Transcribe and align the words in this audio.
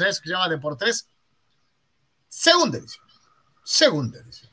que 0.00 0.12
se 0.12 0.28
llama 0.28 0.48
Deportes. 0.48 1.08
Segunda 2.28 2.78
edición. 2.78 3.04
Segunda 3.64 4.18
edición. 4.18 4.52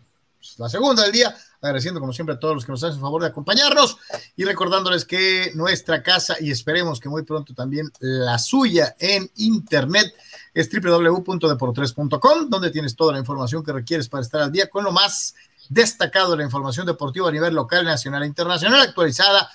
La 0.58 0.68
segunda 0.68 1.04
del 1.04 1.12
día, 1.12 1.36
agradeciendo 1.62 2.00
como 2.00 2.12
siempre 2.12 2.36
a 2.36 2.40
todos 2.40 2.56
los 2.56 2.66
que 2.66 2.72
nos 2.72 2.84
hacen 2.84 3.00
favor 3.00 3.22
de 3.22 3.30
acompañarnos 3.30 3.98
y 4.36 4.44
recordándoles 4.44 5.06
que 5.06 5.52
nuestra 5.56 6.04
casa 6.04 6.36
y 6.40 6.52
esperemos 6.52 7.00
que 7.00 7.08
muy 7.08 7.24
pronto 7.24 7.54
también 7.54 7.90
la 8.00 8.38
suya 8.38 8.96
en 9.00 9.30
internet 9.36 10.14
es 10.54 10.70
www.deportres.com, 10.70 12.50
donde 12.50 12.72
tienes 12.72 12.96
toda 12.96 13.14
la 13.14 13.20
información 13.20 13.64
que 13.64 13.72
requieres 13.72 14.10
para 14.10 14.22
estar 14.22 14.42
al 14.42 14.52
día 14.52 14.70
con 14.70 14.84
lo 14.84 14.92
más 14.92 15.36
destacado 15.70 16.32
de 16.32 16.38
la 16.38 16.44
información 16.44 16.86
deportiva 16.86 17.30
a 17.30 17.32
nivel 17.32 17.54
local, 17.54 17.86
nacional 17.86 18.24
e 18.24 18.28
internacional, 18.28 18.82
actualizada 18.82 19.50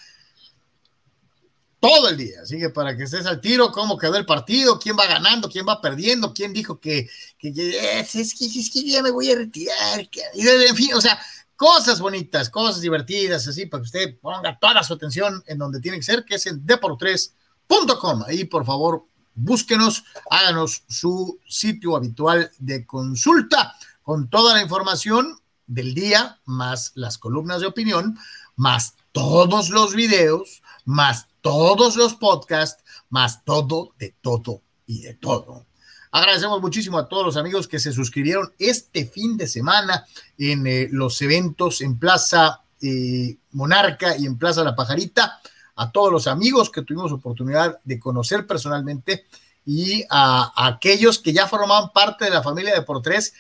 todo 1.85 2.09
el 2.09 2.17
día. 2.17 2.41
Así 2.43 2.59
que 2.59 2.71
para 2.71 2.97
que 2.97 3.03
estés 3.03 3.27
al 3.27 3.43
tiro, 3.43 3.71
cómo 3.71 3.99
quedó 3.99 4.17
el 4.17 4.25
partido, 4.25 4.79
quién 4.79 4.97
va 4.99 5.07
ganando, 5.07 5.51
quién 5.51 5.67
va 5.69 5.83
perdiendo, 5.83 6.33
quién 6.33 6.55
dijo 6.55 6.81
que, 6.81 7.11
que, 7.39 7.49
es, 7.51 8.35
que, 8.35 8.47
es 8.47 8.71
que 8.71 8.85
ya 8.85 9.03
me 9.03 9.11
voy 9.11 9.31
a 9.31 9.37
retirar. 9.37 10.01
en 10.01 10.77
fin, 10.77 10.95
o 10.95 11.01
sea, 11.03 11.21
cosas 11.57 12.01
bonitas, 12.01 12.49
cosas 12.49 12.81
divertidas, 12.81 13.47
así, 13.47 13.67
para 13.67 13.83
que 13.83 13.87
usted 13.87 14.19
ponga 14.19 14.59
toda 14.59 14.83
su 14.83 14.95
atención 14.95 15.45
en 15.47 15.59
donde 15.59 15.79
tiene 15.79 15.99
que 15.99 16.05
ser, 16.05 16.25
que 16.25 16.37
es 16.37 16.47
en 16.47 16.65
deportres.com. 16.65 18.25
Ahí, 18.27 18.45
por 18.45 18.65
favor, 18.65 19.05
búsquenos, 19.35 20.05
háganos 20.31 20.85
su 20.89 21.39
sitio 21.47 21.97
habitual 21.97 22.51
de 22.61 22.87
consulta 22.87 23.75
con 24.03 24.31
toda 24.31 24.55
la 24.55 24.63
información 24.63 25.39
del 25.67 25.93
día, 25.93 26.41
más 26.47 26.93
las 26.95 27.19
columnas 27.19 27.61
de 27.61 27.67
opinión, 27.67 28.19
más 28.57 28.95
todos 29.13 29.69
los 29.69 29.95
videos, 29.95 30.63
más 30.87 31.27
todos 31.45 31.97
los 31.97 32.15
podcasts, 32.15 32.83
más 33.11 33.45
todo, 33.45 33.93
de 33.99 34.15
todo 34.23 34.63
y 34.87 35.03
de 35.03 35.13
todo. 35.13 35.67
Agradecemos 36.11 36.59
muchísimo 36.63 36.97
a 36.97 37.07
todos 37.07 37.23
los 37.23 37.37
amigos 37.37 37.69
que 37.69 37.79
se 37.79 37.93
suscribieron 37.93 38.55
este 38.59 39.05
fin 39.05 39.37
de 39.37 39.47
semana 39.47 40.07
en 40.39 40.67
eh, 40.67 40.89
los 40.91 41.21
eventos 41.21 41.83
en 41.83 41.99
Plaza 41.99 42.63
eh, 42.81 43.37
Monarca 43.53 44.17
y 44.17 44.25
en 44.25 44.39
Plaza 44.39 44.65
La 44.65 44.75
Pajarita, 44.75 45.39
a 45.77 45.93
todos 45.93 46.11
los 46.11 46.27
amigos 46.29 46.71
que 46.71 46.81
tuvimos 46.81 47.13
oportunidad 47.13 47.79
de 47.85 48.01
conocer 48.01 48.47
personalmente 48.47 49.27
y 49.67 50.03
a, 50.09 50.51
aquellos 50.67 51.19
que 51.19 51.35
ya 51.35 51.47
formaban 51.47 51.91
parte 51.93 52.25
de 52.25 52.31
la 52.31 52.43
familia 52.43 52.75
de 52.75 52.83
Por 52.83 53.03
Tres 53.03 53.35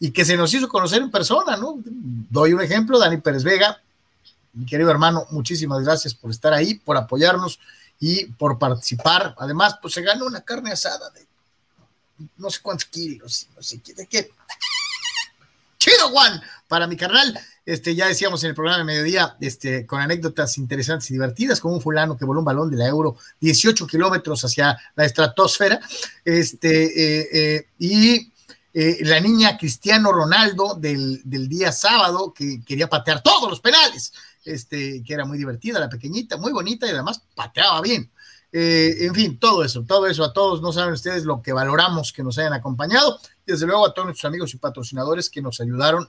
y 0.00 0.10
que 0.10 0.24
se 0.24 0.36
nos 0.36 0.52
hizo 0.52 0.68
conocer 0.68 1.02
en 1.02 1.12
persona, 1.12 1.56
¿no? 1.56 1.76
Doy 1.84 2.52
un 2.52 2.62
ejemplo, 2.62 2.98
Dani 2.98 3.18
Pérez 3.18 3.44
Vega, 3.44 3.80
mi 4.54 4.66
querido 4.66 4.90
hermano, 4.90 5.26
muchísimas 5.30 5.82
gracias 5.82 6.14
por 6.14 6.30
estar 6.30 6.52
ahí, 6.52 6.74
por 6.74 6.96
apoyarnos 6.96 7.58
y 8.00 8.26
por 8.26 8.58
participar. 8.58 9.34
Además, 9.38 9.76
pues 9.80 9.94
se 9.94 10.02
ganó 10.02 10.26
una 10.26 10.40
carne 10.42 10.72
asada 10.72 11.10
de 11.10 11.26
no 12.36 12.50
sé 12.50 12.60
cuántos 12.62 12.86
kilos, 12.86 13.48
no 13.56 13.62
sé 13.62 13.80
de 13.96 14.06
qué. 14.06 14.30
Chido, 15.78 16.08
Juan, 16.10 16.40
para 16.68 16.86
mi 16.86 16.96
carnal. 16.96 17.38
Este, 17.66 17.94
ya 17.94 18.06
decíamos 18.06 18.42
en 18.44 18.50
el 18.50 18.54
programa 18.54 18.78
de 18.78 18.84
mediodía, 18.84 19.36
este, 19.40 19.86
con 19.86 20.00
anécdotas 20.00 20.58
interesantes 20.58 21.10
y 21.10 21.14
divertidas, 21.14 21.60
como 21.60 21.74
un 21.74 21.80
fulano 21.80 22.16
que 22.16 22.26
voló 22.26 22.40
un 22.40 22.44
balón 22.44 22.70
de 22.70 22.76
la 22.76 22.86
Euro 22.86 23.16
18 23.40 23.86
kilómetros 23.86 24.44
hacia 24.44 24.78
la 24.94 25.04
estratosfera, 25.04 25.80
este, 26.24 26.84
eh, 26.84 27.28
eh, 27.32 27.68
y 27.78 28.30
eh, 28.74 28.98
la 29.02 29.18
niña 29.20 29.56
Cristiano 29.56 30.12
Ronaldo 30.12 30.74
del, 30.74 31.22
del, 31.24 31.48
día 31.48 31.72
sábado, 31.72 32.34
que 32.34 32.62
quería 32.64 32.88
patear 32.88 33.22
todos 33.22 33.48
los 33.48 33.60
penales 33.60 34.12
este, 34.44 35.02
que 35.02 35.14
era 35.14 35.24
muy 35.24 35.38
divertida, 35.38 35.80
la 35.80 35.88
pequeñita, 35.88 36.36
muy 36.36 36.52
bonita 36.52 36.86
y 36.86 36.90
además 36.90 37.22
pateaba 37.34 37.80
bien. 37.80 38.10
Eh, 38.52 39.06
en 39.06 39.14
fin, 39.14 39.38
todo 39.38 39.64
eso, 39.64 39.82
todo 39.82 40.06
eso 40.06 40.22
a 40.22 40.32
todos, 40.32 40.62
no 40.62 40.72
saben 40.72 40.94
ustedes 40.94 41.24
lo 41.24 41.42
que 41.42 41.52
valoramos 41.52 42.12
que 42.12 42.22
nos 42.22 42.38
hayan 42.38 42.52
acompañado. 42.52 43.18
Desde 43.44 43.66
luego 43.66 43.86
a 43.86 43.92
todos 43.92 44.06
nuestros 44.06 44.28
amigos 44.28 44.54
y 44.54 44.58
patrocinadores 44.58 45.28
que 45.28 45.42
nos 45.42 45.60
ayudaron 45.60 46.08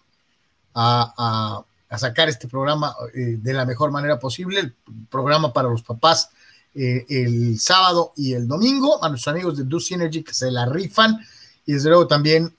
a, 0.75 1.63
sacar 1.97 2.28
este 2.28 2.50
programa 2.50 2.94
eh, 3.13 3.38
de 3.40 3.53
la 3.53 3.66
mejor 3.66 3.90
manera 3.90 4.19
posible, 4.19 4.59
el 4.59 4.75
programa 5.09 5.53
para 5.53 5.69
los 5.69 5.81
papás 5.81 6.29
eh, 6.75 7.06
el 7.07 7.57
sábado 7.57 8.12
y 8.17 8.34
el 8.34 8.50
domingo, 8.50 9.02
a 9.02 9.07
nuestros 9.07 9.34
amigos 9.34 9.57
de 9.57 9.63
Do 9.63 9.79
Synergy 9.79 10.22
que 10.22 10.34
se 10.34 10.52
la 10.52 10.66
rifan, 10.66 11.17
y 11.66 11.72
desde 11.73 11.88
luego 11.90 12.06
también 12.06 12.53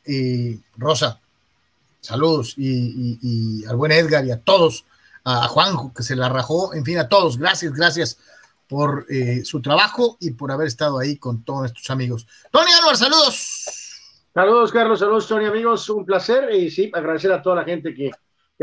Rosa, 0.78 1.20
saludos, 2.00 2.54
y 2.56 3.62
al 3.66 3.76
buen 3.76 3.92
Edgar 3.92 4.24
y 4.24 4.30
a 4.30 4.40
todos 4.40 4.86
a 5.28 5.48
Juanjo, 5.48 5.92
que 5.92 6.04
se 6.04 6.14
la 6.14 6.28
rajó, 6.28 6.72
en 6.72 6.84
fin, 6.84 6.98
a 6.98 7.08
todos, 7.08 7.36
gracias, 7.36 7.72
gracias 7.72 8.16
por 8.68 9.06
eh, 9.08 9.44
su 9.44 9.60
trabajo 9.60 10.16
y 10.20 10.30
por 10.30 10.52
haber 10.52 10.68
estado 10.68 11.00
ahí 11.00 11.16
con 11.16 11.44
todos 11.44 11.60
nuestros 11.60 11.90
amigos. 11.90 12.28
Tony 12.52 12.70
Álvaro, 12.78 12.96
saludos. 12.96 14.30
Saludos, 14.32 14.70
Carlos, 14.70 15.00
saludos, 15.00 15.26
Tony, 15.26 15.46
amigos, 15.46 15.90
un 15.90 16.06
placer 16.06 16.54
y 16.54 16.70
sí, 16.70 16.92
agradecer 16.94 17.32
a 17.32 17.42
toda 17.42 17.56
la 17.56 17.64
gente 17.64 17.92
que, 17.92 18.12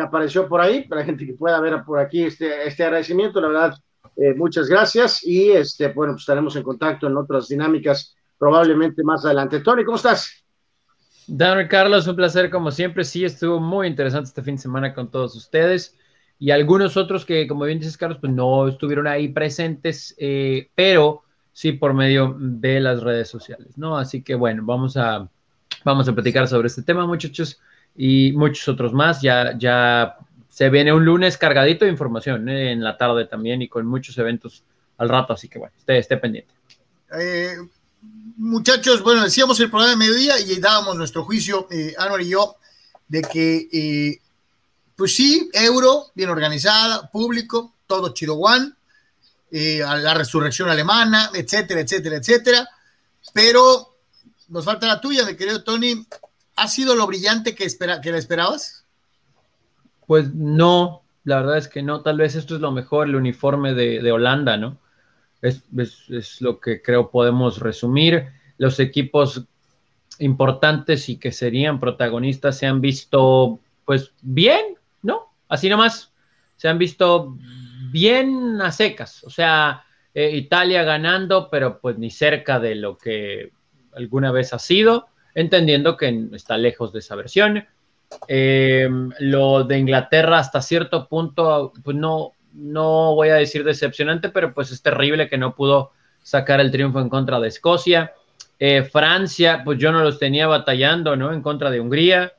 apareció 0.01 0.47
por 0.47 0.61
ahí, 0.61 0.87
para 0.87 1.01
la 1.01 1.05
gente 1.05 1.25
que 1.25 1.33
pueda 1.33 1.59
ver 1.59 1.83
por 1.85 1.99
aquí 1.99 2.23
este, 2.23 2.65
este 2.65 2.83
agradecimiento, 2.85 3.41
la 3.41 3.49
verdad, 3.49 3.77
eh, 4.15 4.33
muchas 4.33 4.69
gracias 4.69 5.21
y 5.21 5.51
este, 5.51 5.89
bueno, 5.89 6.13
pues 6.13 6.21
estaremos 6.21 6.55
en 6.55 6.63
contacto 6.63 7.07
en 7.07 7.17
otras 7.17 7.49
dinámicas 7.49 8.15
probablemente 8.37 9.03
más 9.03 9.25
adelante. 9.25 9.59
Tony, 9.59 9.83
¿cómo 9.83 9.97
estás? 9.97 10.45
Daniel 11.27 11.67
Carlos, 11.67 12.07
un 12.07 12.15
placer 12.15 12.49
como 12.49 12.71
siempre. 12.71 13.03
Sí, 13.03 13.25
estuvo 13.25 13.59
muy 13.59 13.87
interesante 13.87 14.29
este 14.29 14.41
fin 14.41 14.55
de 14.55 14.61
semana 14.61 14.93
con 14.93 15.11
todos 15.11 15.35
ustedes 15.35 15.97
y 16.39 16.51
algunos 16.51 16.97
otros 16.97 17.25
que, 17.25 17.47
como 17.47 17.65
bien 17.65 17.79
dices, 17.79 17.97
Carlos, 17.97 18.17
pues 18.19 18.33
no 18.33 18.67
estuvieron 18.67 19.07
ahí 19.07 19.29
presentes, 19.29 20.15
eh, 20.17 20.69
pero 20.75 21.23
sí 21.53 21.73
por 21.73 21.93
medio 21.93 22.35
de 22.37 22.79
las 22.79 23.01
redes 23.01 23.29
sociales, 23.29 23.77
¿no? 23.77 23.97
Así 23.97 24.23
que 24.23 24.35
bueno, 24.35 24.63
vamos 24.65 24.97
a, 24.97 25.29
vamos 25.85 26.07
a 26.07 26.13
platicar 26.13 26.47
sobre 26.47 26.67
este 26.67 26.81
tema, 26.81 27.05
muchachos, 27.05 27.59
y 27.95 28.31
muchos 28.33 28.67
otros 28.67 28.91
más. 28.91 29.21
Ya, 29.21 29.57
ya 29.57 30.17
se 30.49 30.69
viene 30.69 30.91
un 30.91 31.05
lunes 31.05 31.37
cargadito 31.37 31.85
de 31.85 31.91
información 31.91 32.49
¿eh? 32.49 32.71
en 32.71 32.83
la 32.83 32.97
tarde 32.97 33.25
también 33.25 33.61
y 33.61 33.69
con 33.69 33.85
muchos 33.85 34.17
eventos 34.17 34.63
al 34.97 35.09
rato, 35.09 35.33
así 35.33 35.47
que 35.47 35.59
bueno, 35.59 35.73
esté, 35.77 35.97
esté 35.97 36.17
pendiente. 36.17 36.53
Eh, 37.17 37.55
muchachos, 38.37 39.01
bueno, 39.01 39.23
decíamos 39.23 39.59
el 39.59 39.69
programa 39.69 39.91
de 39.91 39.97
mediodía 39.97 40.39
y 40.39 40.59
dábamos 40.59 40.97
nuestro 40.97 41.23
juicio, 41.23 41.67
eh, 41.71 41.95
y 42.19 42.27
yo, 42.27 42.55
de 43.07 43.21
que 43.21 44.19
pues 45.03 45.17
sí, 45.17 45.49
euro, 45.51 46.11
bien 46.15 46.29
organizada, 46.29 47.11
público, 47.11 47.73
todo 47.87 48.13
chido 48.13 48.35
one, 48.35 48.71
eh, 49.51 49.79
la 49.79 50.13
resurrección 50.13 50.69
alemana, 50.69 51.29
etcétera, 51.33 51.81
etcétera, 51.81 52.15
etcétera. 52.15 52.69
Pero 53.33 53.97
nos 54.47 54.63
falta 54.63 54.87
la 54.87 55.01
tuya, 55.01 55.25
mi 55.25 55.35
querido 55.35 55.61
Tony. 55.61 56.07
¿Ha 56.55 56.69
sido 56.69 56.95
lo 56.95 57.05
brillante 57.05 57.53
que, 57.53 57.65
espera, 57.65 57.99
que 57.99 58.13
la 58.13 58.17
esperabas? 58.17 58.85
Pues 60.07 60.33
no, 60.33 61.01
la 61.25 61.41
verdad 61.41 61.57
es 61.57 61.67
que 61.67 61.83
no. 61.83 61.99
Tal 61.99 62.15
vez 62.15 62.35
esto 62.35 62.55
es 62.55 62.61
lo 62.61 62.71
mejor, 62.71 63.09
el 63.09 63.17
uniforme 63.17 63.73
de, 63.73 64.09
Holanda, 64.09 64.55
¿no? 64.55 64.77
Es, 65.41 65.63
es, 65.77 66.39
lo 66.39 66.61
que 66.61 66.81
creo 66.81 67.11
podemos 67.11 67.59
resumir. 67.59 68.29
Los 68.57 68.79
equipos 68.79 69.43
importantes 70.19 71.09
y 71.09 71.17
que 71.17 71.33
serían 71.33 71.81
protagonistas 71.81 72.57
se 72.57 72.67
han 72.67 72.79
visto, 72.79 73.59
pues, 73.83 74.13
bien, 74.21 74.77
así 75.47 75.69
nomás 75.69 76.13
se 76.55 76.67
han 76.67 76.77
visto 76.77 77.37
bien 77.91 78.61
a 78.61 78.71
secas. 78.71 79.23
O 79.23 79.29
sea, 79.29 79.83
eh, 80.13 80.31
Italia 80.31 80.83
ganando, 80.83 81.49
pero 81.49 81.79
pues 81.79 81.97
ni 81.97 82.09
cerca 82.09 82.59
de 82.59 82.75
lo 82.75 82.97
que 82.97 83.51
alguna 83.95 84.31
vez 84.31 84.53
ha 84.53 84.59
sido, 84.59 85.07
entendiendo 85.35 85.97
que 85.97 86.27
está 86.33 86.57
lejos 86.57 86.93
de 86.93 86.99
esa 86.99 87.15
versión. 87.15 87.65
Eh, 88.27 88.89
lo 89.19 89.63
de 89.63 89.79
Inglaterra 89.79 90.39
hasta 90.39 90.61
cierto 90.61 91.07
punto, 91.07 91.73
pues 91.83 91.97
no, 91.97 92.33
no 92.53 93.15
voy 93.15 93.29
a 93.29 93.35
decir 93.35 93.63
decepcionante, 93.63 94.29
pero 94.29 94.53
pues 94.53 94.71
es 94.71 94.81
terrible 94.81 95.27
que 95.27 95.37
no 95.37 95.55
pudo 95.55 95.91
sacar 96.21 96.59
el 96.59 96.71
triunfo 96.71 96.99
en 96.99 97.09
contra 97.09 97.39
de 97.39 97.47
Escocia. 97.47 98.13
Eh, 98.59 98.83
Francia, 98.83 99.63
pues 99.65 99.79
yo 99.79 99.91
no 99.91 100.03
los 100.03 100.19
tenía 100.19 100.47
batallando, 100.47 101.15
¿no? 101.15 101.33
En 101.33 101.41
contra 101.41 101.69
de 101.71 101.79
Hungría 101.79 102.33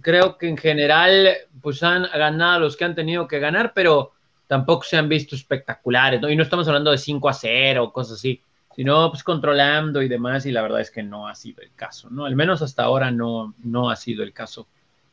creo 0.00 0.38
que 0.38 0.48
en 0.48 0.56
general 0.56 1.28
pues 1.60 1.82
han 1.82 2.02
ganado 2.02 2.60
los 2.60 2.76
que 2.76 2.84
han 2.84 2.94
tenido 2.94 3.28
que 3.28 3.38
ganar, 3.38 3.72
pero 3.74 4.12
tampoco 4.46 4.82
se 4.82 4.96
han 4.96 5.08
visto 5.08 5.36
espectaculares, 5.36 6.20
¿no? 6.20 6.28
Y 6.28 6.36
no 6.36 6.42
estamos 6.42 6.66
hablando 6.66 6.90
de 6.90 6.98
5 6.98 7.28
a 7.28 7.32
0, 7.32 7.92
cosas 7.92 8.18
así, 8.18 8.42
sino 8.74 9.10
pues 9.10 9.22
controlando 9.22 10.02
y 10.02 10.08
demás, 10.08 10.46
y 10.46 10.52
la 10.52 10.62
verdad 10.62 10.80
es 10.80 10.90
que 10.90 11.02
no 11.02 11.28
ha 11.28 11.34
sido 11.34 11.62
el 11.62 11.72
caso, 11.74 12.10
¿no? 12.10 12.24
Al 12.24 12.34
menos 12.34 12.62
hasta 12.62 12.82
ahora 12.82 13.10
no, 13.10 13.54
no 13.62 13.90
ha 13.90 13.96
sido 13.96 14.22
el 14.22 14.32
caso 14.32 14.66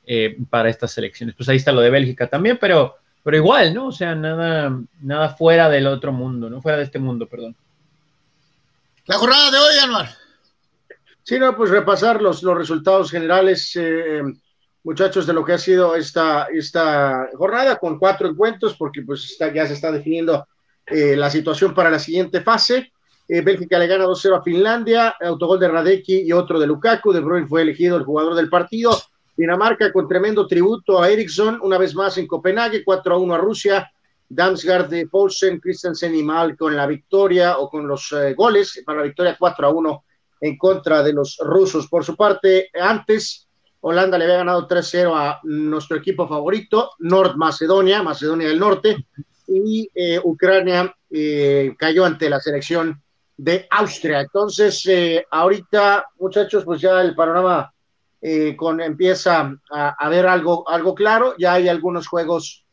eh, 0.06 0.38
para 0.50 0.70
estas 0.70 0.98
elecciones. 0.98 1.36
Pues 1.36 1.50
ahí 1.50 1.58
está 1.58 1.72
lo 1.72 1.82
de 1.82 1.90
Bélgica 1.90 2.28
también, 2.28 2.58
pero, 2.60 2.96
pero 3.24 3.38
igual, 3.38 3.74
¿no? 3.74 3.88
O 3.88 3.92
sea, 3.92 4.16
nada, 4.16 4.76
nada 5.02 5.30
fuera 5.30 5.70
del 5.70 5.88
otro 5.88 6.12
mundo, 6.12 6.50
¿no? 6.50 6.62
Fuera 6.62 6.78
de 6.78 6.86
este 6.86 6.98
mundo, 6.98 7.28
perdón. 7.28 7.56
La 9.06 9.18
jornada 9.18 9.52
de 9.52 9.58
hoy, 9.58 9.78
Anuar. 9.84 10.10
Sí, 11.24 11.38
no, 11.38 11.56
pues 11.56 11.70
repasar 11.70 12.22
los, 12.22 12.42
los 12.42 12.58
resultados 12.58 13.12
generales. 13.12 13.76
Eh, 13.76 14.24
muchachos, 14.84 15.26
de 15.28 15.34
lo 15.34 15.44
que 15.44 15.54
ha 15.54 15.58
sido 15.58 15.96
esta, 15.96 16.48
esta 16.54 17.30
jornada 17.36 17.78
con 17.78 18.00
cuatro 18.00 18.30
encuentros, 18.30 18.76
porque 18.78 19.02
pues 19.02 19.26
está, 19.26 19.54
ya 19.54 19.68
se 19.68 19.74
está 19.74 19.92
definiendo 19.92 20.48
eh, 20.86 21.16
la 21.16 21.30
situación 21.30 21.74
para 21.74 21.90
la 21.90 22.00
siguiente 22.00 22.42
fase. 22.42 22.92
Eh, 23.28 23.42
Bélgica 23.42 23.78
le 23.78 23.88
gana 23.88 24.06
2-0 24.06 24.40
a 24.40 24.42
Finlandia, 24.42 25.16
autogol 25.20 25.60
de 25.60 25.68
Radecki 25.68 26.22
y 26.22 26.32
otro 26.32 26.60
de 26.60 26.68
Lukaku. 26.68 27.12
De 27.12 27.20
Bruyne 27.20 27.48
fue 27.48 27.62
elegido 27.62 27.98
el 27.98 28.04
jugador 28.04 28.36
del 28.36 28.50
partido. 28.50 28.98
Dinamarca 29.36 29.92
con 29.92 30.08
tremendo 30.08 30.48
tributo 30.48 31.02
a 31.02 31.10
Eriksson, 31.10 31.60
una 31.62 31.78
vez 31.78 31.94
más 31.94 32.18
en 32.18 32.26
Copenhague, 32.26 32.86
4-1 32.86 33.36
a 33.36 33.38
Rusia. 33.38 33.92
Damsgaard 34.30 34.90
de 34.90 35.08
Poulsen, 35.08 35.60
Christensen 35.60 36.14
y 36.16 36.24
Mal 36.24 36.58
con 36.58 36.76
la 36.76 36.86
victoria 36.86 37.58
o 37.58 37.70
con 37.70 37.88
los 37.88 38.12
eh, 38.12 38.34
goles 38.34 38.82
para 38.86 39.00
la 39.00 39.06
victoria 39.06 39.38
4-1 39.38 40.02
en 40.42 40.58
contra 40.58 41.04
de 41.04 41.14
los 41.14 41.38
rusos. 41.42 41.88
Por 41.88 42.04
su 42.04 42.16
parte, 42.16 42.70
antes 42.74 43.47
Holanda 43.82 44.18
le 44.18 44.26
había 44.26 44.38
ganado 44.38 44.68
3-0 44.68 45.14
a 45.16 45.40
nuestro 45.44 45.98
equipo 45.98 46.28
favorito, 46.28 46.92
Nord 47.00 47.36
Macedonia, 47.36 48.04
Macedonia 48.04 48.48
del 48.48 48.60
Norte, 48.60 49.06
y 49.48 49.90
eh, 49.94 50.20
Ucrania 50.24 50.94
eh, 51.10 51.74
cayó 51.78 52.06
ante 52.06 52.30
la 52.30 52.40
selección 52.40 53.02
de 53.38 53.68
Austria. 53.70 54.22
Entonces, 54.22 54.86
eh, 54.88 55.26
ahorita, 55.30 56.08
muchachos, 56.20 56.66
pues 56.66 56.82
ya 56.82 57.02
el 57.02 57.16
panorama 57.16 57.72
con, 58.58 58.82
empieza 58.82 59.56
a, 59.72 60.10
ver 60.10 60.26
algo, 60.26 60.68
algo 60.68 60.94
claro. 60.94 61.36
Ya 61.38 61.54
hay 61.54 61.70
algunos 61.70 62.08
juegos 62.08 62.66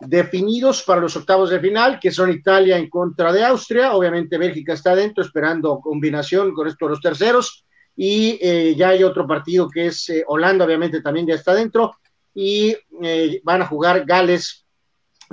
definidos 0.00 0.82
para 0.82 1.00
los 1.00 1.16
octavos 1.16 1.48
de 1.48 1.60
final, 1.60 1.98
que 1.98 2.10
son 2.10 2.30
Italia 2.30 2.76
en 2.76 2.90
contra 2.90 3.32
de 3.32 3.44
Austria. 3.44 3.94
Obviamente, 3.94 4.36
Bélgica 4.36 4.74
está 4.74 4.94
dentro, 4.94 5.24
esperando 5.24 5.80
combinación 5.80 6.52
con 6.52 6.66
estos 6.66 6.90
los 6.90 7.00
terceros. 7.00 7.64
Y 8.02 8.76
ya 8.76 8.88
hay 8.88 9.04
otro 9.04 9.26
partido 9.26 9.68
que 9.68 9.88
es 9.88 10.10
Holanda, 10.26 10.64
obviamente 10.64 11.02
también 11.02 11.26
ya 11.26 11.34
está 11.34 11.52
dentro. 11.52 11.96
Y 12.32 12.74
van 13.42 13.60
a 13.60 13.66
jugar 13.66 14.06
Gales 14.06 14.64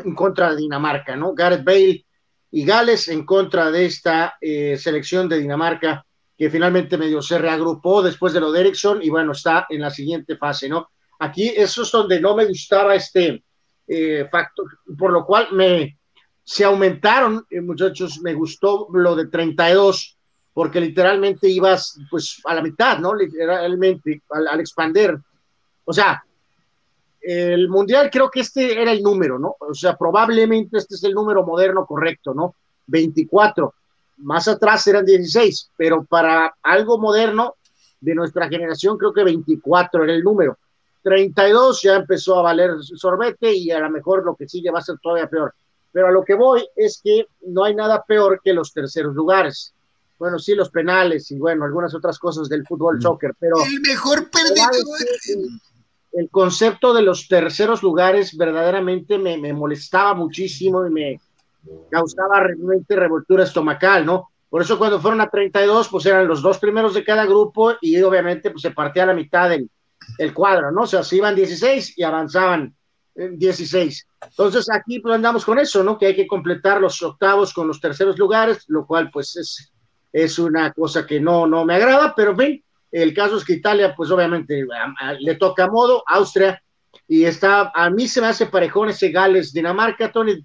en 0.04 0.14
contra 0.16 0.52
de 0.52 0.58
Dinamarca, 0.58 1.16
¿no? 1.16 1.34
Gareth 1.34 1.64
Bale 1.64 2.06
y 2.52 2.66
Gales 2.66 3.08
en 3.08 3.26
contra 3.26 3.72
de 3.72 3.86
esta 3.86 4.36
eh, 4.40 4.78
selección 4.78 5.28
de 5.28 5.40
Dinamarca 5.40 6.06
que 6.38 6.50
finalmente 6.50 6.98
medio 6.98 7.22
se 7.22 7.40
reagrupó 7.40 8.04
después 8.04 8.32
de 8.34 8.40
lo 8.40 8.52
de 8.52 8.62
Ericsson 8.62 9.02
y 9.02 9.10
bueno, 9.10 9.32
está 9.32 9.66
en 9.70 9.82
la 9.82 9.90
siguiente 9.90 10.38
fase, 10.38 10.70
¿no? 10.70 10.90
Aquí 11.20 11.52
eso 11.56 11.82
es 11.82 11.92
donde 11.92 12.20
no 12.20 12.36
me 12.36 12.46
gustaba 12.46 12.94
este 12.94 13.44
eh, 13.88 14.28
factor, 14.32 14.66
por 14.98 15.12
lo 15.12 15.26
cual 15.26 15.48
me 15.52 15.98
se 16.44 16.64
aumentaron, 16.64 17.46
eh, 17.50 17.60
muchachos, 17.60 18.22
me 18.22 18.34
gustó 18.34 18.88
lo 18.94 19.16
de 19.16 19.28
32, 19.28 20.17
porque 20.58 20.82
literalmente 20.82 21.48
ibas 21.48 22.00
pues 22.10 22.42
a 22.44 22.56
la 22.56 22.64
mitad, 22.64 22.98
¿no? 22.98 23.14
Literalmente 23.14 24.24
al, 24.32 24.48
al 24.48 24.60
expander. 24.60 25.16
O 25.86 25.94
sea, 25.94 26.26
el 27.22 27.70
mundial 27.70 28.10
creo 28.12 28.32
que 28.32 28.40
este 28.40 28.82
era 28.82 28.92
el 28.92 29.04
número, 29.04 29.38
¿no? 29.38 29.56
O 29.60 29.76
sea, 29.76 29.96
probablemente 29.96 30.80
este 30.80 30.96
es 30.96 31.04
el 31.04 31.14
número 31.14 31.46
moderno 31.46 31.86
correcto, 31.86 32.34
¿no? 32.34 32.56
24. 32.88 33.72
Más 34.18 34.48
atrás 34.48 34.88
eran 34.88 35.06
16, 35.06 35.74
pero 35.78 36.04
para 36.04 36.56
algo 36.64 36.98
moderno 36.98 37.54
de 38.02 38.16
nuestra 38.16 38.50
generación 38.50 38.98
creo 38.98 39.14
que 39.14 39.24
24 39.26 40.06
era 40.06 40.14
el 40.14 40.24
número. 40.24 40.58
32 41.04 41.84
ya 41.84 41.98
empezó 41.98 42.40
a 42.40 42.42
valer 42.42 42.72
sorbete 42.82 43.54
y 43.54 43.70
a 43.70 43.80
lo 43.80 43.92
mejor 43.92 44.26
lo 44.26 44.36
que 44.36 44.50
sigue 44.50 44.72
va 44.72 44.80
a 44.80 44.82
ser 44.82 44.96
todavía 45.04 45.30
peor. 45.30 45.54
Pero 45.92 46.08
a 46.08 46.12
lo 46.12 46.26
que 46.26 46.34
voy 46.34 46.68
es 46.76 47.00
que 47.04 47.28
no 47.46 47.64
hay 47.64 47.76
nada 47.76 48.04
peor 48.08 48.42
que 48.44 48.54
los 48.54 48.74
terceros 48.74 49.14
lugares. 49.14 49.76
Bueno, 50.18 50.40
sí, 50.40 50.56
los 50.56 50.70
penales 50.70 51.30
y 51.32 51.38
bueno, 51.38 51.66
algunas 51.66 51.94
otras 51.94 52.18
cosas 52.18 52.50
del 52.50 52.66
fútbol, 52.66 52.98
mm. 52.98 53.02
soccer, 53.02 53.34
pero... 53.40 53.56
El 53.64 53.82
mejor 53.82 54.30
perdedor 54.30 54.72
el 56.18 56.32
concepto 56.32 56.96
de 56.96 57.04
los 57.04 57.28
terceros 57.28 57.84
lugares 57.84 58.36
verdaderamente 58.36 59.20
me, 59.20 59.54
molestaba 59.54 60.16
muchísimo 60.16 60.88
y 60.88 60.90
me 60.90 61.22
causaba 61.92 62.40
realmente 62.40 62.96
revoltura 62.96 63.44
estomacal, 63.44 64.04
¿no? 64.04 64.32
Por 64.50 64.64
eso 64.64 64.80
cuando 64.80 65.00
fueron 65.00 65.22
a 65.22 65.30
32, 65.30 65.90
pues 65.90 66.08
eran 66.08 66.28
los 66.28 66.42
dos 66.42 66.58
primeros 66.58 66.96
de 66.96 67.04
cada 67.04 67.26
grupo 67.28 67.74
y 67.82 68.02
obviamente 68.02 68.50
pues 68.50 68.64
se 68.64 68.72
partía 68.72 69.04
a 69.04 69.08
la 69.08 69.14
mitad 69.14 69.50
del 69.50 69.70
el 70.18 70.34
cuadro, 70.34 70.72
¿no? 70.72 70.84
O 70.84 70.88
sea, 70.88 71.04
se 71.04 71.18
iban 71.18 71.36
16 71.36 72.00
y 72.00 72.04
avanzaban 72.04 72.76
16. 73.14 74.08
Entonces 74.22 74.68
aquí 74.72 75.00
pues 75.00 75.14
andamos 75.14 75.46
con 75.46 75.60
eso, 75.60 75.84
¿no? 75.84 76.00
Que 76.00 76.08
hay 76.08 76.16
que 76.16 76.26
completar 76.26 76.82
los 76.82 77.00
octavos 77.04 77.54
con 77.54 77.68
los 77.68 77.80
terceros 77.80 78.18
lugares, 78.18 78.64
lo 78.70 78.88
cual 78.88 79.12
pues 79.12 79.36
es, 79.36 79.72
es 80.24 80.40
una 80.40 80.74
cosa 80.74 81.06
que 81.06 81.20
no, 81.20 81.46
no 81.46 81.64
me 81.64 81.76
agrada, 81.76 82.14
pero 82.16 82.36
ven, 82.36 82.64
el 82.92 83.14
caso 83.14 83.38
es 83.38 83.46
que 83.46 83.54
Italia, 83.54 83.94
pues 83.96 84.10
obviamente 84.10 84.66
le 85.20 85.36
toca 85.36 85.66
a 85.66 85.70
modo, 85.70 86.04
Austria, 86.08 86.60
y 87.08 87.26
está, 87.26 87.72
a 87.74 87.90
mí 87.92 88.08
se 88.08 88.22
me 88.22 88.28
hace 88.28 88.48
parejón 88.48 88.90
ese 88.90 89.12
Gales, 89.12 89.54
Dinamarca, 89.54 90.12
Tony, 90.12 90.44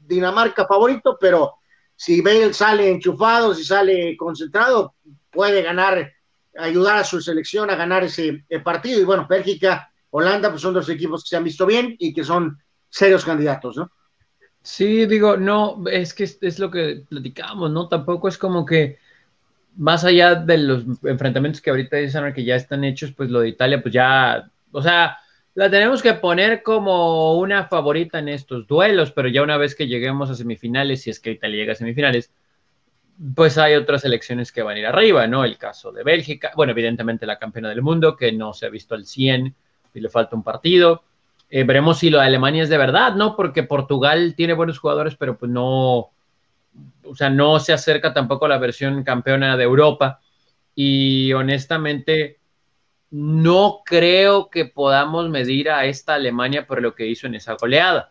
Dinamarca 0.00 0.66
favorito, 0.66 1.16
pero 1.18 1.54
si 1.96 2.20
Bale 2.20 2.52
sale 2.52 2.90
enchufado, 2.90 3.54
si 3.54 3.64
sale 3.64 4.14
concentrado, 4.16 4.94
puede 5.30 5.62
ganar, 5.62 6.12
ayudar 6.58 6.98
a 6.98 7.04
su 7.04 7.20
selección 7.22 7.70
a 7.70 7.76
ganar 7.76 8.04
ese 8.04 8.44
partido. 8.62 9.00
Y 9.00 9.04
bueno, 9.04 9.26
Bélgica, 9.26 9.90
Holanda, 10.10 10.50
pues 10.50 10.60
son 10.60 10.74
dos 10.74 10.88
equipos 10.90 11.22
que 11.22 11.30
se 11.30 11.36
han 11.36 11.44
visto 11.44 11.64
bien 11.64 11.96
y 11.98 12.12
que 12.12 12.24
son 12.24 12.58
serios 12.90 13.24
candidatos, 13.24 13.78
¿no? 13.78 13.90
Sí, 14.64 15.04
digo, 15.04 15.36
no, 15.36 15.82
es 15.90 16.14
que 16.14 16.24
es, 16.24 16.58
lo 16.58 16.70
que 16.70 17.04
platicamos, 17.06 17.70
¿no? 17.70 17.86
Tampoco 17.86 18.28
es 18.28 18.38
como 18.38 18.64
que 18.64 18.98
más 19.76 20.04
allá 20.04 20.34
de 20.34 20.58
los 20.58 20.84
enfrentamientos 21.04 21.60
que 21.60 21.70
ahorita 21.70 21.96
dicen 21.96 22.32
que 22.32 22.44
ya 22.44 22.56
están 22.56 22.84
hechos, 22.84 23.12
pues 23.12 23.30
lo 23.30 23.40
de 23.40 23.48
Italia, 23.48 23.82
pues 23.82 23.92
ya, 23.94 24.50
o 24.72 24.82
sea, 24.82 25.18
la 25.54 25.70
tenemos 25.70 26.02
que 26.02 26.14
poner 26.14 26.62
como 26.62 27.38
una 27.38 27.66
favorita 27.66 28.18
en 28.18 28.28
estos 28.28 28.66
duelos, 28.66 29.12
pero 29.12 29.28
ya 29.28 29.42
una 29.42 29.56
vez 29.56 29.74
que 29.74 29.86
lleguemos 29.86 30.30
a 30.30 30.34
semifinales, 30.34 31.02
si 31.02 31.10
es 31.10 31.20
que 31.20 31.32
Italia 31.32 31.58
llega 31.58 31.72
a 31.72 31.76
semifinales, 31.76 32.32
pues 33.34 33.58
hay 33.58 33.74
otras 33.74 34.04
elecciones 34.04 34.50
que 34.50 34.62
van 34.62 34.76
a 34.76 34.80
ir 34.80 34.86
arriba, 34.86 35.26
¿no? 35.26 35.44
El 35.44 35.56
caso 35.56 35.92
de 35.92 36.02
Bélgica, 36.02 36.50
bueno, 36.56 36.72
evidentemente 36.72 37.26
la 37.26 37.38
campeona 37.38 37.68
del 37.68 37.82
mundo, 37.82 38.16
que 38.16 38.32
no 38.32 38.52
se 38.52 38.66
ha 38.66 38.70
visto 38.70 38.94
al 38.94 39.06
100 39.06 39.54
y 39.94 40.00
le 40.00 40.08
falta 40.08 40.34
un 40.34 40.42
partido. 40.42 41.04
Eh, 41.48 41.62
veremos 41.62 41.98
si 41.98 42.10
lo 42.10 42.18
de 42.18 42.26
Alemania 42.26 42.64
es 42.64 42.68
de 42.68 42.78
verdad, 42.78 43.14
¿no? 43.14 43.36
Porque 43.36 43.62
Portugal 43.62 44.34
tiene 44.36 44.54
buenos 44.54 44.78
jugadores, 44.80 45.14
pero 45.14 45.38
pues 45.38 45.50
no, 45.52 46.10
o 47.04 47.14
sea, 47.14 47.30
no 47.30 47.58
se 47.60 47.72
acerca 47.72 48.12
tampoco 48.12 48.46
a 48.46 48.48
la 48.48 48.58
versión 48.58 49.02
campeona 49.04 49.56
de 49.56 49.64
Europa. 49.64 50.20
Y 50.74 51.32
honestamente, 51.32 52.40
no 53.10 53.82
creo 53.84 54.50
que 54.50 54.64
podamos 54.64 55.28
medir 55.28 55.70
a 55.70 55.84
esta 55.84 56.14
Alemania 56.14 56.66
por 56.66 56.82
lo 56.82 56.94
que 56.94 57.06
hizo 57.06 57.26
en 57.26 57.36
esa 57.36 57.54
goleada. 57.54 58.10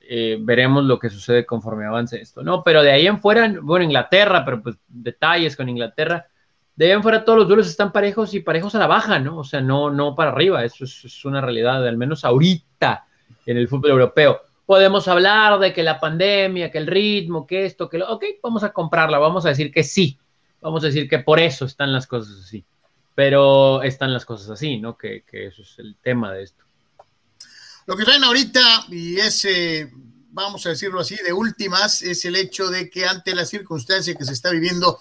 Eh, 0.00 0.36
veremos 0.40 0.84
lo 0.84 0.98
que 0.98 1.08
sucede 1.08 1.46
conforme 1.46 1.86
avance 1.86 2.20
esto, 2.20 2.42
¿no? 2.42 2.62
Pero 2.62 2.82
de 2.82 2.90
ahí 2.90 3.06
en 3.06 3.20
fuera, 3.20 3.50
bueno, 3.62 3.84
Inglaterra, 3.84 4.44
pero 4.44 4.62
pues 4.62 4.76
detalles 4.88 5.56
con 5.56 5.68
Inglaterra, 5.68 6.26
de 6.74 6.86
ahí 6.86 6.90
en 6.90 7.02
fuera 7.02 7.24
todos 7.24 7.38
los 7.38 7.48
duelos 7.48 7.68
están 7.68 7.92
parejos 7.92 8.34
y 8.34 8.40
parejos 8.40 8.74
a 8.74 8.78
la 8.78 8.88
baja, 8.88 9.18
¿no? 9.20 9.38
O 9.38 9.44
sea, 9.44 9.60
no, 9.60 9.90
no 9.90 10.14
para 10.14 10.32
arriba, 10.32 10.64
eso 10.64 10.84
es, 10.84 11.04
es 11.04 11.24
una 11.24 11.40
realidad, 11.40 11.86
al 11.86 11.96
menos 11.96 12.24
ahorita 12.24 13.06
en 13.46 13.56
el 13.56 13.68
fútbol 13.68 13.92
europeo 13.92 14.42
podemos 14.66 15.08
hablar 15.08 15.58
de 15.58 15.72
que 15.72 15.82
la 15.82 15.98
pandemia, 15.98 16.70
que 16.70 16.78
el 16.78 16.86
ritmo, 16.86 17.46
que 17.46 17.66
esto, 17.66 17.88
que 17.88 17.98
lo, 17.98 18.10
ok, 18.12 18.24
vamos 18.42 18.62
a 18.62 18.72
comprarla, 18.72 19.18
vamos 19.18 19.44
a 19.44 19.50
decir 19.50 19.72
que 19.72 19.84
sí, 19.84 20.18
vamos 20.60 20.82
a 20.84 20.86
decir 20.86 21.08
que 21.08 21.18
por 21.18 21.40
eso 21.40 21.64
están 21.64 21.92
las 21.92 22.06
cosas 22.06 22.44
así, 22.44 22.64
pero 23.14 23.82
están 23.82 24.12
las 24.12 24.24
cosas 24.24 24.50
así, 24.50 24.78
¿no? 24.78 24.96
Que, 24.96 25.24
eso 25.32 25.62
es 25.62 25.78
el 25.78 25.96
tema 26.02 26.32
de 26.32 26.44
esto. 26.44 26.64
Lo 27.86 27.96
que 27.96 28.04
traen 28.04 28.24
ahorita, 28.24 28.86
y 28.90 29.18
es, 29.18 29.46
vamos 30.30 30.64
a 30.66 30.70
decirlo 30.70 31.00
así, 31.00 31.16
de 31.16 31.32
últimas, 31.32 32.02
es 32.02 32.24
el 32.24 32.36
hecho 32.36 32.70
de 32.70 32.88
que 32.88 33.06
ante 33.06 33.34
la 33.34 33.44
circunstancia 33.44 34.14
que 34.14 34.24
se 34.24 34.32
está 34.32 34.50
viviendo 34.50 34.98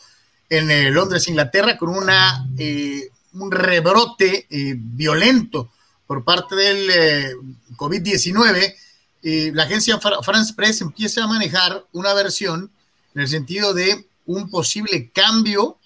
en 0.49 0.69
eh, 0.69 0.91
Londres, 0.91 1.27
Inglaterra, 1.29 1.77
con 1.77 1.89
una, 1.89 2.45
eh, 2.57 3.09
un 3.33 3.51
rebrote 3.51 4.47
eh, 4.49 4.75
violento 4.77 5.71
por 6.05 6.25
parte 6.25 6.55
del 6.55 7.37
COVID-19, 7.77 8.75
la 9.23 9.63
agencia 9.63 9.99
France 9.99 10.53
Press 10.55 10.81
empieza 10.81 11.23
a 11.23 11.27
manejar 11.27 11.85
una 11.91 12.13
versión 12.13 12.71
en 13.13 13.21
el 13.21 13.27
sentido 13.27 13.73
de 13.73 14.07
un 14.25 14.49
posible 14.49 15.11
cambio 15.11 15.77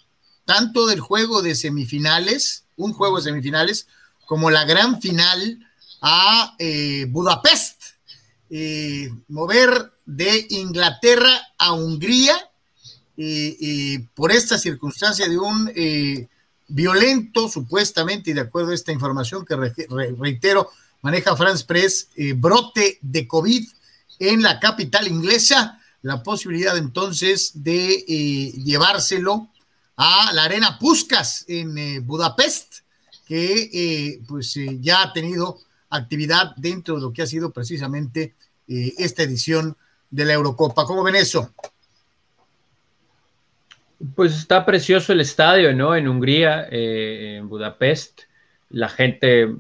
tanto 0.46 0.86
del 0.86 1.00
juego 1.00 1.42
de 1.42 1.56
semifinales, 1.56 2.65
un 2.77 2.94
juego 2.94 3.18
de 3.18 3.24
semifinales, 3.24 3.88
como 4.25 4.50
la 4.50 4.63
gran 4.63 5.01
final 5.01 5.60
a 6.01 6.56
eh, 6.60 7.06
Budapest. 7.10 7.82
Eh, 8.50 9.12
mover 9.27 9.92
de 10.06 10.46
Inglaterra 10.51 11.42
a 11.58 11.74
Hungría 11.74 12.36
eh, 13.18 14.06
por 14.13 14.32
esta 14.32 14.60
circunstancia 14.60 15.27
de 15.27 15.39
un 15.39 15.72
violento, 16.68 17.50
supuestamente, 17.50 18.32
y 18.32 18.34
de 18.34 18.42
acuerdo 18.42 18.72
a 18.72 18.75
esta 18.75 18.92
información 18.92 19.46
que 19.46 19.56
reitero, 19.56 20.70
maneja 21.06 21.36
France 21.36 21.64
Press, 21.64 22.10
eh, 22.16 22.34
brote 22.34 22.98
de 23.00 23.28
COVID 23.28 23.64
en 24.18 24.42
la 24.42 24.60
capital 24.60 25.08
inglesa, 25.08 25.80
la 26.02 26.24
posibilidad 26.24 26.76
entonces 26.76 27.52
de 27.64 28.04
eh, 28.08 28.52
llevárselo 28.64 29.50
a 29.98 30.34
la 30.34 30.46
Arena 30.46 30.80
Puskas 30.80 31.46
en 31.48 31.78
eh, 31.78 32.00
Budapest, 32.00 32.80
que 33.28 34.20
pues 34.28 34.56
ya 34.82 35.04
ha 35.04 35.14
tenido 35.14 35.60
actividad 35.92 36.56
dentro 36.58 36.96
de 36.96 37.02
lo 37.02 37.14
que 37.14 37.22
ha 37.22 37.28
sido 37.28 37.52
precisamente 37.52 38.36
esta 38.68 39.24
edición 39.24 39.76
de 40.12 40.26
la 40.26 40.34
Eurocopa. 40.34 40.86
¿Cómo 40.86 41.04
ven 41.04 41.16
eso? 41.16 41.52
Pues 44.16 44.36
está 44.36 44.66
precioso 44.66 45.14
el 45.14 45.22
estadio, 45.22 45.74
¿no? 45.74 45.96
En 45.96 46.08
Hungría, 46.08 46.68
eh, 46.70 47.38
en 47.38 47.50
Budapest, 47.50 48.22
la 48.70 48.90
gente 48.90 49.56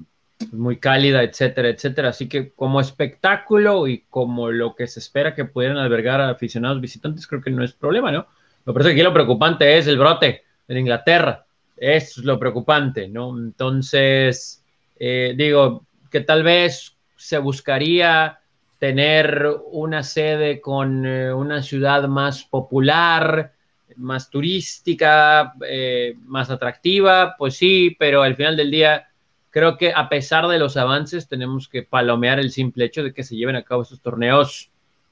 muy 0.51 0.77
cálida, 0.77 1.23
etcétera, 1.23 1.69
etcétera. 1.69 2.09
Así 2.09 2.27
que 2.27 2.51
como 2.51 2.79
espectáculo 2.79 3.87
y 3.87 4.05
como 4.09 4.51
lo 4.51 4.75
que 4.75 4.87
se 4.87 4.99
espera 4.99 5.35
que 5.35 5.45
pudieran 5.45 5.77
albergar 5.77 6.21
a 6.21 6.29
aficionados 6.29 6.81
visitantes, 6.81 7.27
creo 7.27 7.41
que 7.41 7.51
no 7.51 7.63
es 7.63 7.73
problema, 7.73 8.11
¿no? 8.11 8.27
Lo 8.65 8.73
que 8.73 8.89
aquí 8.89 9.01
lo 9.01 9.13
preocupante 9.13 9.77
es 9.77 9.87
el 9.87 9.97
brote 9.97 10.43
en 10.67 10.77
Inglaterra. 10.77 11.45
Es 11.77 12.17
lo 12.17 12.39
preocupante, 12.39 13.07
¿no? 13.07 13.37
Entonces, 13.37 14.63
eh, 14.97 15.33
digo 15.37 15.85
que 16.09 16.21
tal 16.21 16.43
vez 16.43 16.95
se 17.15 17.37
buscaría 17.37 18.39
tener 18.79 19.47
una 19.71 20.03
sede 20.03 20.61
con 20.61 21.05
eh, 21.05 21.33
una 21.33 21.61
ciudad 21.61 22.07
más 22.07 22.43
popular, 22.43 23.53
más 23.97 24.29
turística, 24.29 25.53
eh, 25.67 26.15
más 26.25 26.49
atractiva, 26.49 27.35
pues 27.37 27.55
sí, 27.55 27.95
pero 27.97 28.21
al 28.21 28.35
final 28.35 28.57
del 28.57 28.71
día 28.71 29.07
creo 29.55 29.77
que 29.77 29.93
a 29.95 30.09
pesar 30.09 30.49
de 30.49 30.59
los 30.59 30.75
avances 30.75 31.29
tenemos 31.29 31.69
que 31.69 31.81
palomear 31.81 32.39
el 32.39 32.51
simple 32.51 32.83
hecho 32.83 33.03
de 33.03 33.13
que 33.13 33.23
se 33.23 33.37
lleven 33.37 33.55
a 33.55 33.63
cabo 33.63 33.83
estos 33.83 34.01
torneos 34.01 34.69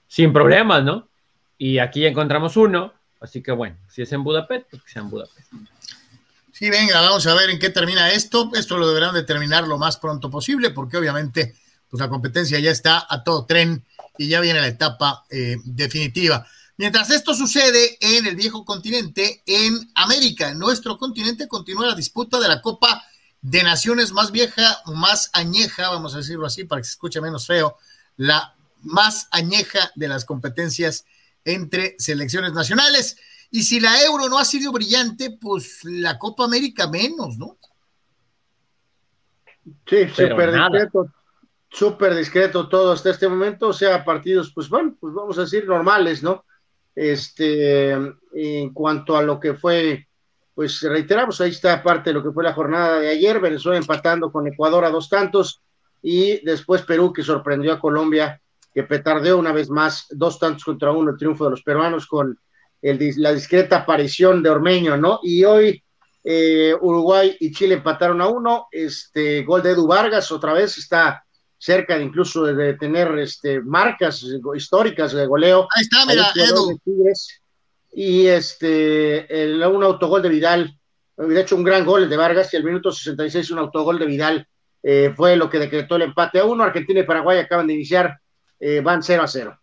sin 0.09 0.33
problemas, 0.33 0.83
¿no? 0.83 1.07
Y 1.57 1.77
aquí 1.77 2.01
ya 2.01 2.09
encontramos 2.09 2.57
uno, 2.57 2.91
así 3.21 3.41
que 3.41 3.53
bueno, 3.53 3.77
si 3.87 4.01
es 4.01 4.11
en 4.11 4.21
Budapest, 4.21 4.65
pues 4.69 4.83
que 4.83 4.91
sea 4.91 5.01
en 5.01 5.09
Budapest. 5.09 5.49
Sí, 6.51 6.69
venga, 6.69 6.99
vamos 6.99 7.25
a 7.25 7.33
ver 7.35 7.51
en 7.51 7.57
qué 7.57 7.69
termina 7.69 8.11
esto. 8.11 8.51
Esto 8.53 8.77
lo 8.77 8.85
deberán 8.85 9.13
de 9.13 9.23
terminar 9.23 9.65
lo 9.65 9.77
más 9.77 9.95
pronto 9.95 10.29
posible, 10.29 10.71
porque 10.71 10.97
obviamente 10.97 11.55
pues 11.89 12.01
la 12.01 12.09
competencia 12.09 12.59
ya 12.59 12.71
está 12.71 13.07
a 13.09 13.23
todo 13.23 13.45
tren 13.45 13.85
y 14.17 14.27
ya 14.27 14.41
viene 14.41 14.59
la 14.59 14.67
etapa 14.67 15.23
eh, 15.29 15.55
definitiva. 15.63 16.45
Mientras 16.75 17.11
esto 17.11 17.33
sucede 17.33 17.97
en 18.01 18.27
el 18.27 18.35
viejo 18.35 18.65
continente, 18.65 19.41
en 19.45 19.89
América, 19.95 20.49
en 20.49 20.59
nuestro 20.59 20.97
continente, 20.97 21.47
continúa 21.47 21.87
la 21.87 21.95
disputa 21.95 22.41
de 22.41 22.49
la 22.49 22.61
Copa 22.61 23.05
de 23.43 23.61
Naciones 23.61 24.13
más 24.13 24.31
vieja, 24.31 24.79
más 24.87 25.29
añeja, 25.33 25.89
vamos 25.89 26.15
a 26.15 26.17
decirlo 26.17 26.45
así 26.45 26.63
para 26.63 26.81
que 26.81 26.85
se 26.85 26.91
escuche 26.91 27.21
menos 27.21 27.45
feo, 27.45 27.77
la 28.15 28.55
más 28.81 29.27
añeja 29.31 29.91
de 29.95 30.07
las 30.07 30.25
competencias 30.25 31.05
entre 31.43 31.95
selecciones 31.99 32.53
nacionales. 32.53 33.17
Y 33.51 33.63
si 33.63 33.79
la 33.81 34.01
Euro 34.03 34.29
no 34.29 34.39
ha 34.39 34.45
sido 34.45 34.71
brillante, 34.71 35.37
pues 35.39 35.83
la 35.83 36.17
Copa 36.17 36.45
América 36.45 36.87
menos, 36.87 37.37
¿no? 37.37 37.57
Sí, 39.85 40.07
súper 40.09 40.53
discreto, 40.53 41.13
súper 41.69 42.15
discreto 42.15 42.69
todo 42.69 42.93
hasta 42.93 43.11
este 43.11 43.27
momento, 43.27 43.67
o 43.67 43.73
sea, 43.73 44.03
partidos, 44.03 44.51
pues 44.53 44.69
bueno, 44.69 44.95
pues 44.99 45.13
vamos 45.13 45.37
a 45.37 45.41
decir 45.41 45.67
normales, 45.67 46.23
¿no? 46.23 46.45
Este, 46.95 47.91
en 47.91 48.73
cuanto 48.73 49.17
a 49.17 49.23
lo 49.23 49.39
que 49.39 49.53
fue, 49.53 50.07
pues 50.55 50.81
reiteramos, 50.81 51.41
ahí 51.41 51.51
está 51.51 51.81
parte 51.81 52.09
de 52.09 52.13
lo 52.13 52.23
que 52.23 52.31
fue 52.31 52.43
la 52.43 52.53
jornada 52.53 52.99
de 52.99 53.09
ayer, 53.09 53.39
Venezuela 53.39 53.77
empatando 53.77 54.31
con 54.31 54.47
Ecuador 54.47 54.85
a 54.85 54.89
dos 54.89 55.09
tantos 55.09 55.61
y 56.01 56.43
después 56.45 56.83
Perú 56.83 57.11
que 57.11 57.23
sorprendió 57.23 57.73
a 57.73 57.79
Colombia, 57.79 58.39
que 58.73 58.83
petardeó 58.83 59.37
una 59.37 59.51
vez 59.51 59.69
más 59.69 60.05
dos 60.09 60.37
tantos 60.39 60.63
contra 60.63 60.91
uno 60.91 61.11
el 61.11 61.17
triunfo 61.17 61.45
de 61.45 61.51
los 61.51 61.63
peruanos 61.63 62.05
con 62.05 62.37
el, 62.81 63.13
la 63.17 63.33
discreta 63.33 63.77
aparición 63.77 64.43
de 64.43 64.49
Ormeño, 64.49 64.97
¿no? 64.97 65.19
Y 65.23 65.43
hoy 65.43 65.83
eh, 66.23 66.75
Uruguay 66.79 67.35
y 67.39 67.51
Chile 67.51 67.75
empataron 67.75 68.21
a 68.21 68.27
uno, 68.27 68.67
este 68.71 69.43
gol 69.43 69.63
de 69.63 69.71
Edu 69.71 69.87
Vargas 69.87 70.31
otra 70.31 70.53
vez 70.53 70.77
está 70.77 71.23
cerca 71.57 71.97
de 71.97 72.03
incluso 72.03 72.43
de, 72.43 72.73
tener 72.73 73.17
este, 73.19 73.61
marcas 73.61 74.25
históricas 74.55 75.13
de 75.13 75.25
goleo. 75.25 75.67
Ahí 75.73 75.83
está, 75.83 76.05
mira, 76.05 76.29
Edu. 76.35 76.77
Y 77.93 78.27
este, 78.27 79.43
el, 79.43 79.63
un 79.63 79.83
autogol 79.83 80.21
de 80.21 80.29
Vidal, 80.29 80.79
de 81.15 81.41
hecho 81.41 81.55
un 81.55 81.63
gran 81.63 81.85
gol 81.85 82.09
de 82.09 82.17
Vargas 82.17 82.53
y 82.53 82.57
el 82.57 82.63
minuto 82.63 82.91
66 82.91 83.51
un 83.51 83.59
autogol 83.59 83.99
de 83.99 84.05
Vidal 84.05 84.47
eh, 84.81 85.13
fue 85.15 85.35
lo 85.35 85.49
que 85.49 85.59
decretó 85.59 85.95
el 85.95 86.03
empate 86.03 86.39
a 86.39 86.45
uno. 86.45 86.63
Argentina 86.63 86.99
y 86.99 87.03
Paraguay 87.03 87.39
acaban 87.39 87.67
de 87.67 87.73
iniciar, 87.73 88.19
eh, 88.59 88.81
van 88.81 89.03
0 89.03 89.23
a 89.23 89.27
0. 89.27 89.59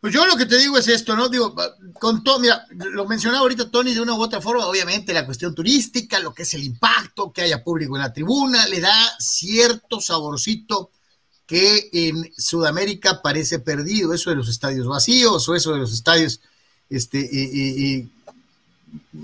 Pues 0.00 0.12
yo 0.12 0.26
lo 0.26 0.36
que 0.36 0.46
te 0.46 0.58
digo 0.58 0.76
es 0.76 0.86
esto, 0.88 1.16
¿no? 1.16 1.28
Digo, 1.28 1.54
con 1.94 2.22
todo, 2.22 2.38
mira, 2.38 2.66
lo 2.70 3.06
mencionaba 3.06 3.42
ahorita 3.42 3.70
Tony 3.70 3.94
de 3.94 4.00
una 4.00 4.14
u 4.14 4.20
otra 4.20 4.40
forma, 4.40 4.66
obviamente 4.66 5.12
la 5.12 5.24
cuestión 5.24 5.54
turística, 5.54 6.20
lo 6.20 6.34
que 6.34 6.42
es 6.42 6.54
el 6.54 6.62
impacto, 6.62 7.32
que 7.32 7.42
haya 7.42 7.64
público 7.64 7.96
en 7.96 8.02
la 8.02 8.12
tribuna, 8.12 8.68
le 8.68 8.80
da 8.80 8.94
cierto 9.18 10.00
saborcito 10.00 10.90
que 11.46 11.88
en 11.92 12.30
Sudamérica 12.36 13.22
parece 13.22 13.60
perdido, 13.60 14.12
eso 14.12 14.30
de 14.30 14.36
los 14.36 14.48
estadios 14.48 14.86
vacíos 14.86 15.48
o 15.48 15.54
eso 15.54 15.72
de 15.72 15.78
los 15.78 15.92
estadios 15.92 16.40
este, 16.88 18.08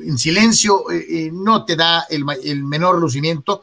en 0.04 0.18
silencio, 0.18 0.90
eh, 0.90 1.30
no 1.32 1.64
te 1.64 1.76
da 1.76 2.06
el, 2.10 2.24
el 2.42 2.64
menor 2.64 2.98
lucimiento, 2.98 3.62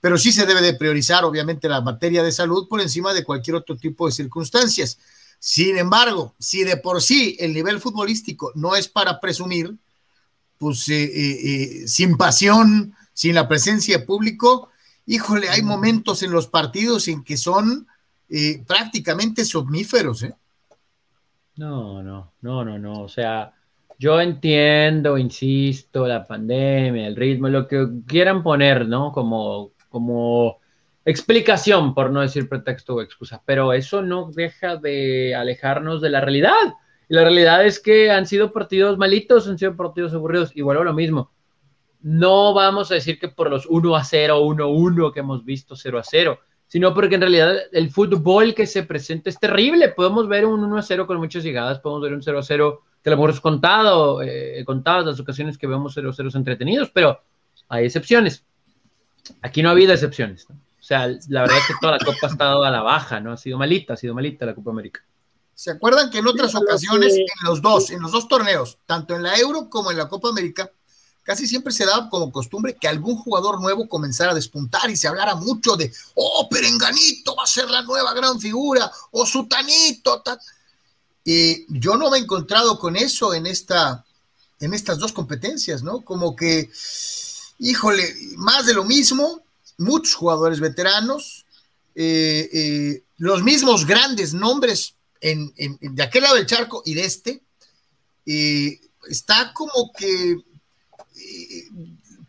pero 0.00 0.18
sí 0.18 0.32
se 0.32 0.46
debe 0.46 0.62
de 0.62 0.74
priorizar, 0.74 1.24
obviamente, 1.24 1.68
la 1.68 1.80
materia 1.80 2.22
de 2.22 2.32
salud 2.32 2.68
por 2.68 2.80
encima 2.80 3.12
de 3.12 3.24
cualquier 3.24 3.56
otro 3.56 3.76
tipo 3.76 4.06
de 4.06 4.12
circunstancias. 4.12 4.98
Sin 5.38 5.76
embargo, 5.76 6.34
si 6.38 6.64
de 6.64 6.76
por 6.76 7.02
sí 7.02 7.36
el 7.38 7.52
nivel 7.52 7.80
futbolístico 7.80 8.52
no 8.54 8.74
es 8.74 8.88
para 8.88 9.20
presumir, 9.20 9.74
pues 10.58 10.88
eh, 10.88 11.04
eh, 11.04 11.40
eh, 11.84 11.88
sin 11.88 12.16
pasión, 12.16 12.94
sin 13.12 13.34
la 13.34 13.48
presencia 13.48 13.98
de 13.98 14.04
público, 14.04 14.70
híjole, 15.06 15.48
hay 15.48 15.62
momentos 15.62 16.22
en 16.22 16.30
los 16.30 16.46
partidos 16.46 17.08
en 17.08 17.22
que 17.22 17.36
son 17.36 17.86
prácticamente 18.66 19.44
somníferos. 19.44 20.26
No, 21.56 22.02
no, 22.02 22.32
no, 22.42 22.64
no, 22.64 22.78
no. 22.78 23.02
O 23.02 23.08
sea, 23.08 23.54
yo 23.98 24.20
entiendo, 24.20 25.16
insisto, 25.16 26.06
la 26.06 26.26
pandemia, 26.26 27.06
el 27.06 27.16
ritmo, 27.16 27.48
lo 27.48 27.66
que 27.66 27.86
quieran 28.06 28.42
poner, 28.42 28.86
¿no? 28.86 29.10
Como, 29.12 29.72
como 29.88 30.58
explicación, 31.04 31.94
por 31.94 32.10
no 32.10 32.20
decir 32.20 32.48
pretexto 32.48 32.96
o 32.96 33.02
excusa, 33.02 33.42
pero 33.46 33.72
eso 33.72 34.02
no 34.02 34.30
deja 34.32 34.76
de 34.76 35.34
alejarnos 35.34 36.02
de 36.02 36.10
la 36.10 36.20
realidad. 36.20 36.74
Y 37.08 37.14
la 37.14 37.22
realidad 37.22 37.64
es 37.64 37.80
que 37.80 38.10
han 38.10 38.26
sido 38.26 38.52
partidos 38.52 38.98
malitos, 38.98 39.48
han 39.48 39.58
sido 39.58 39.76
partidos 39.76 40.12
aburridos, 40.12 40.52
y 40.54 40.60
vuelvo 40.60 40.82
a 40.82 40.86
lo 40.86 40.92
mismo. 40.92 41.30
No 42.02 42.52
vamos 42.52 42.90
a 42.90 42.94
decir 42.94 43.18
que 43.18 43.28
por 43.28 43.48
los 43.48 43.66
1 43.66 43.96
a 43.96 44.04
0, 44.04 44.42
1 44.42 44.64
a 44.64 44.66
1 44.66 45.12
que 45.12 45.20
hemos 45.20 45.44
visto 45.44 45.74
0 45.74 45.98
a 45.98 46.04
0, 46.04 46.38
sino 46.66 46.92
porque 46.94 47.14
en 47.14 47.20
realidad 47.22 47.56
el 47.72 47.90
fútbol 47.90 48.54
que 48.54 48.66
se 48.66 48.82
presenta 48.82 49.30
es 49.30 49.38
terrible. 49.38 49.90
Podemos 49.90 50.28
ver 50.28 50.46
un 50.46 50.62
1 50.64 50.78
a 50.78 50.82
0 50.82 51.06
con 51.06 51.18
muchas 51.18 51.44
llegadas, 51.44 51.80
podemos 51.80 52.02
ver 52.02 52.12
un 52.12 52.22
0 52.22 52.38
a 52.38 52.42
0 52.42 52.82
que 53.02 53.10
a 53.10 53.12
lo 53.12 53.16
mejor 53.18 53.30
es 53.30 53.40
contado, 53.40 54.20
eh, 54.22 54.64
contadas 54.64 55.06
las 55.06 55.20
ocasiones 55.20 55.56
que 55.56 55.66
vemos 55.66 55.92
0 55.94 56.10
a 56.10 56.12
0 56.12 56.30
entretenidos, 56.34 56.90
pero 56.90 57.20
hay 57.68 57.84
excepciones. 57.86 58.44
Aquí 59.42 59.62
no 59.62 59.68
ha 59.68 59.72
habido 59.72 59.92
excepciones. 59.92 60.48
¿no? 60.48 60.56
O 60.56 60.82
sea, 60.82 61.08
la 61.28 61.42
verdad 61.42 61.58
es 61.58 61.66
que 61.66 61.74
toda 61.80 61.92
la 61.94 62.04
Copa 62.04 62.18
ha 62.22 62.26
estado 62.28 62.64
a 62.64 62.70
la 62.70 62.82
baja, 62.82 63.18
¿no? 63.20 63.32
Ha 63.32 63.36
sido 63.36 63.58
malita, 63.58 63.94
ha 63.94 63.96
sido 63.96 64.14
malita 64.14 64.46
la 64.46 64.54
Copa 64.54 64.70
América. 64.70 65.04
¿Se 65.52 65.70
acuerdan 65.70 66.10
que 66.10 66.18
en 66.18 66.26
otras 66.26 66.54
ocasiones, 66.54 67.16
en 67.16 67.26
los 67.44 67.62
dos, 67.62 67.90
en 67.90 68.02
los 68.02 68.12
dos 68.12 68.28
torneos, 68.28 68.78
tanto 68.86 69.16
en 69.16 69.22
la 69.22 69.36
Euro 69.36 69.68
como 69.70 69.90
en 69.90 69.96
la 69.96 70.06
Copa 70.06 70.28
América, 70.28 70.70
casi 71.26 71.48
siempre 71.48 71.72
se 71.72 71.84
daba 71.84 72.08
como 72.08 72.30
costumbre 72.30 72.76
que 72.80 72.86
algún 72.86 73.16
jugador 73.16 73.60
nuevo 73.60 73.88
comenzara 73.88 74.30
a 74.30 74.34
despuntar 74.34 74.88
y 74.88 74.96
se 74.96 75.08
hablara 75.08 75.34
mucho 75.34 75.76
de, 75.76 75.92
oh, 76.14 76.48
Perenganito 76.48 77.34
va 77.34 77.42
a 77.42 77.48
ser 77.48 77.68
la 77.68 77.82
nueva 77.82 78.14
gran 78.14 78.40
figura, 78.40 78.90
o 79.10 79.26
Sutanito. 79.26 80.22
Y 81.24 81.66
yo 81.80 81.96
no 81.96 82.10
me 82.10 82.18
he 82.18 82.20
encontrado 82.20 82.78
con 82.78 82.94
eso 82.94 83.34
en, 83.34 83.46
esta, 83.46 84.06
en 84.60 84.72
estas 84.72 84.98
dos 84.98 85.12
competencias, 85.12 85.82
¿no? 85.82 86.02
Como 86.02 86.36
que, 86.36 86.70
híjole, 87.58 88.14
más 88.36 88.64
de 88.64 88.74
lo 88.74 88.84
mismo, 88.84 89.42
muchos 89.78 90.14
jugadores 90.14 90.60
veteranos, 90.60 91.44
eh, 91.96 92.48
eh, 92.52 93.02
los 93.18 93.42
mismos 93.42 93.84
grandes 93.84 94.32
nombres 94.32 94.94
en, 95.20 95.52
de 95.80 96.02
aquel 96.04 96.22
lado 96.22 96.36
del 96.36 96.46
charco 96.46 96.82
y 96.84 96.94
de 96.94 97.04
este, 97.04 97.42
eh, 98.26 98.78
está 99.08 99.52
como 99.52 99.92
que 99.92 100.36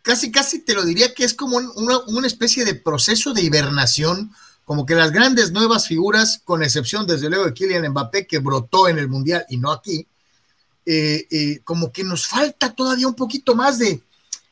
casi, 0.02 0.32
casi 0.32 0.60
te 0.60 0.74
lo 0.74 0.84
diría 0.86 1.14
que 1.14 1.24
es 1.24 1.34
como 1.34 1.58
una, 1.58 2.28
especie 2.28 2.66
de 2.66 2.76
proceso 2.76 3.34
de 3.34 3.42
hibernación, 3.42 4.34
como 4.66 4.86
que 4.86 4.96
las 4.96 5.12
grandes 5.12 5.52
nuevas 5.52 5.88
figuras, 5.88 6.42
con 6.44 6.64
excepción 6.64 7.08
desde 7.08 7.30
luego 7.30 7.46
de 7.46 7.54
Kylian 7.54 7.90
Mbappé, 7.90 8.28
que 8.28 8.40
brotó 8.40 8.88
en 8.88 8.98
el 8.98 9.08
Mundial 9.08 9.46
y 9.50 9.58
no 9.58 9.72
aquí, 9.72 10.08
como 11.64 11.92
que 11.92 12.04
nos 12.04 12.28
falta 12.28 12.74
todavía 12.74 13.08
un 13.08 13.16
poquito 13.16 13.56
más 13.56 13.78
de, 13.78 14.02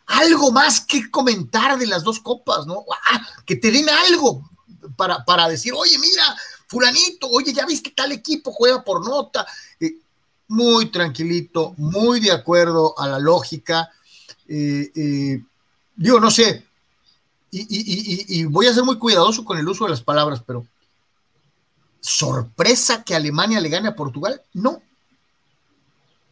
algo 0.08 0.52
más 0.52 0.82
que 0.82 1.10
comentar 1.10 1.78
de 1.78 1.88
las 1.88 2.04
dos 2.04 2.20
copas, 2.20 2.66
¿no? 2.66 2.86
Ah, 3.12 3.22
que 3.46 3.56
te 3.56 3.72
den 3.72 3.90
algo 3.90 4.50
para, 4.96 5.24
para, 5.26 5.48
decir, 5.50 5.74
oye, 5.76 5.98
mira, 5.98 6.36
fulanito, 6.68 7.28
oye, 7.30 7.54
ya 7.54 7.66
viste 7.66 7.92
tal 7.92 8.12
equipo 8.12 8.52
juega 8.52 8.84
por 8.84 9.06
nota. 9.06 9.46
Eh, 9.80 9.96
muy 10.48 10.92
tranquilito, 10.92 11.74
muy 11.78 12.20
de 12.20 12.32
acuerdo 12.32 12.98
a 13.00 13.08
la 13.08 13.20
lógica. 13.20 13.92
Eh, 14.48 14.92
eh, 14.96 15.44
digo, 15.96 16.20
no 16.20 16.30
sé, 16.30 16.64
y, 17.52 18.42
y, 18.42 18.46
voy 18.46 18.68
a 18.68 18.74
ser 18.74 18.84
muy 18.84 18.98
cuidadoso 18.98 19.46
con 19.46 19.58
el 19.58 19.68
uso 19.68 19.86
de 19.86 19.92
las 19.92 20.02
palabras, 20.02 20.44
pero 20.46 20.66
¿sorpresa 22.02 23.04
que 23.04 23.16
Alemania 23.16 23.62
le 23.62 23.70
gane 23.70 23.88
a 23.88 23.96
Portugal? 23.96 24.42
No. 24.54 24.82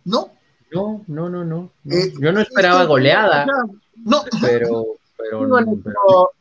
No, 0.06 0.32
no, 0.72 1.04
no, 1.08 1.30
no, 1.30 1.46
no. 1.46 1.72
Eh, 1.90 2.14
yo 2.20 2.32
no 2.32 2.42
esperaba 2.42 2.86
goleada. 2.86 3.46
No. 3.96 4.24
Pero, 4.42 4.98
pero, 5.18 6.32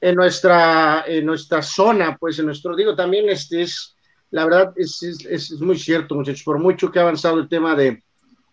en 0.00 0.14
nuestra, 0.14 1.04
en 1.06 1.26
nuestra 1.26 1.62
zona, 1.62 2.16
pues 2.18 2.38
en 2.38 2.46
nuestro, 2.46 2.76
digo, 2.76 2.94
también 2.94 3.28
este 3.28 3.62
es, 3.62 3.96
la 4.30 4.44
verdad, 4.44 4.72
es, 4.76 5.02
es, 5.02 5.52
muy 5.60 5.78
cierto, 5.78 6.14
muchachos, 6.14 6.42
por 6.44 6.58
mucho 6.58 6.90
que 6.90 6.98
ha 6.98 7.02
avanzado 7.02 7.38
el 7.38 7.48
tema 7.48 7.74
de, 7.74 8.02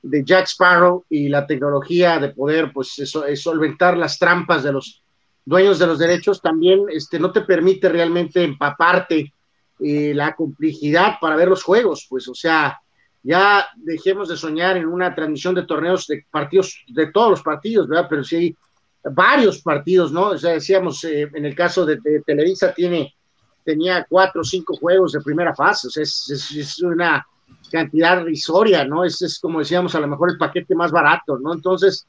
de 0.05 0.23
Jack 0.23 0.45
Sparrow 0.45 1.03
y 1.09 1.29
la 1.29 1.47
tecnología 1.47 2.19
de 2.19 2.29
poder, 2.29 2.71
pues, 2.71 2.97
eso, 2.99 3.23
solventar 3.35 3.97
las 3.97 4.19
trampas 4.19 4.63
de 4.63 4.71
los 4.71 5.01
dueños 5.43 5.79
de 5.79 5.87
los 5.87 5.99
derechos, 5.99 6.41
también 6.41 6.85
este, 6.91 7.19
no 7.19 7.31
te 7.31 7.41
permite 7.41 7.89
realmente 7.89 8.43
empaparte 8.43 9.33
eh, 9.79 10.13
la 10.13 10.35
complejidad 10.35 11.15
para 11.19 11.35
ver 11.35 11.47
los 11.47 11.63
juegos, 11.63 12.05
pues, 12.09 12.27
o 12.27 12.35
sea, 12.35 12.79
ya 13.23 13.67
dejemos 13.77 14.29
de 14.29 14.37
soñar 14.37 14.77
en 14.77 14.85
una 14.85 15.15
transmisión 15.15 15.55
de 15.55 15.63
torneos 15.63 16.05
de 16.05 16.25
partidos, 16.29 16.83
de 16.87 17.07
todos 17.07 17.31
los 17.31 17.41
partidos, 17.41 17.87
¿verdad? 17.87 18.05
Pero 18.07 18.23
sí 18.23 18.35
hay 18.35 18.57
varios 19.03 19.61
partidos, 19.61 20.11
¿no? 20.11 20.29
O 20.29 20.37
sea, 20.37 20.51
decíamos, 20.51 21.03
eh, 21.03 21.29
en 21.33 21.45
el 21.45 21.55
caso 21.55 21.85
de, 21.85 21.99
Televisa 22.25 22.73
tiene, 22.73 23.15
tenía 23.63 24.05
cuatro 24.07 24.41
o 24.41 24.43
cinco 24.43 24.75
juegos 24.75 25.13
de 25.13 25.21
primera 25.21 25.55
fase, 25.55 25.87
o 25.87 25.89
sea, 25.89 26.03
es, 26.03 26.81
una 26.83 27.25
cantidad 27.71 28.23
risoria, 28.23 28.85
¿no? 28.85 29.03
Es, 29.03 29.21
es, 29.21 29.39
como 29.39 29.59
decíamos, 29.59 29.95
a 29.95 29.99
lo 29.99 30.07
mejor 30.07 30.31
el 30.31 30.37
paquete 30.37 30.75
más 30.75 30.91
barato, 30.91 31.37
¿no? 31.39 31.53
Entonces, 31.53 32.07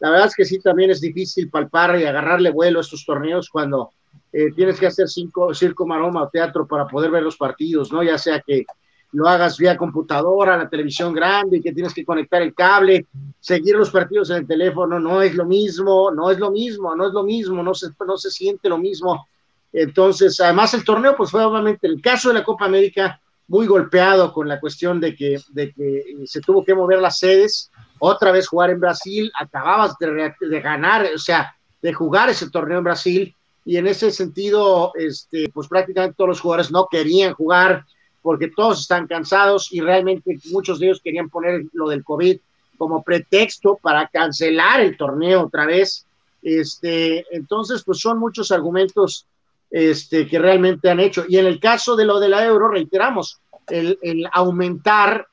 la 0.00 0.10
verdad 0.10 0.28
es 0.28 0.34
que 0.34 0.44
sí, 0.44 0.60
también 0.60 0.90
es 0.90 1.00
difícil 1.00 1.50
palpar 1.50 1.98
y 1.98 2.04
agarrarle 2.04 2.50
vuelo 2.50 2.78
a 2.78 2.82
estos 2.82 3.04
torneos 3.04 3.48
cuando 3.50 3.90
eh, 4.32 4.52
tienes 4.54 4.78
que 4.78 4.86
hacer 4.86 5.08
cinco, 5.08 5.52
circo, 5.54 5.86
maroma 5.86 6.22
o 6.22 6.28
teatro 6.28 6.66
para 6.66 6.86
poder 6.86 7.10
ver 7.10 7.22
los 7.22 7.36
partidos, 7.36 7.92
¿no? 7.92 8.02
Ya 8.02 8.18
sea 8.18 8.40
que 8.40 8.64
lo 9.12 9.26
hagas 9.26 9.56
vía 9.56 9.76
computadora, 9.76 10.56
la 10.56 10.68
televisión 10.68 11.14
grande, 11.14 11.62
que 11.62 11.72
tienes 11.72 11.94
que 11.94 12.04
conectar 12.04 12.42
el 12.42 12.54
cable, 12.54 13.06
seguir 13.40 13.74
los 13.74 13.90
partidos 13.90 14.30
en 14.30 14.38
el 14.38 14.46
teléfono, 14.46 15.00
no 15.00 15.22
es 15.22 15.34
lo 15.34 15.46
mismo, 15.46 16.10
no 16.10 16.30
es 16.30 16.38
lo 16.38 16.50
mismo, 16.50 16.94
no 16.94 17.06
es 17.06 17.12
lo 17.12 17.22
mismo, 17.22 17.62
no 17.62 17.74
se, 17.74 17.88
no 18.06 18.16
se 18.18 18.30
siente 18.30 18.68
lo 18.68 18.76
mismo. 18.76 19.26
Entonces, 19.72 20.38
además 20.40 20.74
el 20.74 20.84
torneo, 20.84 21.16
pues 21.16 21.30
fue 21.30 21.42
obviamente 21.42 21.86
el 21.86 22.00
caso 22.02 22.28
de 22.28 22.34
la 22.34 22.44
Copa 22.44 22.66
América, 22.66 23.20
muy 23.48 23.66
golpeado 23.66 24.32
con 24.32 24.46
la 24.46 24.60
cuestión 24.60 25.00
de 25.00 25.16
que, 25.16 25.40
de 25.48 25.72
que 25.72 26.04
se 26.26 26.40
tuvo 26.40 26.64
que 26.64 26.74
mover 26.74 27.00
las 27.00 27.18
sedes, 27.18 27.70
otra 27.98 28.30
vez 28.30 28.46
jugar 28.46 28.70
en 28.70 28.80
Brasil, 28.80 29.32
acababas 29.38 29.96
de, 29.98 30.32
de 30.38 30.60
ganar, 30.60 31.08
o 31.14 31.18
sea, 31.18 31.56
de 31.82 31.92
jugar 31.92 32.28
ese 32.28 32.50
torneo 32.50 32.78
en 32.78 32.84
Brasil, 32.84 33.34
y 33.64 33.76
en 33.76 33.86
ese 33.86 34.10
sentido, 34.10 34.92
este, 34.94 35.50
pues 35.50 35.68
prácticamente 35.68 36.16
todos 36.16 36.28
los 36.28 36.40
jugadores 36.40 36.70
no 36.70 36.88
querían 36.90 37.34
jugar, 37.34 37.84
porque 38.22 38.48
todos 38.48 38.80
están 38.80 39.06
cansados 39.06 39.72
y 39.72 39.80
realmente 39.80 40.38
muchos 40.50 40.78
de 40.78 40.86
ellos 40.86 41.00
querían 41.02 41.28
poner 41.28 41.64
lo 41.72 41.88
del 41.88 42.02
COVID 42.02 42.38
como 42.78 43.02
pretexto 43.02 43.78
para 43.82 44.08
cancelar 44.08 44.80
el 44.80 44.96
torneo 44.96 45.42
otra 45.42 45.66
vez. 45.66 46.06
Este, 46.42 47.26
entonces, 47.30 47.82
pues 47.84 48.00
son 48.00 48.18
muchos 48.18 48.50
argumentos 48.52 49.26
este, 49.70 50.26
que 50.26 50.38
realmente 50.38 50.90
han 50.90 51.00
hecho. 51.00 51.24
Y 51.28 51.38
en 51.38 51.46
el 51.46 51.60
caso 51.60 51.96
de 51.96 52.04
lo 52.04 52.20
de 52.20 52.28
la 52.28 52.44
euro, 52.44 52.68
reiteramos, 52.68 53.40
el, 53.68 54.28
aumentar, 54.32 55.26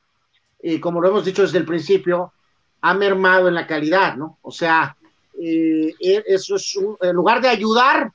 eh, 0.62 0.80
como 0.80 1.02
lo 1.02 1.10
hemos 1.10 1.26
dicho 1.26 1.42
desde 1.42 1.58
el 1.58 1.66
principio, 1.66 2.34
ha 2.82 2.94
mermado 2.94 3.48
en 3.48 3.56
la 3.56 3.66
calidad, 3.66 4.16
¿no? 4.16 4.38
O 4.42 4.52
sea, 4.52 4.96
eh, 5.42 5.94
e, 6.00 6.24
eso 6.28 6.56
es 6.56 6.78
en 7.02 7.16
lugar 7.16 7.42
de 7.42 7.50
ayudar, 7.50 8.12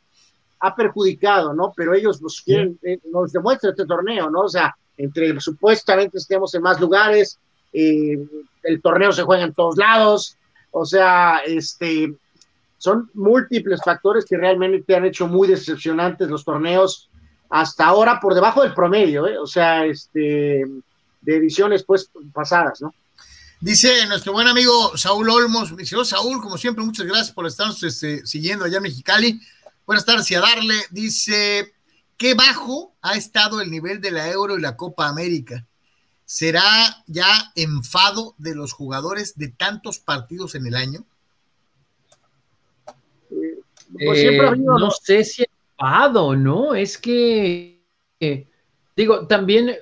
ha 0.61 0.77
perjudicado, 0.77 1.55
¿no? 1.55 1.73
Pero 1.75 1.95
ellos 1.95 2.21
nos 2.21 2.41
quieren, 2.43 2.79
eh, 2.83 2.99
nos 3.11 3.33
demuestra 3.33 3.71
este 3.71 3.87
torneo, 3.87 4.31
¿no? 4.31 4.43
O 4.43 4.49
sea, 4.49 4.75
entre 4.97 5.41
supuestamente 5.41 6.19
estemos 6.19 6.55
en 6.55 6.63
más 6.63 6.79
lugares, 6.81 7.39
eh, 7.73 8.19
el 8.63 8.83
torneo 8.83 9.13
se 9.13 9.23
juega 9.23 9.45
en 9.45 9.55
todos 9.55 9.77
lados, 9.77 10.37
o 10.71 10.85
sea, 10.85 11.41
este, 11.47 12.15
son 12.81 13.11
múltiples 13.13 13.79
factores 13.85 14.25
que 14.25 14.39
realmente 14.39 14.97
han 14.97 15.05
hecho 15.05 15.27
muy 15.27 15.47
decepcionantes 15.47 16.31
los 16.31 16.47
torneos 16.47 17.11
hasta 17.51 17.85
ahora 17.85 18.19
por 18.19 18.35
debajo 18.35 18.63
del 18.63 18.73
promedio, 18.73 19.27
¿eh? 19.27 19.37
o 19.37 19.47
sea, 19.47 19.85
este, 19.85 20.65
de 21.21 21.37
ediciones 21.37 21.85
pues 21.85 22.11
pasadas, 22.33 22.81
¿no? 22.81 22.95
Dice 23.61 24.07
nuestro 24.07 24.33
buen 24.33 24.49
amigo 24.49 24.97
Saúl 24.97 25.29
Olmos, 25.29 25.77
dice, 25.77 25.95
oh, 25.95 26.07
Saúl, 26.07 26.41
como 26.41 26.57
siempre, 26.57 26.83
muchas 26.83 27.05
gracias 27.05 27.33
por 27.33 27.47
estarnos 27.47 27.83
este, 27.83 28.27
siguiendo 28.27 28.65
allá 28.65 28.79
en 28.79 28.85
Mexicali. 28.85 29.41
Buenas 29.85 30.07
tardes 30.07 30.31
y 30.31 30.35
a 30.37 30.41
darle. 30.41 30.77
Dice, 30.91 31.75
¿qué 32.17 32.33
bajo 32.33 32.95
ha 33.03 33.15
estado 33.19 33.61
el 33.61 33.71
nivel 33.71 34.01
de 34.01 34.11
la 34.11 34.31
Euro 34.31 34.57
y 34.57 34.63
la 34.63 34.79
Copa 34.79 35.07
América? 35.07 35.67
¿Será 36.25 37.05
ya 37.07 37.53
enfado 37.57 38.35
de 38.39 38.55
los 38.55 38.73
jugadores 38.73 39.37
de 39.37 39.49
tantos 39.49 39.99
partidos 39.99 40.55
en 40.55 40.67
el 40.67 40.77
año? 40.77 41.05
Pues 44.05 44.19
eh, 44.25 44.39
no 44.57 44.91
sé 44.91 45.25
si 45.25 45.45
enfado, 45.79 46.35
¿no? 46.37 46.75
Es 46.75 46.97
que, 46.97 47.83
eh, 48.21 48.47
digo, 48.97 49.27
también, 49.27 49.77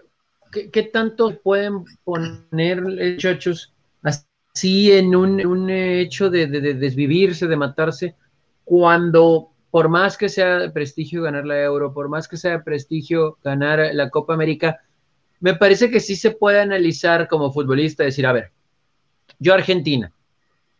¿qué, 0.50 0.82
tanto 0.84 1.38
pueden 1.40 1.84
poner, 2.04 2.82
muchachos, 2.82 3.72
así 4.02 4.92
en 4.92 5.14
un, 5.14 5.70
hecho 5.70 6.30
de 6.30 6.46
desvivirse, 6.46 7.46
de 7.46 7.56
matarse, 7.56 8.16
cuando 8.64 9.50
por 9.70 9.88
más 9.88 10.16
que 10.16 10.28
sea 10.28 10.58
de 10.58 10.70
prestigio 10.70 11.22
ganar 11.22 11.44
la 11.44 11.62
Euro, 11.62 11.92
por 11.92 12.08
más 12.08 12.26
que 12.26 12.36
sea 12.36 12.52
de 12.52 12.60
prestigio 12.60 13.38
ganar 13.44 13.90
la 13.92 14.10
Copa 14.10 14.34
América, 14.34 14.80
me 15.40 15.54
parece 15.54 15.90
que 15.90 16.00
sí 16.00 16.16
se 16.16 16.32
puede 16.32 16.60
analizar 16.60 17.28
como 17.28 17.52
futbolista, 17.52 18.02
decir, 18.02 18.26
a 18.26 18.32
ver, 18.32 18.50
yo 19.38 19.54
Argentina, 19.54 20.12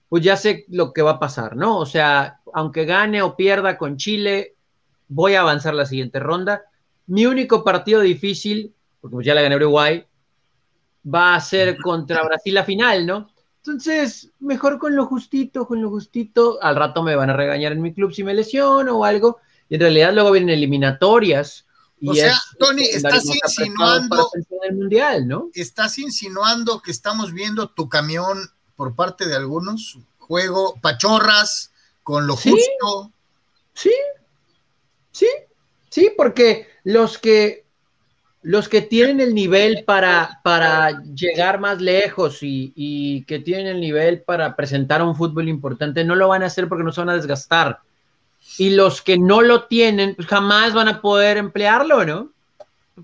pues 0.09 0.24
ya 0.24 0.37
sé 0.37 0.64
lo 0.68 0.92
que 0.92 1.03
va 1.03 1.12
a 1.12 1.18
pasar, 1.18 1.55
¿no? 1.55 1.79
O 1.79 1.87
sea, 1.87 2.38
aunque 2.54 2.84
gane 2.84 3.22
o 3.22 3.37
pierda 3.37 3.78
con 3.78 3.96
Chile, 3.96 4.54
voy 5.08 5.34
a 5.34 5.40
avanzar 5.40 5.74
la 5.74 5.87
siguiente 5.87 6.20
ronda. 6.20 6.62
Mi 7.06 7.26
único 7.26 7.64
partido 7.64 8.00
difícil, 8.00 8.74
porque 9.00 9.14
pues 9.14 9.26
ya 9.26 9.34
la 9.34 9.42
gané 9.42 9.56
Uruguay, 9.56 10.04
va 11.12 11.34
a 11.34 11.40
ser 11.40 11.78
contra 11.78 12.22
Brasil 12.22 12.54
la 12.54 12.64
final, 12.64 13.06
¿no? 13.06 13.30
Entonces, 13.58 14.30
mejor 14.40 14.78
con 14.78 14.94
lo 14.94 15.06
justito, 15.06 15.66
con 15.66 15.82
lo 15.82 15.90
justito. 15.90 16.58
Al 16.62 16.76
rato 16.76 17.02
me 17.02 17.16
van 17.16 17.30
a 17.30 17.37
regañar 17.37 17.72
en 17.72 17.82
mi 17.82 17.92
club 17.92 18.12
si 18.12 18.24
me 18.24 18.34
lesiono 18.34 18.98
o 18.98 19.04
algo. 19.04 19.38
Y 19.68 19.74
en 19.74 19.80
realidad 19.80 20.14
luego 20.14 20.30
vienen 20.30 20.50
eliminatorias. 20.50 21.66
o 22.06 22.14
sea, 22.14 22.38
Tony, 22.58 22.84
estás 22.84 23.26
insinuando. 23.26 24.30
El 24.62 24.76
mundial, 24.76 25.26
¿no? 25.28 25.50
Estás 25.52 25.98
insinuando 25.98 26.80
que 26.80 26.90
estamos 26.90 27.32
viendo 27.32 27.68
tu 27.68 27.88
camión 27.88 28.38
por 28.76 28.94
parte 28.94 29.26
de 29.26 29.37
algunos. 29.37 29.98
Juego 30.18 30.78
pachorras 30.80 31.72
con 32.09 32.27
lo 32.27 32.37
justo. 32.37 33.12
Sí, 33.75 33.92
sí, 35.12 35.29
sí, 35.90 36.11
porque 36.16 36.66
los 36.85 37.18
que 37.18 37.66
los 38.40 38.66
que 38.71 38.81
tienen 38.81 39.21
el 39.21 39.35
nivel 39.35 39.85
para, 39.85 40.40
para 40.42 41.03
llegar 41.03 41.61
más 41.61 41.83
lejos 41.83 42.38
y, 42.40 43.25
que 43.27 43.40
tienen 43.40 43.66
el 43.66 43.81
nivel 43.83 44.23
para 44.23 44.57
presentar 44.57 45.03
un 45.03 45.14
fútbol 45.14 45.51
importante 45.51 46.03
no 46.03 46.14
lo 46.14 46.29
van 46.29 46.42
a 46.42 46.47
hacer 46.47 46.66
porque 46.66 46.83
no 46.83 46.92
se 46.92 47.03
van 47.03 47.11
a 47.11 47.16
desgastar. 47.16 47.81
Y 48.57 48.71
los 48.71 49.03
que 49.03 49.18
no 49.18 49.42
lo 49.42 49.64
tienen, 49.64 50.14
pues 50.14 50.29
jamás 50.29 50.73
van 50.73 50.88
a 50.88 51.03
poder 51.03 51.37
emplearlo, 51.37 52.07
¿no? 52.07 52.33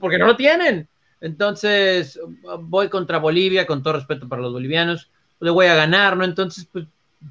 Porque 0.01 0.17
no 0.17 0.29
lo 0.29 0.37
tienen. 0.37 0.89
Entonces, 1.21 2.19
voy 2.61 2.89
contra 2.89 3.19
Bolivia, 3.19 3.67
con 3.67 3.83
todo 3.83 3.93
respeto 3.93 4.27
para 4.27 4.41
los 4.41 4.55
bolivianos, 4.55 5.11
le 5.41 5.51
voy 5.51 5.67
a 5.67 5.75
ganar, 5.75 6.17
¿no? 6.17 6.25
Entonces, 6.25 6.67
pues, 6.73 6.87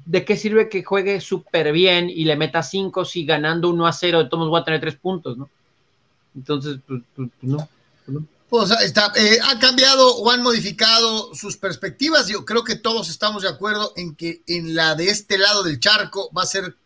¿de 0.06 0.24
qué 0.24 0.36
sirve 0.36 0.68
que 0.68 0.82
juegue 0.82 1.20
súper 1.20 1.72
bien 1.72 2.10
y 2.10 2.24
le 2.24 2.36
meta 2.36 2.62
cinco 2.62 3.04
si 3.04 3.24
ganando 3.24 3.68
1 3.70 3.86
a 3.86 3.92
0 3.92 4.24
de 4.24 4.28
todos 4.28 4.48
voy 4.48 4.60
a 4.60 4.64
tener 4.64 4.80
tres 4.80 4.96
puntos, 4.96 5.36
¿no? 5.36 5.48
Entonces, 6.34 6.78
pues, 6.86 7.02
pues, 7.14 7.30
pues 7.40 7.52
no. 7.52 7.68
Pues 8.48 8.70
está, 8.82 9.12
eh, 9.16 9.38
ha 9.42 9.58
cambiado 9.58 10.16
o 10.16 10.30
han 10.30 10.42
modificado 10.42 11.34
sus 11.34 11.56
perspectivas. 11.56 12.28
Yo 12.28 12.44
creo 12.44 12.62
que 12.62 12.76
todos 12.76 13.08
estamos 13.08 13.42
de 13.42 13.48
acuerdo 13.48 13.92
en 13.96 14.14
que 14.14 14.42
en 14.46 14.74
la 14.74 14.94
de 14.94 15.08
este 15.08 15.38
lado 15.38 15.62
del 15.62 15.80
charco 15.80 16.30
va 16.36 16.42
a 16.42 16.46
ser 16.46 16.76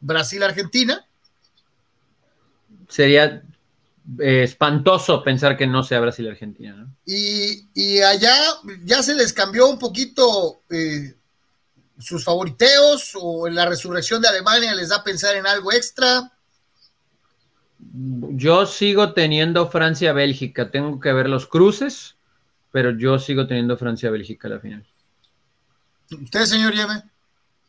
Brasil-Argentina. 0.00 1.06
Sería 2.88 3.42
eh, 4.18 4.42
espantoso 4.42 5.22
pensar 5.22 5.56
que 5.56 5.66
no 5.66 5.82
sea 5.82 6.00
Brasil-Argentina. 6.00 6.86
Y, 7.06 8.00
allá 8.00 8.36
ya 8.84 9.02
se 9.02 9.14
les 9.14 9.32
cambió 9.32 9.68
un 9.68 9.78
poquito 9.78 10.60
eh, 10.68 11.14
sus 11.98 12.24
favoriteos 12.24 13.12
o 13.20 13.48
la 13.48 13.66
resurrección 13.66 14.20
de 14.20 14.28
Alemania 14.28 14.74
les 14.74 14.88
da 14.88 14.96
a 14.96 15.04
pensar 15.04 15.36
en 15.36 15.46
algo 15.46 15.72
extra. 15.72 16.30
Yo 17.78 18.66
sigo 18.66 19.12
teniendo 19.12 19.68
Francia-Bélgica. 19.68 20.70
Tengo 20.70 20.98
que 20.98 21.12
ver 21.12 21.28
los 21.28 21.46
cruces, 21.46 22.16
pero 22.72 22.90
yo 22.90 23.18
sigo 23.18 23.46
teniendo 23.46 23.76
Francia-Bélgica 23.76 24.48
a 24.48 24.52
la 24.52 24.60
final. 24.60 24.86
¿Usted, 26.10 26.44
señor 26.44 26.74
Yeme? 26.74 27.02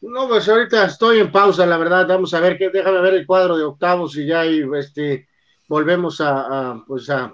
No, 0.01 0.27
pues 0.27 0.47
ahorita 0.49 0.85
estoy 0.85 1.19
en 1.19 1.31
pausa, 1.31 1.65
la 1.65 1.77
verdad. 1.77 2.07
Vamos 2.07 2.33
a 2.33 2.39
ver, 2.39 2.57
que, 2.57 2.69
déjame 2.69 3.01
ver 3.01 3.13
el 3.13 3.25
cuadro 3.25 3.57
de 3.57 3.63
octavos 3.63 4.17
y 4.17 4.25
ya 4.25 4.43
este, 4.43 5.27
volvemos 5.67 6.19
a, 6.21 6.83
pues 6.87 7.09
a, 7.09 7.33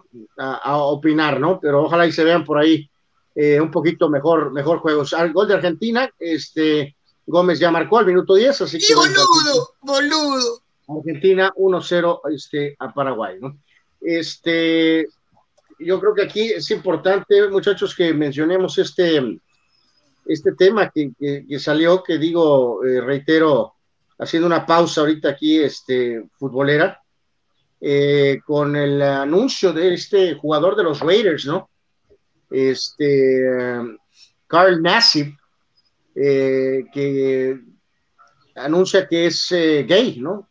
opinar, 0.78 1.40
¿no? 1.40 1.60
Pero 1.60 1.84
ojalá 1.84 2.06
y 2.06 2.12
se 2.12 2.24
vean 2.24 2.44
por 2.44 2.58
ahí 2.58 2.90
un 3.36 3.72
poquito 3.72 4.10
mejor, 4.10 4.52
mejor 4.52 4.80
juegos. 4.80 5.14
Al 5.14 5.32
gol 5.32 5.48
de 5.48 5.54
Argentina, 5.56 6.10
este, 6.20 6.96
Gómez 7.26 7.60
ya 7.60 7.72
marcó 7.72 7.98
al 7.98 8.06
minuto 8.06 8.36
10, 8.36 8.62
así 8.62 8.78
que... 8.78 8.94
boludo! 8.94 9.74
¡Boludo! 9.82 10.62
Argentina 10.88 11.54
1-0 11.56 12.20
este, 12.34 12.76
a 12.80 12.94
Paraguay, 12.94 13.38
¿no? 13.40 13.58
Este, 14.02 15.08
yo 15.80 16.00
creo 16.00 16.14
que 16.14 16.24
aquí 16.24 16.50
es 16.50 16.70
importante, 16.72 17.48
muchachos, 17.50 17.96
que 17.96 18.14
mencionemos 18.14 18.78
este, 18.78 19.40
este 20.26 20.54
tema 20.54 20.90
que, 20.90 21.12
que, 21.18 21.60
salió, 21.60 22.04
que 22.04 22.18
digo, 22.18 22.84
eh, 22.84 23.00
reitero, 23.00 23.76
haciendo 24.20 24.48
una 24.48 24.66
pausa 24.66 25.02
ahorita 25.02 25.30
aquí, 25.30 25.60
este, 25.60 26.24
futbolera, 26.38 27.02
eh, 27.80 28.40
con 28.46 28.76
el 28.76 29.02
anuncio 29.02 29.72
de 29.74 29.94
este 29.94 30.36
jugador 30.36 30.76
de 30.76 30.84
los 30.84 31.00
Raiders, 31.00 31.46
¿no? 31.46 31.70
Este, 32.52 33.42
Carl 34.46 34.82
Nassib, 34.82 35.36
eh, 36.14 36.86
que 36.94 37.60
anuncia 38.56 39.08
que 39.08 39.28
es 39.28 39.48
gay, 39.50 40.20
¿no? 40.20 40.48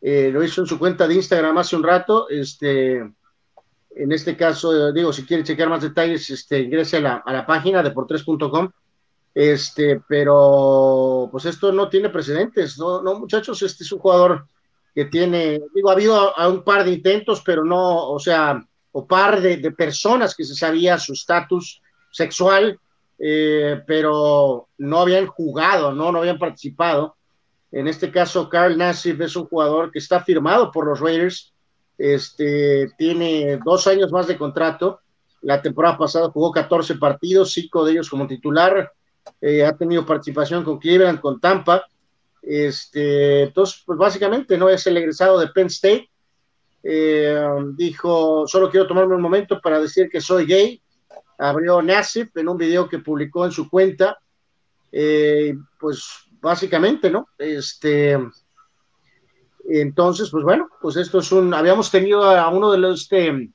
lo 0.00 0.44
hizo 0.44 0.60
en 0.60 0.66
su 0.66 0.78
cuenta 0.78 1.08
de 1.08 1.14
Instagram 1.14 1.56
hace 1.56 1.76
un 1.76 1.82
rato, 1.82 2.28
este, 2.28 2.96
en 2.96 4.12
este 4.12 4.36
caso, 4.36 4.92
digo, 4.92 5.14
si 5.14 5.24
quiere 5.24 5.44
checar 5.44 5.70
más 5.70 5.80
detalles, 5.80 6.28
este, 6.28 6.60
ingrese 6.60 6.98
a 6.98 7.00
la, 7.00 7.14
a 7.24 7.32
la 7.32 7.46
página 7.46 7.82
de 7.82 7.94
por3.com 7.94 8.70
este, 9.34 10.00
pero 10.08 11.28
pues 11.30 11.44
esto 11.46 11.72
no 11.72 11.88
tiene 11.88 12.08
precedentes, 12.08 12.78
¿no? 12.78 13.02
No, 13.02 13.18
muchachos, 13.18 13.60
este 13.62 13.82
es 13.82 13.90
un 13.90 13.98
jugador 13.98 14.46
que 14.94 15.06
tiene, 15.06 15.60
digo, 15.74 15.90
ha 15.90 15.94
habido 15.94 16.32
un 16.48 16.62
par 16.62 16.84
de 16.84 16.92
intentos, 16.92 17.42
pero 17.44 17.64
no, 17.64 18.10
o 18.10 18.18
sea, 18.20 18.64
o 18.96 19.06
par 19.06 19.40
de, 19.40 19.58
personas 19.72 20.36
que 20.36 20.44
se 20.44 20.54
sabía 20.54 20.98
su 20.98 21.14
estatus 21.14 21.82
sexual, 22.12 22.78
eh, 23.18 23.82
pero 23.88 24.68
no 24.78 25.00
habían 25.00 25.26
jugado, 25.26 25.92
¿no? 25.92 26.12
No 26.12 26.20
habían 26.20 26.38
participado. 26.38 27.16
En 27.72 27.88
este 27.88 28.12
caso, 28.12 28.48
Carl 28.48 28.78
Nassif 28.78 29.20
es 29.20 29.34
un 29.34 29.46
jugador 29.46 29.90
que 29.90 29.98
está 29.98 30.20
firmado 30.20 30.70
por 30.70 30.86
los 30.86 31.00
Raiders, 31.00 31.52
este, 31.98 32.88
tiene 32.96 33.58
dos 33.64 33.88
años 33.88 34.12
más 34.12 34.28
de 34.28 34.38
contrato. 34.38 35.00
La 35.42 35.60
temporada 35.60 35.98
pasada 35.98 36.30
jugó 36.30 36.52
14 36.52 36.94
partidos, 36.94 37.52
cinco 37.52 37.84
de 37.84 37.92
ellos 37.92 38.08
como 38.08 38.28
titular, 38.28 38.92
eh, 39.40 39.64
ha 39.64 39.76
tenido 39.76 40.06
participación 40.06 40.62
con 40.62 40.78
Cleveland, 40.78 41.20
con 41.20 41.40
Tampa. 41.40 41.84
Este, 42.40 43.42
entonces, 43.42 43.82
pues 43.84 43.98
básicamente 43.98 44.56
no 44.56 44.68
es 44.68 44.86
el 44.86 44.96
egresado 44.98 45.40
de 45.40 45.48
Penn 45.48 45.66
State. 45.66 46.08
Eh, 46.84 47.36
dijo, 47.74 48.46
solo 48.46 48.70
quiero 48.70 48.86
tomarme 48.86 49.16
un 49.16 49.22
momento 49.22 49.60
para 49.60 49.80
decir 49.80 50.08
que 50.10 50.20
soy 50.20 50.44
gay. 50.44 50.80
Abrió 51.38 51.82
Nassif 51.82 52.36
en 52.36 52.48
un 52.48 52.58
video 52.58 52.88
que 52.88 52.98
publicó 52.98 53.44
en 53.44 53.52
su 53.52 53.68
cuenta. 53.68 54.18
Eh, 54.92 55.54
pues 55.78 56.04
básicamente, 56.40 57.10
¿no? 57.10 57.28
Este, 57.38 58.18
entonces, 59.68 60.28
pues 60.30 60.44
bueno, 60.44 60.68
pues 60.80 60.96
esto 60.96 61.18
es 61.18 61.32
un, 61.32 61.52
habíamos 61.54 61.90
tenido 61.90 62.22
a 62.22 62.48
uno 62.50 62.70
de 62.70 62.78
los, 62.78 63.00
este, 63.10 63.50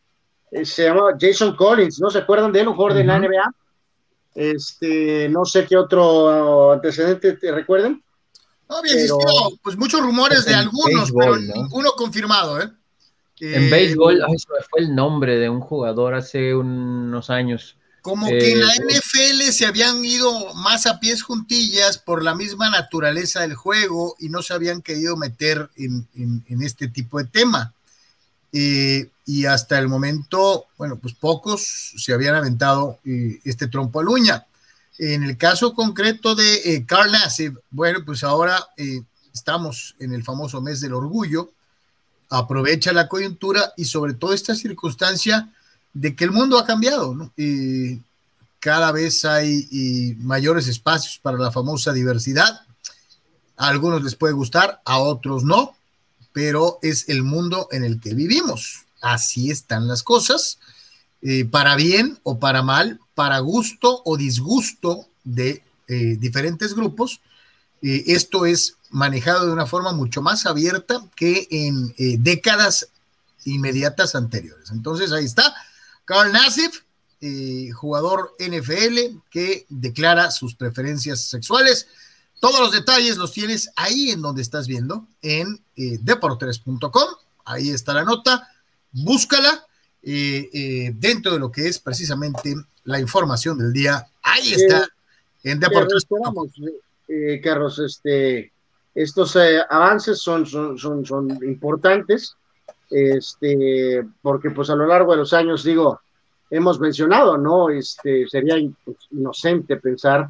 se 0.66 0.84
llama 0.86 1.16
Jason 1.18 1.56
Collins, 1.56 2.00
¿no 2.02 2.10
se 2.10 2.18
acuerdan 2.18 2.52
de 2.52 2.62
él? 2.62 2.68
Un 2.68 2.76
jugador 2.76 2.98
de 2.98 3.04
la 3.04 3.20
NBA 3.20 3.54
este, 4.36 5.28
no 5.30 5.44
sé 5.46 5.66
qué 5.66 5.76
otro 5.76 6.72
antecedente 6.72 7.34
te 7.34 7.52
recuerden. 7.52 8.04
No, 8.70 8.78
había 8.78 8.94
existido 8.94 9.20
pues 9.64 9.76
muchos 9.76 10.02
rumores 10.02 10.46
de 10.46 10.54
algunos, 10.54 11.12
pero 11.12 11.36
ninguno 11.38 11.92
confirmado, 11.92 12.62
¿eh? 12.62 12.70
En 13.40 13.70
béisbol, 13.70 14.22
ay, 14.28 14.36
fue 14.70 14.82
el 14.82 14.96
nombre 14.96 15.38
de 15.38 15.50
un 15.50 15.60
jugador 15.60 16.16
hace 16.16 16.56
unos 16.56 17.30
años. 17.30 17.76
Como 18.02 18.28
que 18.28 18.54
en 18.54 18.62
la 18.62 18.74
eh, 18.74 18.80
NFL 18.86 19.52
se 19.52 19.66
habían 19.66 20.04
ido 20.04 20.54
más 20.56 20.88
a 20.88 21.00
pies 21.00 21.22
juntillas 21.22 21.98
por 21.98 22.24
la 22.24 22.34
misma 22.34 22.70
naturaleza 22.70 23.42
del 23.42 23.56
juego 23.56 24.16
y 24.20 24.30
no 24.30 24.42
se 24.42 24.54
habían 24.54 24.82
querido 24.82 25.18
meter 25.18 25.70
en, 25.76 26.08
en 26.16 26.62
este 26.62 26.88
tipo 26.88 27.20
de 27.20 27.26
tema. 27.26 27.74
Eh, 28.52 29.10
y 29.26 29.46
hasta 29.46 29.78
el 29.78 29.88
momento, 29.88 30.66
bueno, 30.78 30.98
pues 30.98 31.14
pocos 31.14 31.94
se 31.98 32.14
habían 32.14 32.36
aventado 32.36 33.00
eh, 33.06 33.40
este 33.44 33.68
trompo 33.68 34.02
a 34.02 34.10
uña. 34.10 34.46
En 34.98 35.24
el 35.24 35.38
caso 35.38 35.74
concreto 35.74 36.36
de 36.36 36.56
eh, 36.66 36.86
Carl 36.86 37.12
Nassib, 37.12 37.60
bueno, 37.70 38.00
pues 38.06 38.24
ahora 38.24 38.60
estamos 39.34 39.96
en 40.00 40.14
el 40.14 40.24
famoso 40.24 40.62
mes 40.62 40.82
del 40.82 40.94
orgullo, 40.94 41.52
aprovecha 42.30 42.94
la 42.94 43.08
coyuntura 43.08 43.74
y 43.76 43.86
sobre 43.86 44.14
todo 44.14 44.34
esta 44.34 44.56
circunstancia 44.56 45.50
de 45.94 46.16
que 46.16 46.24
el 46.24 46.32
mundo 46.32 46.58
ha 46.60 46.66
cambiado, 46.66 47.16
¿no? 47.16 47.32
cada 48.60 48.92
vez 48.92 49.26
hay 49.26 50.16
mayores 50.20 50.68
espacios 50.68 51.18
para 51.18 51.38
la 51.38 51.52
famosa 51.52 51.94
diversidad. 51.94 52.62
A 53.58 53.70
algunos 53.70 54.04
les 54.04 54.16
puede 54.16 54.34
gustar, 54.34 54.82
a 54.86 55.00
otros 55.00 55.44
no 55.44 55.76
pero 56.32 56.80
es 56.82 57.10
el 57.10 57.24
mundo 57.24 57.68
en 57.72 57.84
el 57.84 58.00
que 58.00 58.14
vivimos. 58.14 58.86
Así 59.02 59.52
están 59.52 59.88
las 59.88 60.04
cosas, 60.04 60.60
eh, 61.22 61.46
para 61.46 61.76
bien 61.76 62.20
o 62.24 62.40
para 62.40 62.62
mal, 62.62 63.00
para 63.16 63.40
gusto 63.40 64.02
o 64.06 64.18
disgusto 64.18 65.08
de 65.24 65.64
eh, 65.88 66.18
diferentes 66.20 66.74
grupos. 66.74 67.22
Eh, 67.82 68.04
esto 68.08 68.46
es 68.46 68.76
manejado 68.90 69.46
de 69.46 69.54
una 69.54 69.66
forma 69.66 69.92
mucho 69.94 70.22
más 70.22 70.46
abierta 70.46 71.06
que 71.16 71.48
en 71.52 71.94
décadas 72.24 72.90
inmediatas 73.46 74.16
anteriores. 74.16 74.72
Entonces 74.72 75.12
ahí 75.12 75.26
está, 75.26 75.54
Carl 76.06 76.32
Nassif, 76.32 76.82
jugador 77.76 78.36
NFL 78.40 79.20
que 79.30 79.68
declara 79.70 80.32
sus 80.32 80.56
preferencias 80.56 81.22
sexuales 81.26 81.88
todos 82.40 82.60
los 82.60 82.72
detalles 82.72 83.18
los 83.18 83.34
tienes 83.34 83.70
ahí 83.76 84.12
en 84.12 84.22
donde 84.22 84.42
estás 84.42 84.68
viendo, 84.68 85.06
en 85.22 85.60
eh, 85.76 85.98
deportes.com. 86.02 87.10
Ahí 87.46 87.70
está 87.70 87.94
la 87.94 88.06
nota. 88.06 88.48
Búscala 88.92 89.66
eh, 90.02 90.50
eh, 90.54 90.92
dentro 90.96 91.34
de 91.34 91.40
lo 91.40 91.52
que 91.52 91.68
es 91.68 91.80
precisamente 91.80 92.56
la 92.86 93.00
información 93.00 93.58
del 93.58 93.74
día. 93.74 94.08
Ahí 94.22 94.54
está, 94.54 94.88
en 95.44 95.60
deportes.com. 95.60 96.50
Carlos, 97.42 97.80
este, 97.80 98.52
estos 98.94 99.36
avances 99.70 100.20
son, 100.20 100.46
son, 100.46 100.78
son, 100.78 101.06
son 101.06 101.44
importantes, 101.44 102.36
este, 102.90 104.06
porque 104.22 104.52
pues 104.52 104.70
a 104.70 104.76
lo 104.76 104.86
largo 104.86 105.12
de 105.12 105.18
los 105.18 105.34
años, 105.34 105.64
digo, 105.64 106.00
hemos 106.50 106.80
mencionado, 106.80 107.38
¿no? 107.38 107.70
Este, 107.70 108.28
sería 108.28 108.56
inocente 109.12 109.78
pensar 109.78 110.30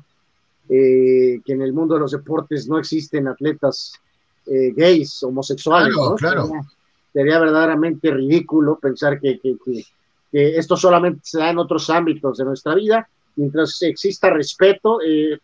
eh, 0.68 1.42
que 1.44 1.54
en 1.54 1.62
el 1.62 1.74
mundo 1.74 1.96
de 1.96 2.02
los 2.02 2.12
deportes 2.12 2.68
no 2.68 2.78
existen 2.78 3.28
atletas 3.28 3.94
eh, 4.46 4.72
gays, 4.76 5.24
homosexuales. 5.24 5.96
Claro, 6.18 6.50
Sería, 7.12 7.40
verdaderamente 7.40 8.12
ridículo 8.12 8.78
pensar 8.78 9.20
que, 9.20 9.40
que, 9.40 9.58
esto 10.32 10.78
solamente 10.78 11.22
se 11.24 11.40
da 11.40 11.50
en 11.50 11.58
otros 11.58 11.90
ámbitos 11.90 12.38
de 12.38 12.46
nuestra 12.46 12.76
vida. 12.76 13.10
Mientras 13.36 13.82
exista 13.82 14.30
respeto, 14.30 15.00
eh, 15.02 15.40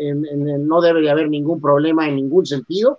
no 0.00 0.80
debe 0.80 1.00
de 1.00 1.10
haber 1.10 1.28
ningún 1.28 1.60
problema 1.60 2.08
en 2.08 2.16
ningún 2.16 2.46
sentido. 2.46 2.98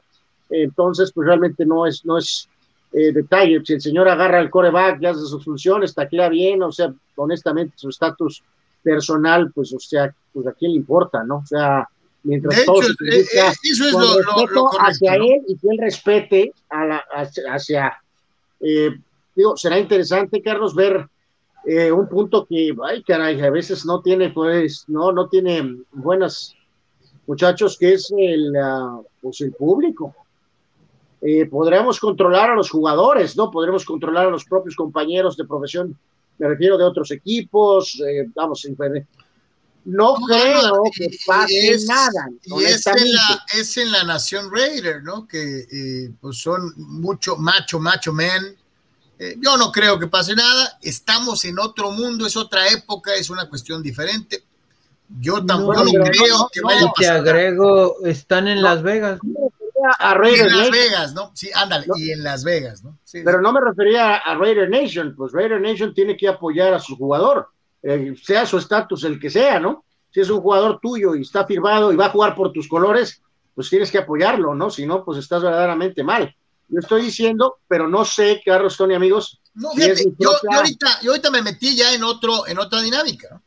Entonces, 0.50 1.12
pues 1.14 1.28
realmente 1.28 1.66
no 1.66 1.86
es, 1.86 2.06
no 2.06 2.18
es 2.18 2.48
detalle. 2.92 3.62
Si 3.64 3.74
el 3.74 3.82
señor 3.82 4.10
agarra 4.10 4.40
el 4.40 4.50
coreback 4.50 5.02
y 5.02 5.06
hace 5.06 5.22
su 5.22 5.40
función, 5.40 5.84
está 5.84 6.08
claro 6.08 6.32
bien, 6.32 6.62
o 6.62 6.72
sea, 6.72 6.94
honestamente 7.16 7.74
su 7.78 7.90
estatus 7.90 8.44
personal, 8.84 9.52
pues, 9.54 9.74
o 9.74 9.80
sea, 9.80 10.14
pues 10.34 10.48
a 10.48 10.54
quién 10.54 10.72
le 10.72 10.78
importa, 10.78 11.24
¿no? 11.24 11.38
O 11.38 11.46
sea, 11.46 11.88
mientras 12.24 12.66
todo 12.66 12.82
se 12.82 12.92
eh, 12.92 13.22
eh, 13.22 13.52
eso 13.72 13.86
es 13.86 13.94
lo, 13.94 14.46
lo, 14.48 14.70
hacia 14.80 15.16
él 15.16 15.42
y 15.48 15.58
que 15.58 15.68
él 15.70 15.78
respete 15.80 16.54
a 16.70 16.86
la, 16.86 17.04
hacia, 17.50 17.98
eh, 18.60 18.92
digo, 19.36 19.58
será 19.58 19.80
interesante, 19.80 20.42
Carlos, 20.42 20.76
ver 20.76 21.08
un 21.94 22.10
punto 22.10 22.48
que, 22.48 22.74
ay, 22.84 23.04
caray, 23.04 23.40
a 23.40 23.52
veces 23.52 23.86
no 23.86 24.02
tiene, 24.02 24.32
pues, 24.32 24.86
no, 24.88 25.12
no 25.12 25.30
tiene 25.30 25.78
buenas 25.92 26.56
muchachos, 27.32 27.78
que 27.78 27.94
es 27.94 28.12
el, 28.18 28.54
ah, 28.56 29.00
pues 29.22 29.42
el 29.42 29.54
público. 29.54 30.16
podremos 31.50 32.00
controlar 32.00 32.52
a 32.52 32.56
los 32.56 32.70
jugadores, 32.70 33.38
¿no? 33.38 33.50
Podremos 33.50 33.86
controlar 33.86 34.28
a 34.28 34.32
los 34.32 34.46
propios 34.46 34.76
compañeros 34.76 35.38
de 35.38 35.46
profesión 35.46 35.98
me 36.42 36.48
refiero 36.48 36.76
de 36.76 36.84
otros 36.84 37.12
equipos, 37.12 38.02
eh, 38.02 38.28
vamos, 38.34 38.68
no, 39.86 40.16
creo 40.28 40.84
que 40.92 41.08
pase 41.26 41.78
nada. 41.88 42.30
Y 42.44 42.64
es 42.64 42.88
en, 42.88 43.14
la, 43.14 43.46
es 43.54 43.78
en 43.78 43.92
la 43.92 44.04
Nación 44.04 44.50
Raider, 44.52 45.04
¿no? 45.04 45.28
Que 45.28 45.68
eh, 45.72 46.12
pues 46.20 46.38
son 46.38 46.74
mucho 46.78 47.38
macho, 47.38 47.80
macho 47.80 48.12
men. 48.12 48.58
Eh, 49.20 49.36
yo 49.40 49.56
no 49.56 49.72
creo 49.72 50.00
que 50.00 50.08
pase 50.08 50.36
nada. 50.36 50.80
Estamos 50.82 51.46
en 51.46 51.60
otro 51.60 51.92
mundo, 51.92 52.26
es 52.26 52.36
otra 52.36 52.68
época, 52.70 53.14
es 53.14 53.30
una 53.30 53.48
cuestión 53.48 53.84
diferente. 53.84 54.44
Yo 55.20 55.46
tampoco 55.46 55.84
creo 55.84 56.50
que 56.52 56.62
vaya 56.62 56.88
a 56.88 56.92
pasar. 56.92 57.24
Te 57.24 57.30
agrego, 57.30 57.98
están 58.06 58.48
en 58.48 58.62
Las 58.62 58.82
Vegas 58.82 59.20
a 60.00 60.14
Raider 60.14 60.48
en 60.48 60.58
Las 60.58 60.72
Vegas, 60.72 61.14
¿no? 61.14 61.32
Sí, 61.34 61.50
ándale, 61.54 61.88
y 61.96 62.12
en 62.12 62.24
Las 62.24 62.44
Vegas, 62.44 62.84
¿no? 62.84 62.98
pero 63.26 63.42
no 63.42 63.52
me 63.52 63.62
refería 63.62 64.18
a 64.18 64.36
Raider 64.36 64.70
Nation, 64.70 65.16
pues 65.16 65.32
Raider 65.32 65.60
Nation 65.60 65.94
tiene 65.94 66.16
que 66.16 66.28
apoyar 66.28 66.74
a 66.74 66.80
su 66.80 66.96
jugador. 66.96 67.50
eh, 67.84 68.14
sea 68.22 68.46
su 68.46 68.58
estatus 68.58 69.04
el 69.06 69.20
que 69.20 69.30
sea, 69.30 69.60
¿no? 69.60 69.86
Si 70.12 70.20
es 70.20 70.30
un 70.30 70.42
jugador 70.42 70.80
tuyo 70.80 71.16
y 71.16 71.22
está 71.22 71.46
firmado 71.46 71.92
y 71.92 71.96
va 71.96 72.08
a 72.08 72.12
jugar 72.12 72.36
por 72.36 72.52
tus 72.52 72.68
colores, 72.68 73.22
pues 73.56 73.70
tienes 73.70 73.90
que 73.90 73.98
apoyarlo, 73.98 74.54
¿no? 74.54 74.70
Si 74.70 74.86
no, 74.86 75.04
pues 75.04 75.18
estás 75.18 75.42
verdaderamente 75.42 76.04
mal. 76.04 76.36
Yo 76.68 76.80
estoy 76.80 77.02
diciendo, 77.02 77.58
pero 77.68 77.88
no 77.88 78.06
sé, 78.06 78.42
Carlos, 78.46 78.78
Tony, 78.78 78.94
amigos. 78.94 79.42
No, 79.56 79.72
fíjate, 79.72 80.06
yo, 80.18 80.30
ahorita, 80.54 81.02
yo 81.02 81.12
ahorita 81.12 81.32
me 81.32 81.42
metí 81.42 81.76
ya 81.76 81.94
en 81.94 82.04
otro, 82.04 82.48
en 82.48 82.60
otra 82.60 82.82
dinámica, 82.82 83.30
¿no? 83.32 83.42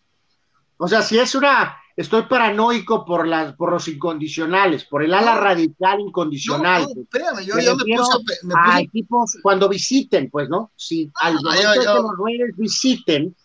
O 0.77 0.89
sea, 0.89 1.03
si 1.03 1.19
es 1.19 1.35
una, 1.35 1.77
estoy 1.97 2.23
paranoico 2.23 3.05
por 3.05 3.27
las, 3.27 3.55
por 3.55 3.71
los 3.71 3.87
incondicionales, 3.89 4.85
por 4.85 5.03
el 5.03 5.15
ala 5.15 5.37
radical 5.37 6.01
incondicional. 6.01 6.83
No, 6.83 7.03
espérame, 7.03 7.45
yo 7.45 7.59
ya 7.59 7.75
me 7.75 7.97
puse, 7.97 8.19
me 8.43 8.55
puse, 8.55 8.73
a 8.73 8.81
equipos 8.81 9.37
cuando 9.43 9.69
visiten, 9.69 10.31
pues, 10.31 10.49
¿no? 10.49 10.73
Si 10.77 11.11
ah, 11.23 11.29
al 11.29 11.35
momento 11.35 11.71
de 11.71 11.79
que 11.79 11.85
los 11.85 12.19
Reyes 12.25 12.57
visiten, 12.57 13.37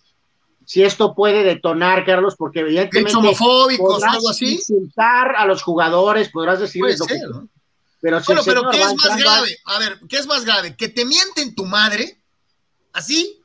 si 0.66 0.84
esto 0.84 1.16
puede 1.16 1.44
detonar, 1.44 2.06
Carlos, 2.06 2.36
porque 2.38 2.62
evidentemente 2.62 3.16
homofóbicos, 3.16 4.04
algo 4.04 4.30
así. 4.30 4.54
insultar 4.54 5.36
a 5.36 5.46
los 5.46 5.62
jugadores, 5.62 6.30
podrás 6.30 6.60
decirles 6.60 7.00
lo 7.00 7.06
que 7.06 7.20
Pero, 8.02 8.22
bueno, 8.26 8.42
pero 8.46 8.70
¿qué 8.70 8.82
es 8.82 8.96
más 8.96 9.18
grave? 9.18 9.58
A... 9.66 9.80
ver, 9.80 10.00
¿qué 10.08 10.18
es 10.18 10.28
más 10.28 10.46
grave? 10.46 10.76
¿Que 10.76 10.90
te 10.90 11.06
mienten 11.06 11.54
tu 11.54 11.66
madre? 11.66 12.22
¿Así? 12.94 13.42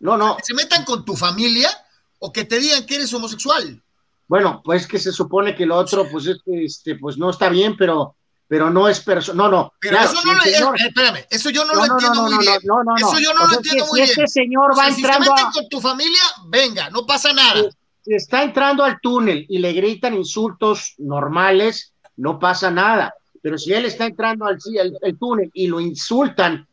No, 0.00 0.16
no. 0.16 0.36
¿Que 0.36 0.44
se 0.44 0.54
metan 0.54 0.84
con 0.84 1.04
tu 1.04 1.14
familia 1.14 1.70
o 2.20 2.32
que 2.32 2.44
te 2.44 2.60
digan 2.60 2.86
que 2.86 2.94
eres 2.94 3.12
homosexual? 3.12 3.82
Bueno, 4.28 4.62
pues 4.64 4.86
que 4.86 5.00
se 5.00 5.10
supone 5.10 5.56
que 5.56 5.66
lo 5.66 5.76
otro, 5.76 6.08
pues 6.08 6.26
este, 6.46 6.94
pues 6.94 7.18
no 7.18 7.30
está 7.30 7.48
bien, 7.48 7.76
pero 7.76 8.14
pero 8.50 8.68
no 8.68 8.88
es 8.88 8.98
persona. 8.98 9.44
No, 9.44 9.48
no. 9.48 9.72
Pero 9.80 9.96
eso 9.96 10.20
no 10.24 10.34
lo 10.34 10.42
señor... 10.42 10.76
Eh, 10.76 10.88
espérame, 10.88 11.24
eso 11.30 11.50
yo 11.50 11.64
no, 11.64 11.72
lo 11.72 11.84
entiendo 11.84 12.22
muy 12.24 12.38
bien. 12.38 12.58
No, 12.64 12.82
no, 12.82 12.96
no. 12.98 13.08
Eso 13.08 13.20
yo 13.20 13.32
no 13.32 13.46
lo 13.46 13.54
entiendo 13.54 13.86
muy 13.86 14.00
bien. 14.00 14.12
Si 14.12 14.20
este 14.20 14.26
señor 14.26 14.76
va 14.76 14.88
entrando. 14.88 15.24
Si 15.24 15.30
se 15.30 15.34
meten 15.34 15.52
con 15.52 15.68
tu 15.68 15.80
familia, 15.80 16.20
venga, 16.48 16.90
no 16.90 17.06
pasa 17.06 17.32
nada. 17.32 17.62
Si 18.04 18.12
está 18.12 18.42
entrando 18.42 18.82
al 18.82 18.98
túnel 19.00 19.46
y 19.48 19.58
le 19.58 19.72
gritan 19.72 20.14
insultos 20.14 20.94
normales, 20.98 21.94
no 22.16 22.40
pasa 22.40 22.72
nada. 22.72 23.14
Pero 23.40 23.56
si 23.56 23.72
él 23.72 23.84
está 23.84 24.06
entrando 24.06 24.46
al 24.46 24.58
el, 25.00 25.16
túnel 25.16 25.48
y 25.54 25.68
lo 25.68 25.78
insultan, 25.78 26.66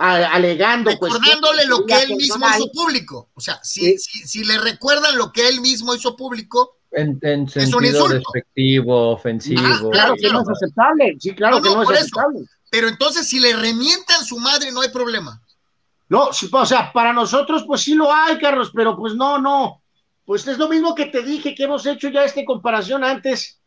alegando. 0.00 0.90
Recordándole 0.90 1.66
lo 1.66 1.84
que 1.86 2.02
él 2.02 2.16
mismo 2.16 2.46
hizo 2.48 2.70
público. 2.72 3.30
O 3.34 3.40
sea, 3.40 3.60
si, 3.62 3.98
si, 3.98 4.26
si 4.26 4.44
le 4.44 4.58
recuerdan 4.58 5.16
lo 5.16 5.32
que 5.32 5.48
él 5.48 5.60
mismo 5.60 5.94
hizo 5.94 6.16
público, 6.16 6.80
en, 6.92 7.48
sentido 7.48 8.08
despectivo, 8.08 9.12
ofensivo. 9.12 9.60
Ah, 9.64 9.78
claro, 9.92 10.14
que 10.16 10.28
no 10.28 10.42
es 10.42 10.48
aceptable. 10.48 11.16
Sí, 11.20 11.34
claro 11.34 11.62
que 11.62 11.70
no 11.70 11.82
es 11.82 11.90
aceptable. 11.90 12.40
Pero 12.70 12.88
entonces, 12.88 13.28
si 13.28 13.40
le 13.40 13.54
remientan 13.54 14.24
su 14.24 14.38
madre, 14.38 14.72
no 14.72 14.80
hay 14.80 14.88
problema. 14.90 15.40
No, 16.08 16.30
o 16.52 16.66
sea, 16.66 16.92
para 16.92 17.12
nosotros, 17.12 17.64
pues 17.66 17.82
sí 17.82 17.94
lo 17.94 18.12
hay, 18.12 18.38
Carlos, 18.38 18.72
pero 18.74 18.96
pues 18.96 19.14
no, 19.14 19.38
no. 19.38 19.82
Pues 20.24 20.46
es 20.48 20.58
lo 20.58 20.68
mismo 20.68 20.94
que 20.94 21.06
te 21.06 21.22
dije 21.22 21.54
que 21.54 21.64
hemos 21.64 21.86
hecho 21.86 22.08
ya 22.08 22.24
esta 22.24 22.44
comparación 22.44 23.04
antes, 23.04 23.60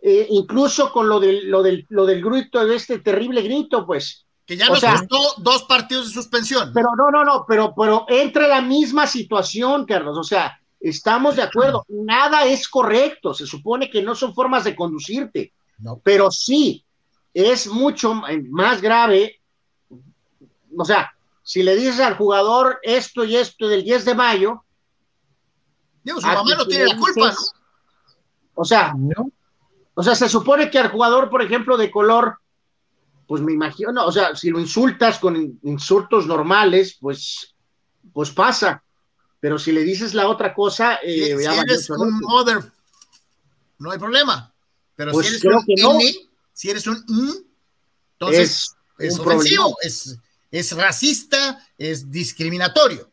eh, 0.00 0.26
incluso 0.30 0.90
con 0.90 1.08
lo 1.08 1.20
del, 1.20 1.50
lo, 1.50 1.62
del, 1.62 1.86
lo 1.90 2.06
del 2.06 2.22
grito, 2.22 2.64
de 2.64 2.76
este 2.76 2.98
terrible 2.98 3.42
grito, 3.42 3.86
pues. 3.86 4.24
Que 4.46 4.56
ya 4.56 4.68
nos 4.68 4.80
costó 4.80 5.34
dos 5.38 5.64
partidos 5.64 6.08
de 6.08 6.14
suspensión. 6.14 6.72
Pero 6.74 6.88
no, 6.96 7.10
no, 7.10 7.24
no, 7.24 7.44
pero, 7.46 7.74
pero 7.76 8.06
entra 8.08 8.48
la 8.48 8.60
misma 8.60 9.06
situación, 9.06 9.86
Carlos. 9.86 10.18
O 10.18 10.24
sea, 10.24 10.58
Estamos 10.82 11.36
de 11.36 11.42
acuerdo, 11.42 11.84
nada 11.88 12.44
es 12.44 12.68
correcto, 12.68 13.32
se 13.32 13.46
supone 13.46 13.88
que 13.88 14.02
no 14.02 14.16
son 14.16 14.34
formas 14.34 14.64
de 14.64 14.74
conducirte, 14.74 15.52
pero 16.02 16.28
sí 16.32 16.84
es 17.32 17.68
mucho 17.68 18.20
más 18.50 18.82
grave, 18.82 19.40
o 20.76 20.84
sea, 20.84 21.14
si 21.44 21.62
le 21.62 21.76
dices 21.76 22.00
al 22.00 22.16
jugador 22.16 22.80
esto 22.82 23.24
y 23.24 23.36
esto 23.36 23.68
del 23.68 23.84
10 23.84 24.06
de 24.06 24.14
mayo, 24.16 24.64
Dios, 26.02 26.20
su 26.20 26.26
mamá 26.26 26.56
no 26.56 26.66
tiene 26.66 26.86
la 26.86 26.96
culpa, 26.96 27.32
O 28.56 28.64
sea, 28.64 28.92
¿no? 28.96 29.30
o 29.94 30.02
sea, 30.02 30.16
se 30.16 30.28
supone 30.28 30.68
que 30.68 30.80
al 30.80 30.90
jugador, 30.90 31.30
por 31.30 31.42
ejemplo, 31.42 31.76
de 31.76 31.92
color, 31.92 32.38
pues 33.26 33.42
me 33.42 33.52
imagino, 33.52 34.04
o 34.04 34.12
sea, 34.12 34.34
si 34.34 34.50
lo 34.50 34.60
insultas 34.60 35.18
con 35.18 35.58
insultos 35.62 36.26
normales, 36.26 36.96
pues, 37.00 37.54
pues 38.12 38.30
pasa 38.30 38.82
pero 39.42 39.58
si 39.58 39.72
le 39.72 39.82
dices 39.82 40.14
la 40.14 40.28
otra 40.28 40.54
cosa, 40.54 41.00
eh, 41.02 41.36
si, 41.36 41.44
eres 41.44 41.90
un 41.90 42.20
mother, 42.20 42.62
no 43.80 43.90
hay 43.90 43.98
problema. 43.98 44.54
Pero 44.94 45.10
pues 45.10 45.26
si 45.26 45.34
eres 45.34 45.84
un 45.84 46.00
si 46.52 46.70
eres 46.70 46.86
un 46.86 47.04
entonces 48.12 48.72
es, 49.00 49.18
ofensivo, 49.18 49.76
es, 49.82 50.16
es, 50.48 50.76
racista, 50.76 51.60
es 51.76 52.08
discriminatorio. 52.08 53.10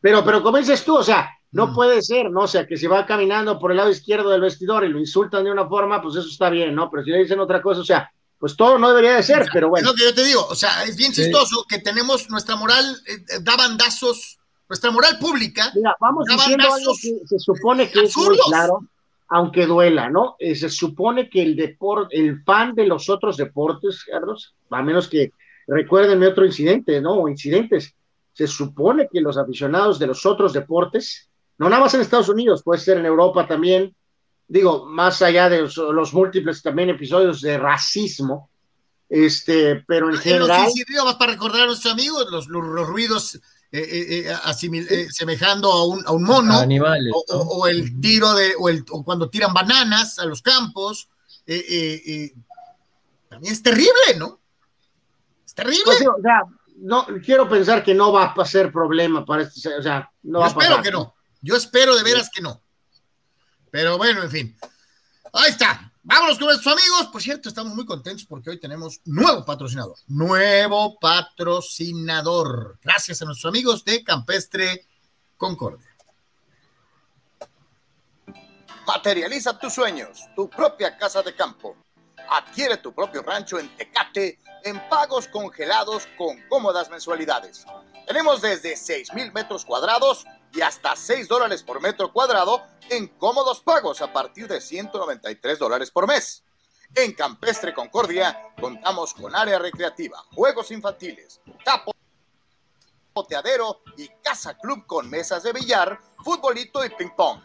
Pero, 0.00 0.24
pero 0.24 0.40
como 0.40 0.58
dices 0.58 0.84
tú, 0.84 0.98
o 0.98 1.02
sea, 1.02 1.28
no 1.50 1.66
mm. 1.66 1.74
puede 1.74 2.00
ser, 2.00 2.30
¿no? 2.30 2.42
O 2.42 2.48
sea, 2.48 2.64
que 2.64 2.76
si 2.76 2.86
va 2.86 3.04
caminando 3.04 3.58
por 3.58 3.72
el 3.72 3.78
lado 3.78 3.90
izquierdo 3.90 4.30
del 4.30 4.42
vestidor 4.42 4.84
y 4.84 4.88
lo 4.88 5.00
insultan 5.00 5.42
de 5.42 5.50
una 5.50 5.66
forma, 5.66 6.00
pues 6.00 6.14
eso 6.14 6.28
está 6.28 6.48
bien, 6.48 6.76
¿no? 6.76 6.92
Pero 6.92 7.02
si 7.02 7.10
le 7.10 7.18
dicen 7.18 7.40
otra 7.40 7.60
cosa, 7.60 7.80
o 7.80 7.84
sea, 7.84 8.08
pues 8.42 8.56
todo 8.56 8.76
no 8.76 8.88
debería 8.88 9.14
de 9.14 9.22
ser, 9.22 9.46
pero 9.52 9.68
bueno. 9.68 9.86
Es 9.86 9.92
lo 9.92 9.96
que 9.96 10.02
yo 10.02 10.12
te 10.12 10.24
digo, 10.24 10.44
o 10.44 10.56
sea, 10.56 10.82
es 10.82 10.96
bien 10.96 11.12
chistoso 11.12 11.64
que 11.68 11.78
tenemos 11.78 12.28
nuestra 12.28 12.56
moral, 12.56 12.84
eh, 13.06 13.12
eh, 13.14 13.38
da 13.40 13.54
bandazos 13.56 14.40
nuestra 14.68 14.90
moral 14.90 15.16
pública. 15.20 15.70
Mira, 15.76 15.94
vamos 16.00 16.26
diciendo 16.26 16.64
algo 16.74 16.92
que 17.00 17.20
se 17.24 17.38
supone 17.38 17.88
que 17.88 18.00
es 18.00 18.16
muy 18.16 18.36
claro, 18.48 18.80
aunque 19.28 19.64
duela, 19.64 20.10
¿no? 20.10 20.34
Eh, 20.40 20.56
se 20.56 20.70
supone 20.70 21.30
que 21.30 21.40
el 21.40 21.54
deporte, 21.54 22.18
el 22.18 22.42
fan 22.42 22.74
de 22.74 22.84
los 22.84 23.08
otros 23.08 23.36
deportes, 23.36 24.02
Carlos, 24.02 24.56
a 24.70 24.82
menos 24.82 25.06
que 25.06 25.30
recuérdenme 25.68 26.26
otro 26.26 26.44
incidente, 26.44 27.00
¿no? 27.00 27.12
O 27.12 27.28
incidentes. 27.28 27.94
Se 28.32 28.48
supone 28.48 29.08
que 29.08 29.20
los 29.20 29.38
aficionados 29.38 30.00
de 30.00 30.08
los 30.08 30.26
otros 30.26 30.52
deportes, 30.52 31.30
no 31.58 31.68
nada 31.68 31.82
más 31.82 31.94
en 31.94 32.00
Estados 32.00 32.28
Unidos, 32.28 32.64
puede 32.64 32.80
ser 32.80 32.98
en 32.98 33.06
Europa 33.06 33.46
también, 33.46 33.94
digo, 34.52 34.84
más 34.84 35.22
allá 35.22 35.48
de 35.48 35.62
los, 35.62 36.12
múltiples 36.12 36.60
también 36.60 36.90
episodios 36.90 37.40
de 37.40 37.56
racismo, 37.56 38.50
este, 39.08 39.76
pero 39.86 40.10
en 40.10 40.18
general. 40.18 40.66
Los 40.66 41.16
para 41.16 41.32
recordar 41.32 41.62
a 41.62 41.66
nuestros 41.66 41.90
amigos, 41.90 42.26
los, 42.30 42.48
los 42.48 42.86
ruidos 42.86 43.36
eh, 43.36 43.40
eh, 43.72 44.28
eh, 44.28 45.06
semejando 45.10 45.72
a 45.72 45.86
un, 45.86 46.06
a 46.06 46.12
un 46.12 46.24
mono, 46.24 46.58
Animales, 46.58 47.14
o, 47.30 47.66
el 47.66 47.98
tiro 47.98 48.34
de, 48.34 48.52
o, 48.58 48.68
el, 48.68 48.84
cuando 48.84 49.30
tiran 49.30 49.54
bananas 49.54 50.18
a 50.18 50.26
los 50.26 50.42
campos, 50.42 51.08
también 51.46 52.34
es 53.54 53.62
terrible, 53.62 54.18
¿no? 54.18 54.38
Es 55.46 55.54
terrible. 55.54 55.82
Pues 55.86 56.06
o 56.06 56.20
sea, 56.20 56.42
no, 56.76 57.06
quiero 57.24 57.48
pensar 57.48 57.82
que 57.82 57.94
no 57.94 58.12
va 58.12 58.34
a 58.36 58.44
ser 58.44 58.70
problema 58.70 59.24
para 59.24 59.44
este, 59.44 59.74
o 59.74 59.82
sea, 59.82 60.10
no 60.24 60.40
Yo 60.40 60.42
va 60.42 60.48
espero 60.48 60.66
a 60.66 60.76
pasar. 60.76 60.84
que 60.84 60.90
no, 60.90 61.14
yo 61.40 61.56
espero 61.56 61.96
de 61.96 62.02
veras 62.02 62.28
que 62.30 62.42
no. 62.42 62.60
Pero 63.72 63.96
bueno, 63.96 64.22
en 64.22 64.30
fin. 64.30 64.58
Ahí 65.32 65.50
está. 65.50 65.90
Vámonos 66.02 66.36
con 66.36 66.48
nuestros 66.48 66.74
amigos. 66.74 67.06
Por 67.10 67.22
cierto, 67.22 67.48
estamos 67.48 67.74
muy 67.74 67.86
contentos 67.86 68.26
porque 68.26 68.50
hoy 68.50 68.60
tenemos 68.60 69.00
nuevo 69.06 69.46
patrocinador. 69.46 69.96
Nuevo 70.08 70.98
patrocinador. 71.00 72.78
Gracias 72.82 73.22
a 73.22 73.24
nuestros 73.24 73.50
amigos 73.50 73.82
de 73.82 74.04
Campestre 74.04 74.86
Concordia. 75.38 75.88
Materializa 78.86 79.58
tus 79.58 79.72
sueños, 79.72 80.28
tu 80.36 80.50
propia 80.50 80.98
casa 80.98 81.22
de 81.22 81.34
campo. 81.34 81.74
Adquiere 82.28 82.76
tu 82.76 82.92
propio 82.92 83.22
rancho 83.22 83.58
en 83.58 83.74
Tecate 83.74 84.38
en 84.64 84.86
pagos 84.90 85.28
congelados 85.28 86.06
con 86.18 86.36
cómodas 86.50 86.90
mensualidades. 86.90 87.64
Tenemos 88.06 88.42
desde 88.42 88.76
6 88.76 89.14
mil 89.14 89.32
metros 89.32 89.64
cuadrados 89.64 90.26
y 90.52 90.60
hasta 90.60 90.94
6 90.94 91.28
dólares 91.28 91.62
por 91.62 91.80
metro 91.80 92.12
cuadrado 92.12 92.62
en 92.90 93.08
cómodos 93.08 93.60
pagos 93.60 94.02
a 94.02 94.12
partir 94.12 94.48
de 94.48 94.60
193 94.60 95.58
dólares 95.58 95.90
por 95.90 96.06
mes. 96.06 96.44
En 96.94 97.12
Campestre 97.14 97.72
Concordia 97.72 98.52
contamos 98.60 99.14
con 99.14 99.34
área 99.34 99.58
recreativa, 99.58 100.18
juegos 100.34 100.70
infantiles, 100.70 101.40
capo, 101.64 101.92
poteadero 103.14 103.80
y 103.96 104.08
casa 104.22 104.58
club 104.58 104.86
con 104.86 105.08
mesas 105.08 105.42
de 105.42 105.52
billar, 105.52 105.98
futbolito 106.22 106.84
y 106.84 106.90
ping 106.90 107.14
pong. 107.16 107.40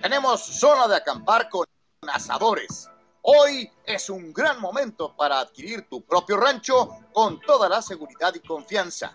Tenemos 0.00 0.42
zona 0.42 0.88
de 0.88 0.96
acampar 0.96 1.48
con 1.50 1.66
asadores. 2.08 2.88
Hoy 3.22 3.70
es 3.84 4.08
un 4.08 4.32
gran 4.32 4.60
momento 4.60 5.14
para 5.16 5.40
adquirir 5.40 5.88
tu 5.88 6.02
propio 6.02 6.36
rancho 6.36 6.88
con 7.12 7.40
toda 7.40 7.68
la 7.68 7.82
seguridad 7.82 8.34
y 8.34 8.40
confianza. 8.40 9.14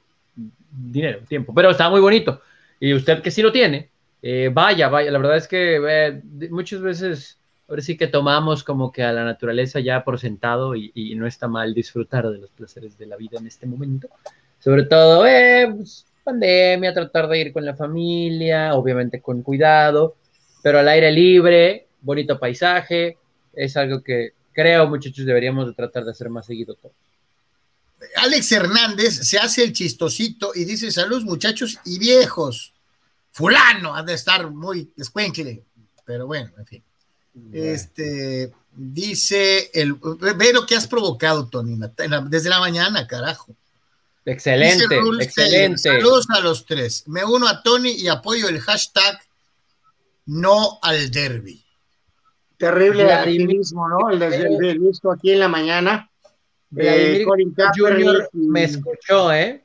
dinero, 0.71 1.19
tiempo, 1.28 1.54
pero 1.54 1.69
está 1.69 1.89
muy 1.89 2.02
bonito. 2.02 2.41
Y 2.80 2.93
usted 2.93 3.21
que 3.21 3.32
sí 3.32 3.41
lo 3.41 3.52
tiene, 3.52 3.89
eh, 4.21 4.49
vaya, 4.52 4.89
vaya. 4.89 5.12
La 5.12 5.19
verdad 5.19 5.38
es 5.38 5.47
que 5.47 5.80
eh, 5.88 6.21
muchas 6.49 6.82
veces 6.82 7.38
ahora 7.67 7.82
sí 7.82 7.97
que 7.97 8.08
tomamos 8.08 8.63
como 8.63 8.91
que 8.91 9.04
a 9.04 9.13
la 9.13 9.23
naturaleza 9.23 9.80
ya 9.80 10.04
por 10.04 10.19
sentado 10.19 10.76
y, 10.76 11.13
no 11.15 11.28
está 11.28 11.47
mal 11.47 11.73
disfrutar 11.73 12.30
de 12.30 12.39
los 12.39 12.49
placeres 12.52 12.97
de 12.97 13.06
la 13.06 13.15
vida 13.15 13.38
en 13.38 13.47
este 13.47 13.65
momento. 13.67 14.10
Sobre 14.60 14.84
todo, 14.84 15.26
eh, 15.26 15.71
pues, 15.76 16.06
pandemia, 16.23 16.93
tratar 16.93 17.27
de 17.27 17.39
ir 17.39 17.53
con 17.53 17.65
la 17.65 17.75
familia, 17.75 18.75
obviamente 18.75 19.21
con 19.21 19.41
cuidado, 19.41 20.15
pero 20.62 20.79
al 20.79 20.88
aire 20.88 21.12
libre, 21.12 21.88
bonito 22.01 22.39
paisaje, 22.39 23.17
es 23.53 23.77
algo 23.77 24.01
que 24.01 24.33
creo 24.53 24.88
muchachos 24.88 25.25
deberíamos 25.25 25.67
de 25.67 25.73
tratar 25.73 26.05
de 26.05 26.12
hacer 26.12 26.29
más 26.29 26.45
seguido 26.45 26.75
todo. 26.75 26.93
Alex 28.17 28.51
Hernández 28.51 29.27
se 29.27 29.38
hace 29.38 29.63
el 29.63 29.73
chistosito 29.73 30.51
y 30.53 30.65
dice 30.65 30.91
salud 30.91 31.23
muchachos 31.23 31.79
y 31.86 31.99
viejos. 31.99 32.73
Fulano 33.31 33.95
ha 33.95 34.03
de 34.03 34.13
estar 34.13 34.51
muy 34.51 34.91
escuencle, 34.97 35.63
pero 36.05 36.27
bueno, 36.27 36.51
en 36.57 36.65
fin. 36.65 36.83
Este, 37.51 38.51
dice, 38.75 39.71
el, 39.73 39.93
ve 39.93 40.53
lo 40.53 40.65
que 40.65 40.75
has 40.75 40.88
provocado, 40.88 41.47
Tony, 41.49 41.79
desde 42.29 42.49
la 42.49 42.59
mañana, 42.59 43.07
carajo. 43.07 43.55
Excelente, 44.25 44.86
excelente. 45.19 45.77
Saludos 45.77 46.27
a 46.29 46.39
los 46.39 46.65
tres. 46.65 47.07
Me 47.07 47.25
uno 47.25 47.47
a 47.47 47.62
Tony 47.62 47.91
y 47.91 48.07
apoyo 48.07 48.47
el 48.47 48.59
hashtag 48.59 49.19
no 50.25 50.79
al 50.81 51.12
derby. 51.12 51.63
Terrible 52.57 53.12
activismo, 53.12 53.89
¿no? 53.89 54.09
El 54.09 54.19
desde 54.19 54.77
visto 54.77 55.12
aquí 55.12 55.31
en 55.31 55.39
la 55.39 55.49
mañana. 55.49 56.09
Vladimir 56.69 57.21
eh, 57.21 57.65
Junior 57.75 58.29
me 58.33 58.63
escuchó, 58.63 59.33
¿eh? 59.33 59.63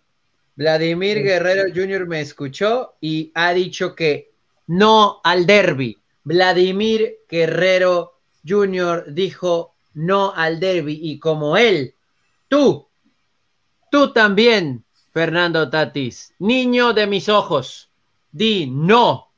Vladimir 0.57 1.23
Guerrero 1.23 1.73
Jr. 1.73 2.07
me 2.09 2.21
escuchó 2.21 2.97
y 3.01 3.31
ha 3.35 3.55
dicho 3.55 3.95
que 3.95 4.33
no 4.67 5.21
al 5.23 5.47
derby. 5.47 5.97
Vladimir 6.25 7.19
Guerrero 7.29 8.15
Jr. 8.47 9.05
dijo 9.15 9.75
no 9.95 10.35
al 10.35 10.59
derby 10.59 10.99
y 11.01 11.21
como 11.21 11.57
él, 11.57 11.95
tú, 12.49 12.88
tú 13.91 14.13
también, 14.13 14.85
Fernando 15.13 15.69
Tatis, 15.71 16.33
niño 16.39 16.93
de 16.93 17.07
mis 17.07 17.29
ojos, 17.29 17.89
di 18.31 18.67
no 18.67 19.29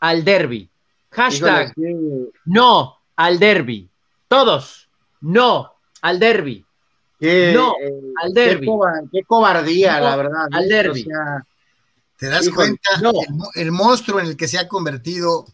al 0.00 0.24
derby. 0.24 0.68
Hashtag 1.10 1.74
no 2.44 2.98
al 3.16 3.38
derby. 3.38 3.88
Todos, 4.28 4.88
no 5.20 5.72
al 6.02 6.18
derby. 6.18 6.64
no 7.20 7.74
al 8.22 8.32
derby. 8.32 8.68
Qué, 9.12 9.22
cobardía, 9.24 10.00
la 10.00 10.16
verdad. 10.16 10.48
Al 10.50 10.68
derby. 10.68 11.06
¿Te 12.16 12.28
das 12.28 12.48
cuenta? 12.50 12.90
el, 13.54 13.70
monstruo 13.70 14.20
en 14.20 14.26
el 14.26 14.36
que 14.36 14.48
se 14.48 14.58
ha 14.58 14.66
convertido 14.66 15.46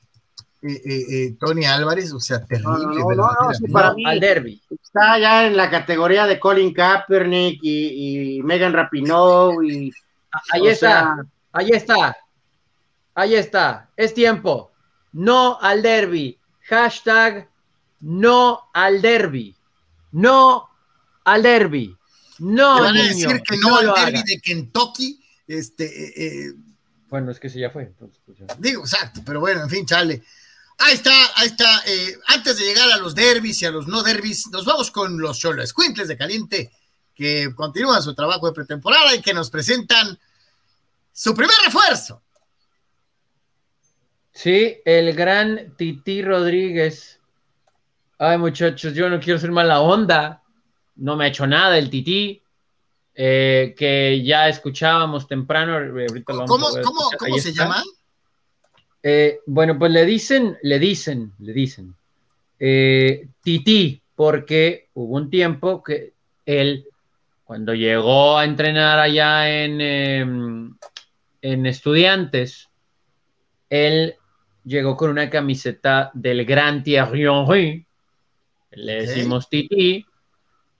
eh, 0.67 0.81
eh, 0.83 1.05
eh, 1.11 1.37
Tony 1.39 1.67
Álvarez, 1.67 2.11
o 2.15 2.21
sea, 2.21 2.43
terrible. 2.43 2.87
No, 2.87 3.15
no, 3.15 3.37
para 3.71 3.93
mí 3.93 4.03
al 4.07 4.19
derby. 4.19 4.63
Está 4.71 5.19
ya 5.19 5.47
en 5.47 5.59
la 5.59 5.69
categoría 5.69 6.27
de 6.27 6.41
Colin 6.41 6.73
Kaepernick 6.73 7.61
y, 7.63 8.41
Megan 8.43 8.73
Rapinoe 8.73 9.63
y 9.67 9.93
ahí 10.53 10.69
está, 10.69 11.17
ahí 11.53 11.69
está, 11.69 12.17
ahí 13.15 13.35
está, 13.35 13.91
es 13.95 14.15
tiempo. 14.15 14.73
No 15.13 15.59
al 15.61 15.83
derby. 15.83 16.39
Hashtag 16.63 17.47
no 18.01 18.71
al 18.73 19.03
derby. 19.03 19.55
No 20.13 20.71
al 21.25 21.43
derby. 21.43 21.95
No, 22.39 22.81
van 22.81 22.97
a 22.97 23.03
decir 23.03 23.43
que 23.43 23.59
no, 23.59 23.77
al 23.77 23.93
derby 23.93 24.23
de 24.25 24.41
Kentucky. 24.41 25.21
Este, 25.47 26.55
bueno, 27.11 27.31
es 27.31 27.39
que 27.39 27.51
sí 27.51 27.61
ya 27.61 27.69
fue. 27.69 27.93
Pues 27.99 28.39
Digo, 28.59 28.81
exacto, 28.81 29.21
pero 29.27 29.41
bueno, 29.41 29.63
en 29.63 29.69
fin, 29.69 29.85
chale. 29.85 30.23
Ahí 30.79 30.95
está, 30.95 31.13
ahí 31.37 31.47
está. 31.47 31.83
Eh, 31.87 32.19
antes 32.27 32.59
de 32.59 32.65
llegar 32.65 32.91
a 32.91 32.97
los 32.99 33.15
derbis 33.15 33.63
y 33.63 33.67
a 33.67 33.71
los 33.71 33.87
no 33.87 34.03
derbis, 34.03 34.49
nos 34.49 34.65
vamos 34.65 34.91
con 34.91 35.21
los 35.21 35.39
Cholos 35.39 35.73
Quintles 35.73 36.09
de 36.09 36.17
Caliente, 36.17 36.73
que 37.15 37.55
continúan 37.55 38.03
su 38.03 38.15
trabajo 38.15 38.47
de 38.47 38.53
pretemporada 38.53 39.15
y 39.15 39.23
que 39.23 39.35
nos 39.35 39.51
presentan 39.51 40.19
su 41.13 41.35
primer 41.35 41.57
refuerzo. 41.65 42.23
Sí, 44.33 44.79
el 44.85 45.15
gran 45.15 45.77
Titi 45.77 46.23
Rodríguez. 46.23 47.21
Ay, 48.19 48.37
muchachos, 48.37 48.93
yo 48.93 49.09
no 49.09 49.21
quiero 49.21 49.39
ser 49.39 49.53
mala 49.53 49.81
onda. 49.81 50.43
No 50.97 51.15
me 51.17 51.25
ha 51.25 51.29
hecho 51.29 51.47
nada 51.47 51.79
el 51.79 51.89
Titi. 51.89 52.43
Eh, 53.15 53.77
que 53.79 54.25
ya 54.25 54.49
escuchábamos 54.49 55.29
temprano. 55.29 55.79
¿Cómo, 56.25 56.47
¿cómo 56.49 57.39
se 57.39 57.53
llama? 57.53 57.81
Eh, 59.07 59.41
bueno, 59.45 59.79
pues 59.79 59.93
le 59.93 60.07
dicen, 60.07 60.57
le 60.63 60.79
dicen, 60.79 61.35
le 61.41 61.53
dicen, 61.53 61.95
eh, 62.59 63.29
Titi, 63.43 64.01
porque 64.17 64.89
hubo 64.95 65.17
un 65.17 65.29
tiempo 65.29 65.83
que 65.83 66.15
él, 66.47 66.87
cuando 67.45 67.75
llegó 67.75 68.39
a 68.39 68.47
entrenar 68.47 68.99
allá 68.99 69.63
en, 69.63 69.81
em, 69.83 70.75
en 71.43 71.67
estudiantes, 71.67 72.71
él 73.69 74.15
llegó 74.65 74.97
con 74.97 75.11
una 75.11 75.29
camiseta 75.29 76.11
del 76.15 76.47
Gran 76.47 76.83
Thierry 76.83 77.25
Henry, 77.25 77.87
le 78.71 78.95
decimos 79.03 79.51
Titi, 79.51 80.07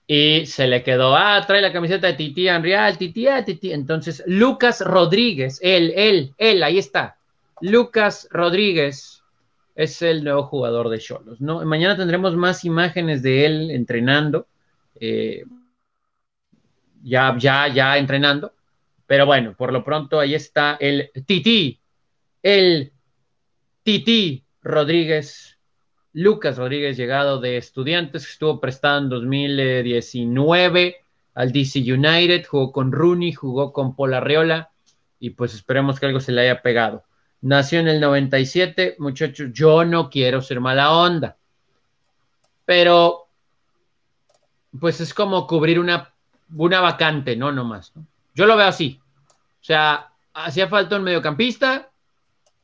y 0.07 0.47
se 0.47 0.65
le 0.65 0.81
quedó, 0.81 1.15
ah, 1.15 1.43
trae 1.45 1.61
la 1.61 1.71
camiseta 1.71 2.07
de 2.07 2.13
Titi 2.13 2.47
Henry, 2.47 2.73
ah, 2.73 2.91
Titi, 2.97 3.27
ah, 3.27 3.45
Titi. 3.45 3.71
Entonces, 3.71 4.23
Lucas 4.25 4.81
Rodríguez, 4.81 5.59
él, 5.61 5.93
él, 5.95 6.33
él, 6.39 6.63
ahí 6.63 6.79
está. 6.79 7.19
Lucas 7.61 8.27
Rodríguez 8.31 9.23
es 9.75 10.01
el 10.01 10.23
nuevo 10.23 10.43
jugador 10.43 10.89
de 10.89 10.99
Cholos. 10.99 11.41
Mañana 11.41 11.97
tendremos 11.97 12.35
más 12.35 12.63
imágenes 12.65 13.21
de 13.21 13.45
él 13.45 13.71
entrenando. 13.71 14.47
Eh, 14.99 15.43
ya, 17.03 17.35
ya, 17.37 17.67
ya 17.67 17.97
entrenando. 17.97 18.53
Pero 19.05 19.25
bueno, 19.25 19.53
por 19.55 19.71
lo 19.71 19.83
pronto 19.83 20.19
ahí 20.19 20.33
está 20.33 20.77
el 20.79 21.11
Titi, 21.25 21.79
el 22.41 22.91
Titi 23.83 24.43
Rodríguez, 24.63 25.59
Lucas 26.13 26.57
Rodríguez, 26.57 26.97
llegado 26.97 27.39
de 27.39 27.57
Estudiantes, 27.57 28.25
que 28.25 28.31
estuvo 28.31 28.59
prestado 28.59 28.99
en 28.99 29.09
2019 29.09 30.95
al 31.35 31.51
DC 31.51 31.79
United, 31.79 32.45
jugó 32.47 32.71
con 32.71 32.91
Rooney, 32.91 33.33
jugó 33.33 33.73
con 33.73 33.95
Polarreola 33.95 34.71
y 35.19 35.31
pues 35.31 35.53
esperemos 35.53 35.99
que 35.99 36.07
algo 36.07 36.19
se 36.19 36.31
le 36.31 36.41
haya 36.41 36.61
pegado. 36.61 37.03
Nació 37.45 37.79
en 37.79 37.87
el 37.87 37.99
97, 37.99 38.95
muchachos, 38.97 39.49
yo 39.53 39.85
no 39.85 40.09
quiero 40.09 40.41
ser 40.41 40.59
mala 40.59 40.91
onda, 40.91 41.37
pero 42.65 43.27
pues 44.79 44.99
es 44.99 45.13
como 45.13 45.45
cubrir 45.45 45.79
una, 45.79 46.11
una 46.55 46.81
vacante, 46.81 47.35
no, 47.35 47.51
no 47.51 47.63
más. 47.63 47.93
Yo 48.33 48.47
lo 48.47 48.57
veo 48.57 48.67
así. 48.67 48.99
O 49.61 49.63
sea, 49.63 50.11
hacía 50.33 50.67
falta 50.67 50.95
un 50.95 51.03
mediocampista, 51.03 51.91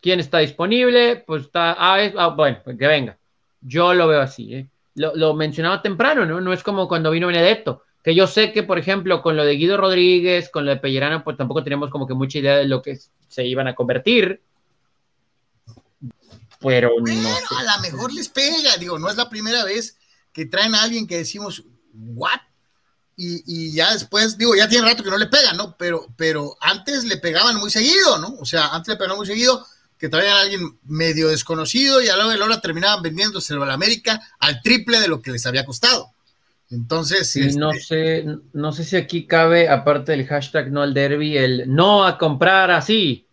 ¿Quién 0.02 0.20
está 0.20 0.40
disponible? 0.40 1.24
Pues 1.28 1.44
está, 1.44 1.76
ah, 1.78 2.00
ah 2.18 2.28
bueno, 2.30 2.58
pues 2.64 2.76
que 2.78 2.88
venga. 2.88 3.18
Yo 3.62 3.94
lo 3.94 4.08
veo 4.08 4.22
así, 4.22 4.56
¿eh? 4.56 4.68
lo, 4.96 5.36
mencionaba 5.36 5.84
temprano, 5.84 6.26
¿no? 6.26 6.42
No 6.42 6.52
es 6.54 6.64
como 6.64 6.88
cuando 6.88 7.12
vino 7.12 7.28
Benedetto, 7.28 7.84
que 8.04 8.16
yo 8.16 8.26
sé 8.26 8.52
que, 8.52 8.64
por 8.64 8.80
ejemplo, 8.80 9.22
con 9.22 9.38
lo 9.38 9.46
de 9.46 9.54
Guido 9.54 9.78
Rodríguez, 9.78 10.50
con 10.50 10.66
lo 10.66 10.72
de 10.72 10.78
Pellerano, 10.78 11.24
pues 11.24 11.38
tampoco 11.38 11.64
teníamos 11.64 11.92
como 11.92 12.08
que 12.08 12.16
mucha 12.16 12.40
idea 12.40 12.58
de 12.58 12.68
lo 12.68 12.82
que 12.82 12.98
se 13.28 13.46
iban 13.46 13.68
a 13.68 13.76
convertir. 13.76 14.42
Pero 16.62 16.92
bueno, 17.00 17.30
a 17.58 17.64
lo 17.64 17.82
mejor 17.82 18.14
les 18.14 18.30
pega, 18.30 18.78
digo, 18.78 19.00
no 19.00 19.10
es 19.10 19.16
la 19.16 19.30
primera 19.30 19.64
vez 19.64 19.98
que 20.32 20.46
traen 20.46 20.76
a 20.76 20.84
alguien 20.84 21.08
que 21.08 21.18
decimos, 21.18 21.64
¿what? 21.94 22.40
Y, 23.24 23.72
ya 23.74 23.94
después, 23.94 24.36
digo, 24.38 24.56
ya 24.56 24.68
tiene 24.68 24.88
rato 24.88 25.04
que 25.04 25.12
no 25.12 25.18
le 25.18 25.28
pegan, 25.28 25.56
¿no? 25.56 25.76
Pero, 25.78 26.08
pero 26.18 26.58
antes 26.60 27.04
le 27.04 27.18
pegaban 27.18 27.58
muy 27.58 27.70
seguido, 27.70 28.18
¿no? 28.18 28.36
O 28.40 28.46
sea, 28.46 28.70
antes 28.70 28.88
le 28.88 28.96
pegaban 28.96 29.18
muy 29.18 29.28
seguido 29.28 29.64
que 30.00 30.10
traían 30.10 30.38
a 30.38 30.42
alguien 30.42 30.80
medio 30.86 31.28
desconocido 31.28 32.02
y 32.02 32.10
a 32.10 32.16
lo 32.16 32.30
de 32.30 32.38
la 32.38 32.46
hora 32.46 32.62
terminaban 32.62 33.04
vendiéndoselo 33.04 33.62
a 33.62 33.68
la 33.68 33.76
América 33.76 34.20
al 34.40 34.62
triple 34.64 35.00
de 35.00 35.08
lo 35.08 35.22
que 35.22 35.32
les 35.32 35.46
había 35.46 35.66
costado. 35.66 36.12
Entonces, 36.72 37.36
no 37.58 37.72
este, 37.72 38.24
sé, 38.24 38.38
no 38.54 38.72
sé 38.72 38.86
si 38.86 38.96
aquí 38.96 39.28
cabe, 39.28 39.70
aparte 39.70 40.14
del 40.14 40.26
hashtag 40.26 40.72
no 40.72 40.82
al 40.82 40.94
derby, 40.94 41.38
el 41.38 41.64
no 41.68 42.06
a 42.06 42.18
comprar 42.18 42.72
así, 42.72 43.28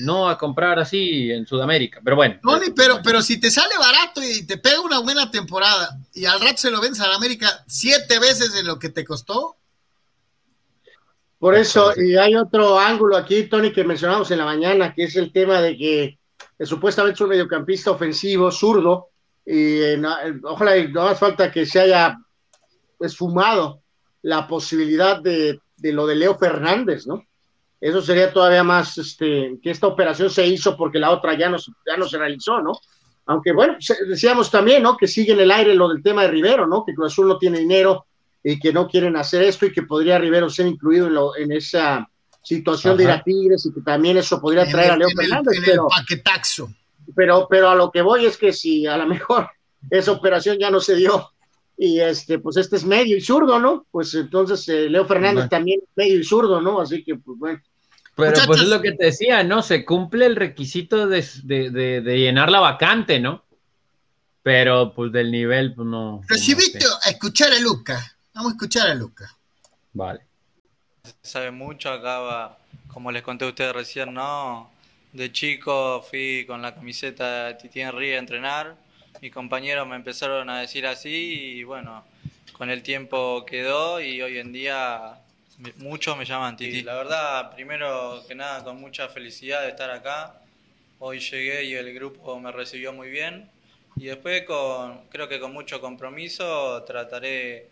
no 0.00 0.28
a 0.28 0.38
comprar 0.38 0.78
así 0.78 1.30
en 1.30 1.46
Sudamérica, 1.46 2.00
pero 2.02 2.16
bueno. 2.16 2.38
No, 2.42 2.58
pero, 2.76 3.00
pero 3.02 3.22
si 3.22 3.40
te 3.40 3.50
sale 3.50 3.74
barato 3.78 4.22
y 4.22 4.46
te 4.46 4.58
pega 4.58 4.80
una 4.80 5.00
buena 5.00 5.30
temporada 5.30 5.98
y 6.14 6.24
al 6.24 6.40
rato 6.40 6.58
se 6.58 6.70
lo 6.70 6.80
vendes 6.80 7.00
a 7.00 7.08
la 7.08 7.16
América 7.16 7.64
siete 7.66 8.18
veces 8.18 8.54
en 8.54 8.66
lo 8.66 8.78
que 8.78 8.88
te 8.88 9.04
costó, 9.04 9.56
por 11.42 11.56
eso, 11.56 11.92
y 12.00 12.16
hay 12.16 12.36
otro 12.36 12.78
ángulo 12.78 13.16
aquí, 13.16 13.48
Tony, 13.48 13.72
que 13.72 13.82
mencionamos 13.82 14.30
en 14.30 14.38
la 14.38 14.44
mañana, 14.44 14.94
que 14.94 15.02
es 15.02 15.16
el 15.16 15.32
tema 15.32 15.60
de 15.60 15.76
que 15.76 16.18
supuestamente 16.64 17.16
es 17.16 17.20
un 17.20 17.30
mediocampista 17.30 17.90
ofensivo, 17.90 18.52
zurdo, 18.52 19.08
y 19.44 19.80
eh, 19.80 20.02
ojalá 20.44 20.76
no 20.84 21.02
hace 21.02 21.18
falta 21.18 21.50
que 21.50 21.66
se 21.66 21.80
haya 21.80 22.16
esfumado 23.00 23.82
la 24.22 24.46
posibilidad 24.46 25.20
de, 25.20 25.60
lo 25.78 26.06
de 26.06 26.14
Leo 26.14 26.38
Fernández, 26.38 27.08
¿no? 27.08 27.26
Eso 27.82 28.00
sería 28.00 28.32
todavía 28.32 28.62
más, 28.62 28.96
este, 28.96 29.58
que 29.60 29.72
esta 29.72 29.88
operación 29.88 30.30
se 30.30 30.46
hizo 30.46 30.76
porque 30.76 31.00
la 31.00 31.10
otra 31.10 31.36
ya 31.36 31.50
no, 31.50 31.56
ya 31.58 31.96
no 31.98 32.08
se 32.08 32.16
realizó, 32.16 32.62
¿no? 32.62 32.78
Aunque 33.26 33.52
bueno, 33.52 33.76
decíamos 34.06 34.52
también, 34.52 34.84
¿no? 34.84 34.96
Que 34.96 35.08
sigue 35.08 35.32
en 35.32 35.40
el 35.40 35.50
aire 35.50 35.74
lo 35.74 35.88
del 35.88 36.00
tema 36.00 36.22
de 36.22 36.28
Rivero, 36.28 36.68
¿no? 36.68 36.84
Que 36.84 36.94
Cruz 36.94 37.12
Azul 37.12 37.26
no 37.26 37.38
tiene 37.38 37.58
dinero 37.58 38.06
y 38.44 38.60
que 38.60 38.72
no 38.72 38.86
quieren 38.86 39.16
hacer 39.16 39.42
esto 39.42 39.66
y 39.66 39.72
que 39.72 39.82
podría 39.82 40.16
Rivero 40.16 40.48
ser 40.48 40.68
incluido 40.68 41.36
en, 41.36 41.50
esa 41.50 42.08
situación 42.40 42.96
de 42.96 43.02
ir 43.02 43.10
a 43.10 43.20
Tigres 43.20 43.66
y 43.66 43.74
que 43.74 43.80
también 43.80 44.16
eso 44.16 44.40
podría 44.40 44.64
traer 44.64 44.92
a 44.92 44.96
Leo 44.96 45.08
Fernández. 45.16 45.60
pero, 45.64 45.88
pero, 47.16 47.46
pero 47.50 47.68
a 47.68 47.74
lo 47.74 47.90
que 47.90 48.02
voy 48.02 48.26
es 48.26 48.36
que 48.36 48.52
si 48.52 48.86
a 48.86 48.96
lo 48.96 49.08
mejor 49.08 49.48
esa 49.90 50.12
operación 50.12 50.56
ya 50.56 50.70
no 50.70 50.78
se 50.78 50.94
dio 50.94 51.32
y 51.76 51.98
este, 51.98 52.38
pues 52.38 52.56
este 52.58 52.76
es 52.76 52.84
medio 52.84 53.16
y 53.16 53.20
zurdo, 53.20 53.58
¿no? 53.58 53.86
Pues 53.90 54.14
entonces 54.14 54.68
eh, 54.68 54.88
Leo 54.88 55.04
Fernández 55.04 55.48
también 55.48 55.80
es 55.82 55.88
medio 55.96 56.20
y 56.20 56.22
zurdo, 56.22 56.60
¿no? 56.60 56.80
Así 56.80 57.02
que, 57.02 57.16
pues 57.16 57.36
bueno. 57.36 57.60
Pero 58.14 58.46
pues 58.46 58.60
es 58.60 58.68
lo 58.68 58.82
que 58.82 58.92
te 58.92 59.06
decía, 59.06 59.42
¿no? 59.42 59.62
Se 59.62 59.84
cumple 59.84 60.26
el 60.26 60.36
requisito 60.36 61.06
de, 61.06 61.22
llenar 62.04 62.50
la 62.50 62.60
vacante, 62.60 63.18
¿no? 63.20 63.42
Pero 64.42 64.92
pues 64.92 65.12
del 65.12 65.30
nivel, 65.30 65.74
pues 65.74 65.86
no. 65.86 66.20
Recibiste 66.28 66.84
a 67.04 67.10
escuchar 67.10 67.52
a 67.52 67.58
Lucas. 67.60 68.16
Vamos 68.34 68.52
a 68.52 68.54
escuchar 68.54 68.90
a 68.90 68.94
Luca. 68.94 69.34
Vale. 69.92 70.20
Se 71.04 71.14
sabe 71.22 71.50
mucho, 71.50 71.90
acá, 71.90 72.56
como 72.88 73.10
les 73.10 73.22
conté 73.22 73.44
a 73.44 73.48
ustedes 73.48 73.72
recién, 73.72 74.12
¿no? 74.12 74.70
De 75.12 75.30
chico 75.32 76.04
fui 76.08 76.44
con 76.46 76.62
la 76.62 76.74
camiseta 76.74 77.46
de 77.46 77.54
Titi 77.54 77.80
Henry 77.80 78.12
a 78.12 78.18
entrenar. 78.18 78.76
Mis 79.20 79.32
compañeros 79.32 79.86
me 79.86 79.96
empezaron 79.96 80.50
a 80.50 80.60
decir 80.60 80.86
así 80.86 81.58
y 81.58 81.64
bueno, 81.64 82.04
con 82.52 82.70
el 82.70 82.82
tiempo 82.82 83.44
quedó 83.46 84.00
y 84.00 84.20
hoy 84.22 84.38
en 84.38 84.52
día 84.52 85.20
muchos 85.78 86.16
me 86.16 86.24
llaman 86.24 86.56
Titi. 86.56 86.82
La 86.82 86.94
verdad, 86.94 87.54
primero 87.54 88.22
que 88.26 88.34
nada, 88.34 88.64
con 88.64 88.80
mucha 88.80 89.08
felicidad 89.08 89.62
de 89.62 89.68
estar 89.68 89.90
acá. 89.90 90.34
Hoy 90.98 91.18
llegué 91.18 91.64
y 91.64 91.74
el 91.74 91.92
grupo 91.94 92.38
me 92.38 92.52
recibió 92.52 92.92
muy 92.92 93.10
bien. 93.10 93.50
Y 93.96 94.04
después, 94.04 94.44
con, 94.44 95.06
creo 95.08 95.28
que 95.28 95.40
con 95.40 95.52
mucho 95.52 95.80
compromiso, 95.80 96.82
trataré 96.84 97.68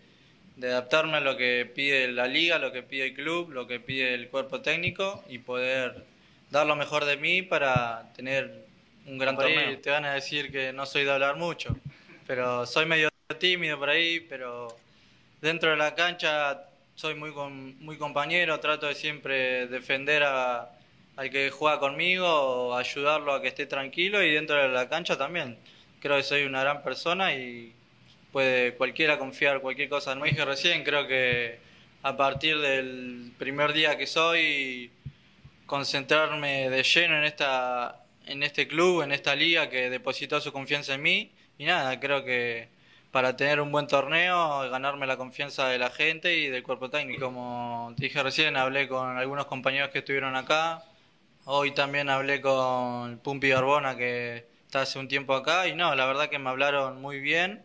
de 0.57 0.69
adaptarme 0.69 1.17
a 1.17 1.21
lo 1.21 1.37
que 1.37 1.71
pide 1.75 2.09
la 2.09 2.27
liga, 2.27 2.59
lo 2.59 2.73
que 2.73 2.83
pide 2.83 3.07
el 3.07 3.15
club, 3.15 3.51
lo 3.51 3.67
que 3.67 3.81
pide 3.81 4.15
el 4.15 4.29
cuerpo 4.29 4.61
técnico 4.61 5.25
y 5.29 5.39
poder 5.39 6.05
dar 6.51 6.67
lo 6.67 6.77
mejor 6.77 7.05
de 7.05 7.17
mí 7.17 7.43
para 7.43 8.13
tener 8.15 8.67
un 9.07 9.19
gran 9.19 9.37
torneo. 9.37 9.79
Te 9.79 9.91
van 9.91 10.05
a 10.05 10.15
decir 10.15 10.53
que 10.53 10.73
no 10.73 10.85
soy 10.85 11.05
de 11.05 11.13
hablar 11.13 11.37
mucho, 11.37 11.75
pero 12.27 12.67
soy 12.67 12.85
medio 12.85 13.09
tímido 13.39 13.79
por 13.79 13.89
ahí, 13.89 14.21
pero 14.21 14.77
dentro 15.41 15.71
de 15.71 15.77
la 15.77 15.95
cancha 15.95 16.70
soy 17.01 17.15
muy 17.15 17.31
muy 17.81 17.97
compañero, 17.97 18.61
trato 18.61 18.87
de 18.87 18.95
siempre 18.95 19.67
defender 19.69 20.23
a, 20.23 20.71
al 21.17 21.31
que 21.31 21.51
juega 21.51 21.81
conmigo, 21.81 22.77
ayudarlo 22.77 23.33
a 23.33 23.41
que 23.41 23.49
esté 23.49 23.65
tranquilo 23.65 24.23
y 24.23 24.31
dentro 24.33 24.57
de 24.57 24.69
la 24.69 24.87
cancha 24.87 25.17
también. 25.17 25.57
Creo 26.01 26.19
que 26.19 26.23
soy 26.23 26.43
una 26.43 26.61
gran 26.61 26.83
persona 26.83 27.35
y 27.35 27.73
puede 28.33 28.75
cualquiera 28.75 29.19
confiar 29.19 29.63
cualquier 29.63 29.89
cosa. 29.89 30.15
No 30.15 30.27
dije 30.27 30.45
recién, 30.45 30.85
creo 30.85 31.07
que 31.07 31.59
a 32.03 32.19
partir 32.19 32.59
del 32.59 33.33
primer 33.39 33.73
día 33.73 33.97
que 33.97 34.07
soy, 34.07 34.91
concentrarme 35.65 36.69
de 36.69 36.83
lleno 36.83 37.17
en, 37.17 37.25
esta, 37.25 38.05
en 38.27 38.43
este 38.43 38.69
club, 38.69 39.01
en 39.03 39.13
esta 39.13 39.35
liga 39.35 39.71
que 39.71 39.89
depositó 39.89 40.39
su 40.39 40.53
confianza 40.53 40.95
en 40.97 41.03
mí. 41.03 41.31
Y 41.57 41.65
nada, 41.65 41.99
creo 41.99 42.23
que 42.27 42.69
para 43.11 43.37
tener 43.37 43.61
un 43.61 43.73
buen 43.73 43.87
torneo, 43.87 44.71
ganarme 44.71 45.07
la 45.07 45.17
confianza 45.17 45.69
de 45.69 45.79
la 45.79 45.91
gente 45.91 46.37
y 46.37 46.49
del 46.49 46.63
cuerpo 46.63 46.91
técnico. 46.91 47.27
Como 47.27 47.93
dije 47.97 48.23
recién, 48.23 48.57
hablé 48.57 48.89
con 48.89 49.17
algunos 49.17 49.47
compañeros 49.47 49.91
que 49.91 49.99
estuvieron 49.99 50.37
acá. 50.37 50.85
Hoy 51.45 51.73
también 51.73 52.09
hablé 52.09 52.41
con 52.41 53.19
Pumpi 53.19 53.49
Garbona, 53.49 53.97
que 53.97 54.47
está 54.67 54.83
hace 54.83 54.99
un 54.99 55.09
tiempo 55.09 55.35
acá. 55.35 55.67
Y 55.67 55.75
no, 55.75 55.95
la 55.95 56.07
verdad 56.07 56.29
que 56.29 56.39
me 56.39 56.51
hablaron 56.51 57.01
muy 57.01 57.19
bien 57.21 57.65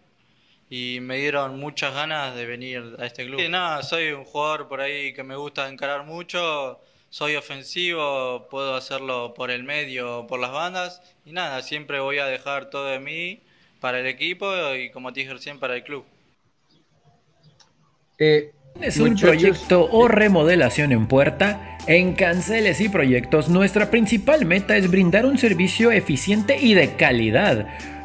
y 0.69 0.99
me 1.01 1.17
dieron 1.17 1.59
muchas 1.59 1.93
ganas 1.93 2.35
de 2.35 2.45
venir 2.45 2.95
a 2.97 3.05
este 3.05 3.25
club. 3.25 3.39
nada, 3.49 3.83
soy 3.83 4.11
un 4.13 4.25
jugador 4.25 4.67
por 4.67 4.81
ahí 4.81 5.13
que 5.13 5.23
me 5.23 5.35
gusta 5.35 5.69
encarar 5.69 6.05
mucho, 6.05 6.81
soy 7.11 7.35
ofensivo, 7.35 8.47
puedo 8.49 8.73
hacerlo 8.75 9.35
por 9.35 9.51
el 9.51 9.63
medio, 9.63 10.25
por 10.27 10.39
las 10.39 10.51
bandas 10.51 11.01
y 11.23 11.33
nada, 11.33 11.61
siempre 11.61 11.99
voy 11.99 12.17
a 12.17 12.25
dejar 12.25 12.71
todo 12.71 12.87
de 12.87 12.99
mí 12.99 13.41
para 13.85 13.99
el 13.99 14.07
equipo 14.07 14.47
y 14.73 14.89
como 14.89 15.13
te 15.13 15.19
dije 15.19 15.31
recién 15.31 15.59
para 15.59 15.75
el 15.75 15.83
club. 15.83 16.03
Eh, 18.17 18.51
¿Es 18.81 18.97
un 18.97 19.15
proyecto 19.15 19.87
o 19.91 20.07
remodelación 20.07 20.91
en 20.91 21.05
puerta? 21.05 21.77
En 21.85 22.15
Canceles 22.15 22.81
y 22.81 22.89
Proyectos 22.89 23.47
nuestra 23.47 23.91
principal 23.91 24.43
meta 24.43 24.75
es 24.75 24.89
brindar 24.89 25.27
un 25.27 25.37
servicio 25.37 25.91
eficiente 25.91 26.57
y 26.59 26.73
de 26.73 26.95
calidad 26.95 27.67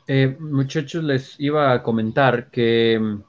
Eh, 0.08 0.36
muchachos, 0.38 1.02
les 1.02 1.40
iba 1.40 1.72
a 1.72 1.82
comentar 1.82 2.50
que 2.50 2.98
mm, 3.00 3.22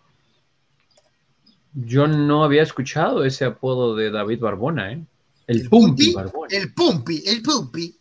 yo 1.74 2.08
no 2.08 2.44
había 2.44 2.64
escuchado 2.64 3.26
ese 3.26 3.46
apodo 3.46 3.96
de 3.96 4.12
David 4.12 4.40
Barbona, 4.40 4.94
¿eh? 4.94 5.04
El, 5.48 5.70
Pumpi, 5.70 6.14
El 6.50 6.74
Pumpi, 6.74 7.24
el 7.26 7.42
Pumpi. 7.42 7.97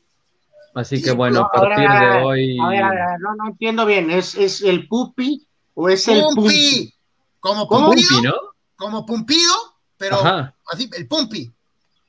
Así 0.77 1.03
que 1.03 1.13
bueno, 1.13 1.41
a 1.41 1.51
partir 1.51 1.89
de 1.89 2.23
hoy. 2.23 2.59
A 2.61 2.69
ver, 2.69 2.83
a 2.83 2.91
ver, 2.91 3.21
no, 3.21 3.35
no 3.35 3.49
entiendo 3.49 3.87
bien. 3.87 4.11
¿Es, 4.11 4.35
es 4.35 4.63
el 4.63 4.87
pupi 4.87 5.47
o 5.75 5.89
es 5.89 6.07
el 6.07 6.23
pumpi? 6.23 6.95
Como 7.41 7.69
pumpido, 7.69 8.23
¿no? 8.23 8.35
Como 8.77 9.07
pumpido, 9.07 9.53
pero 9.97 10.19
así, 10.71 10.89
el 10.97 11.09
pumpi. 11.09 11.51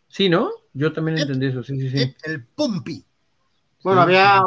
Sí, 0.10 0.30
¿no? 0.30 0.50
Yo 0.74 0.94
también 0.94 1.18
entendí 1.18 1.48
eso, 1.48 1.64
sí, 1.64 1.80
sí, 1.80 1.90
sí. 1.90 2.16
El 2.24 2.46
Pumpi. 2.46 3.04
Bueno, 3.84 4.02
había, 4.02 4.44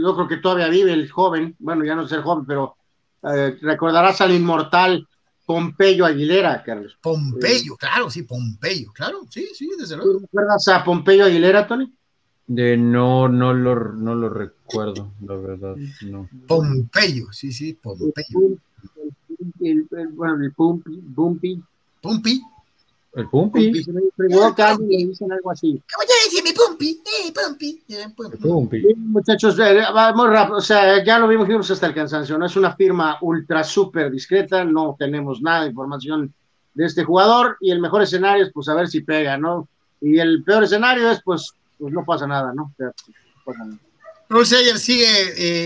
yo 0.00 0.14
creo 0.14 0.28
que 0.28 0.38
todavía 0.38 0.68
vive 0.68 0.92
el 0.92 1.10
joven, 1.10 1.56
bueno, 1.58 1.84
ya 1.84 1.94
no 1.94 2.02
es 2.02 2.12
el 2.12 2.22
joven, 2.22 2.46
pero 2.46 2.76
eh, 3.22 3.58
recordarás 3.60 4.20
al 4.22 4.32
inmortal 4.32 5.06
Pompeyo 5.44 6.06
Aguilera, 6.06 6.62
Carlos. 6.62 6.96
Pompeyo, 7.02 7.76
claro, 7.76 8.08
sí, 8.08 8.22
Pompeyo, 8.22 8.92
claro, 8.92 9.22
sí, 9.28 9.48
sí, 9.54 9.70
desde 9.78 9.96
luego. 9.96 10.20
¿Recuerdas 10.20 10.68
a 10.68 10.82
Pompeyo 10.84 11.24
Aguilera, 11.24 11.66
Tony? 11.66 11.92
De 12.46 12.76
no, 12.76 13.28
no 13.28 13.54
lo, 13.54 13.92
no 13.92 14.14
lo 14.14 14.28
recuerdo, 14.28 15.12
la 15.24 15.36
verdad, 15.36 15.76
no. 16.02 16.28
Pompeyo, 16.46 17.32
sí, 17.32 17.52
sí, 17.52 17.74
Pompeyo. 17.74 18.58
El, 19.60 19.88
el, 19.90 20.08
bueno, 20.08 20.42
el 20.42 20.52
Pumpi, 20.52 20.96
Pumpi. 21.14 21.62
Pumpi. 22.00 22.42
El 23.14 23.28
Pumpi. 23.28 23.66
Pumpi, 23.66 23.84
se 23.84 23.92
me 23.92 24.00
le 24.00 24.96
dicen 25.06 25.32
algo 25.32 25.50
así. 25.50 25.80
¿Cómo 25.94 26.06
te 26.06 26.30
dice 26.30 26.42
mi 26.42 26.52
Pumpi? 26.52 27.02
Eh, 27.04 27.32
Pumpi. 27.32 27.82
Eh, 27.88 28.06
Pumpi. 28.40 28.94
Muchachos, 28.96 29.58
eh, 29.58 29.82
vamos 29.94 30.28
rápido, 30.28 30.58
o 30.58 30.60
sea, 30.60 31.04
ya 31.04 31.18
lo 31.18 31.28
vimos, 31.28 31.46
vimos 31.46 31.70
hasta 31.70 31.86
el 31.86 31.94
cansancio, 31.94 32.36
no 32.38 32.46
es 32.46 32.56
una 32.56 32.74
firma 32.74 33.18
ultra 33.20 33.62
súper 33.62 34.10
discreta, 34.10 34.64
no 34.64 34.96
tenemos 34.98 35.42
nada 35.42 35.62
de 35.62 35.68
información 35.68 36.34
de 36.74 36.86
este 36.86 37.04
jugador 37.04 37.56
y 37.60 37.70
el 37.70 37.80
mejor 37.80 38.02
escenario 38.02 38.44
es 38.44 38.52
pues 38.52 38.68
a 38.68 38.74
ver 38.74 38.88
si 38.88 39.02
pega, 39.02 39.36
¿no? 39.36 39.68
Y 40.00 40.18
el 40.18 40.42
peor 40.42 40.64
escenario 40.64 41.10
es 41.10 41.22
pues, 41.22 41.52
pues 41.82 41.92
no 41.92 42.04
pasa 42.04 42.28
nada, 42.28 42.52
¿no? 42.54 42.62
O 42.64 42.74
sea, 42.76 42.92
pues, 42.94 43.16
no 43.18 43.42
pasa 43.44 43.64
nada. 43.64 43.78
Bruce 44.28 44.56
Ayer 44.56 44.78
sigue 44.78 45.06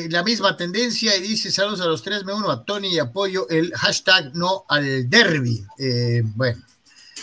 eh, 0.05 0.09
la 0.11 0.25
misma 0.25 0.57
tendencia 0.57 1.15
y 1.15 1.21
dice 1.21 1.51
saludos 1.53 1.83
a 1.83 1.85
los 1.85 2.03
tres, 2.03 2.25
me 2.25 2.33
uno 2.33 2.51
a 2.51 2.65
Tony 2.65 2.89
y 2.89 2.99
apoyo 2.99 3.47
el 3.51 3.71
hashtag 3.75 4.35
no 4.35 4.65
al 4.69 5.09
derby. 5.11 5.63
Eh, 5.79 6.23
bueno, 6.35 6.61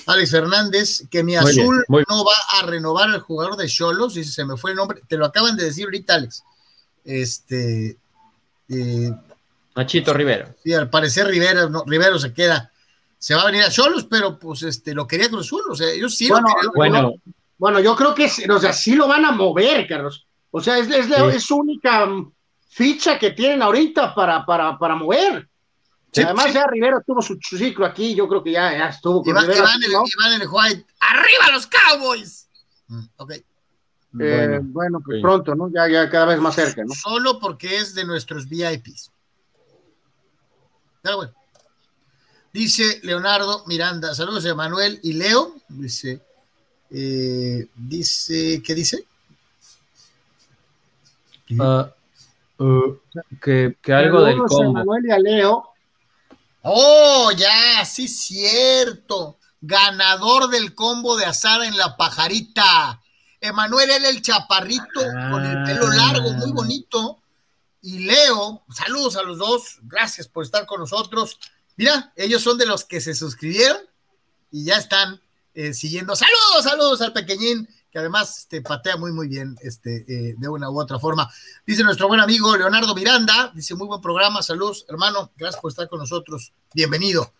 Alex 0.06 0.30
Fernández, 0.32 1.04
que 1.10 1.24
mi 1.24 1.36
Muy 1.36 1.52
bien, 1.52 1.62
azul 1.66 1.86
muy- 1.88 2.04
no 2.08 2.24
va 2.24 2.34
a 2.62 2.66
renovar 2.68 3.10
al 3.10 3.20
jugador 3.22 3.58
de 3.58 3.68
Cholos, 3.68 4.14
dice, 4.14 4.32
se 4.32 4.46
me 4.46 4.56
fue 4.58 4.72
el 4.72 4.78
nombre, 4.78 5.02
te 5.08 5.18
lo 5.18 5.26
acaban 5.26 5.58
de 5.58 5.66
decir 5.66 5.86
ahorita, 5.86 6.14
Alex. 6.14 6.44
Este, 7.04 7.98
eh, 8.70 9.12
Nachito 9.76 10.14
Rivera. 10.14 10.56
sí, 10.64 10.72
al 10.74 10.90
parecer 10.90 11.28
Rivera, 11.28 11.68
no, 11.68 11.84
Rivero 11.86 12.20
se 12.20 12.32
queda, 12.32 12.72
se 13.18 13.36
va 13.36 13.42
a 13.42 13.46
venir 13.48 13.64
a 13.64 13.70
Cholos, 13.70 14.06
pero 14.10 14.38
pues 14.40 14.64
este, 14.64 14.94
lo 14.94 15.08
quería 15.08 15.30
Cruz 15.30 15.48
Azul, 15.48 15.64
o 15.70 15.76
sea, 15.76 15.90
ellos 15.90 16.16
sí 16.16 16.30
Bueno, 16.30 16.48
lo 16.48 16.72
querían. 16.72 16.74
Bueno, 16.76 17.14
Bueno, 17.64 17.80
yo 17.80 17.96
creo 17.96 18.14
que 18.14 18.26
es- 18.26 18.44
o 18.50 18.60
sea, 18.60 18.74
sí 18.74 18.94
lo 18.94 19.08
van 19.08 19.24
a 19.24 19.32
mover, 19.32 19.88
Carlos. 19.88 20.28
O 20.52 20.60
sea, 20.60 20.78
es, 20.80 20.90
es, 20.90 21.08
la- 21.10 21.32
Sí. 21.32 21.38
es 21.38 21.44
su 21.46 21.56
única 21.56 22.06
ficha 22.68 23.18
que 23.18 23.32
tienen 23.32 23.62
ahorita 23.62 24.14
para, 24.14 24.46
para, 24.46 24.78
para 24.78 24.96
mover. 24.96 25.48
Sí, 26.12 26.24
Además, 26.24 26.48
sí. 26.48 26.56
ya 26.56 26.68
Rivera 26.68 27.02
tuvo 27.08 27.22
su, 27.22 27.40
ciclo 27.42 27.86
aquí, 27.86 28.16
yo 28.16 28.28
creo 28.28 28.44
que 28.44 28.52
ya, 28.52 28.78
ya 28.78 28.88
estuvo 28.90 29.22
con 29.24 29.30
Iván, 29.30 29.44
Rivera. 29.44 29.60
Iván, 29.62 29.82
el, 29.82 29.92
¿no? 29.94 30.04
Iván 30.06 30.42
el 30.42 30.48
White, 30.52 30.86
¡arriba 31.00 31.52
los 31.54 31.68
Cowboys! 31.68 32.50
Mm, 32.90 33.06
ok. 33.16 33.32
Eh, 33.32 33.46
bueno, 34.12 34.60
bueno, 34.64 35.00
pues 35.06 35.16
sí. 35.16 35.22
pronto, 35.22 35.56
¿no? 35.56 35.70
Ya, 35.74 35.88
ya 35.88 36.10
cada 36.10 36.26
vez 36.26 36.40
más 36.40 36.56
cerca, 36.56 36.84
¿no? 36.84 36.94
Solo 36.94 37.40
porque 37.40 37.78
es 37.78 37.96
de 37.96 38.04
nuestros 38.04 38.50
VIPs. 38.50 39.10
Pero 41.02 41.16
bueno. 41.16 41.34
Dice 42.52 43.00
Leonardo 43.04 43.64
Miranda, 43.68 44.14
saludos 44.14 44.46
a 44.46 44.54
Manuel 44.54 45.00
y 45.02 45.14
Leo. 45.14 45.56
Dice, 45.70 46.22
eh, 46.94 47.68
dice, 47.76 48.62
¿qué 48.64 48.76
dice? 48.76 49.04
ah, 51.60 51.92
uh, 52.60 52.96
que, 53.42 53.76
que 53.82 53.94
algo 53.94 54.22
del 54.22 54.36
Saludos 54.36 54.52
a 54.52 54.56
combo. 54.56 54.74
Manuel 54.74 55.06
y 55.08 55.12
a 55.12 55.20
Leo. 55.20 55.70
Oh, 56.62 57.32
ya, 57.36 57.84
sí, 57.84 58.08
cierto. 58.08 59.38
Ganador 59.60 60.50
del 60.50 60.76
combo 60.76 61.18
de 61.18 61.26
asada 61.26 61.68
en 61.68 61.76
la 61.78 61.98
pajarita. 61.98 63.02
Emanuel 63.42 63.90
era 63.90 64.10
el 64.10 64.22
chaparrito 64.22 65.02
con 65.32 65.44
el 65.46 65.64
pelo 65.64 65.92
largo, 65.92 66.32
muy 66.34 66.52
bonito. 66.52 67.20
Y 67.82 68.00
Leo, 68.06 68.64
saludos 68.70 69.18
a 69.18 69.24
los 69.24 69.40
dos, 69.40 69.80
gracias 69.82 70.28
por 70.28 70.46
estar 70.46 70.66
con 70.66 70.80
nosotros. 70.80 71.38
Mira, 71.76 72.14
ellos 72.16 72.42
son 72.42 72.58
de 72.58 72.66
los 72.66 72.86
que 72.86 73.02
se 73.02 73.14
suscribieron 73.14 73.78
y 74.52 74.64
ya 74.64 74.78
están 74.78 75.20
eh, 75.54 75.74
siguiendo. 75.74 76.16
Saludos, 76.16 76.64
saludos 76.64 77.02
al 77.02 77.14
pequeñín, 77.14 77.68
que 77.92 78.00
además 78.00 78.40
este, 78.40 78.62
patea 78.62 78.98
muy, 78.98 79.12
muy 79.12 79.28
bien 79.28 79.56
este, 79.62 80.06
eh, 80.08 80.36
de 80.38 80.50
una 80.50 80.70
u 80.70 80.80
otra 80.80 81.00
forma. 81.00 81.32
Dice 81.66 81.84
nuestro 81.84 82.08
buen 82.08 82.20
amigo 82.20 82.56
Leonardo 82.58 82.96
Miranda, 82.96 83.52
dice 83.54 83.76
muy 83.76 83.88
buen 83.88 84.02
programa, 84.02 84.42
saludos, 84.42 84.86
hermano, 84.90 85.32
gracias 85.38 85.62
por 85.62 85.72
estar 85.72 85.88
con 85.88 86.00
nosotros, 86.00 86.54
bienvenido. 86.74 87.34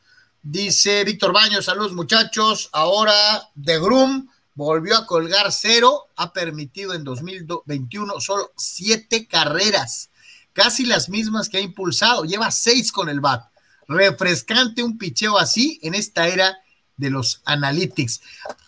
Dice 0.44 1.04
Víctor 1.06 1.34
Baños, 1.34 1.66
saludos 1.66 1.94
muchachos, 1.94 2.70
ahora 2.72 3.50
de 3.56 3.80
Groom 3.80 4.28
volvió 4.56 4.98
a 4.98 5.06
colgar 5.08 5.52
cero, 5.52 6.10
ha 6.16 6.34
permitido 6.34 6.94
en 6.94 7.04
2021 7.04 8.20
solo 8.20 8.52
siete 8.56 9.28
carreras, 9.28 10.12
casi 10.52 10.86
las 10.86 11.10
mismas 11.10 11.50
que 11.50 11.58
ha 11.58 11.62
impulsado, 11.62 12.26
lleva 12.26 12.52
seis 12.52 12.92
con 12.92 13.10
el 13.10 13.22
bat. 13.22 13.46
Refrescante 13.88 14.84
un 14.84 14.98
picheo 14.98 15.38
así 15.38 15.80
en 15.82 15.96
esta 15.96 16.28
era 16.28 16.58
de 16.98 17.10
los 17.10 17.42
analytics. 17.46 18.22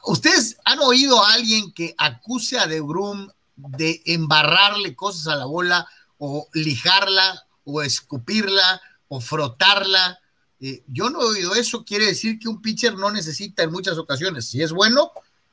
¿Ustedes 0.06 0.58
han 0.66 0.80
oído 0.80 1.24
a 1.24 1.34
alguien 1.34 1.72
que 1.74 1.96
acuse 1.98 2.58
a 2.58 2.68
De 2.68 2.82
Groom 2.82 3.30
de 3.56 4.02
embarrarle 4.06 4.96
cosas 4.96 5.28
a 5.28 5.36
la 5.36 5.46
bola 5.46 5.88
o 6.18 6.48
lijarla 6.54 7.46
o 7.64 7.82
escupirla 7.82 8.82
o 9.08 9.22
frotarla? 9.22 10.20
Eh, 10.60 10.84
yo 10.88 11.10
no 11.10 11.22
he 11.22 11.26
oído 11.26 11.56
eso, 11.56 11.84
quiere 11.84 12.06
decir 12.06 12.40
que 12.40 12.48
un 12.48 12.62
pitcher 12.62 12.96
no 12.96 13.12
necesita 13.12 13.64
en 13.64 13.72
muchas 13.72 13.98
ocasiones, 13.98 14.46
si 14.46 14.62
es 14.62 14.72
bueno, 14.72 15.12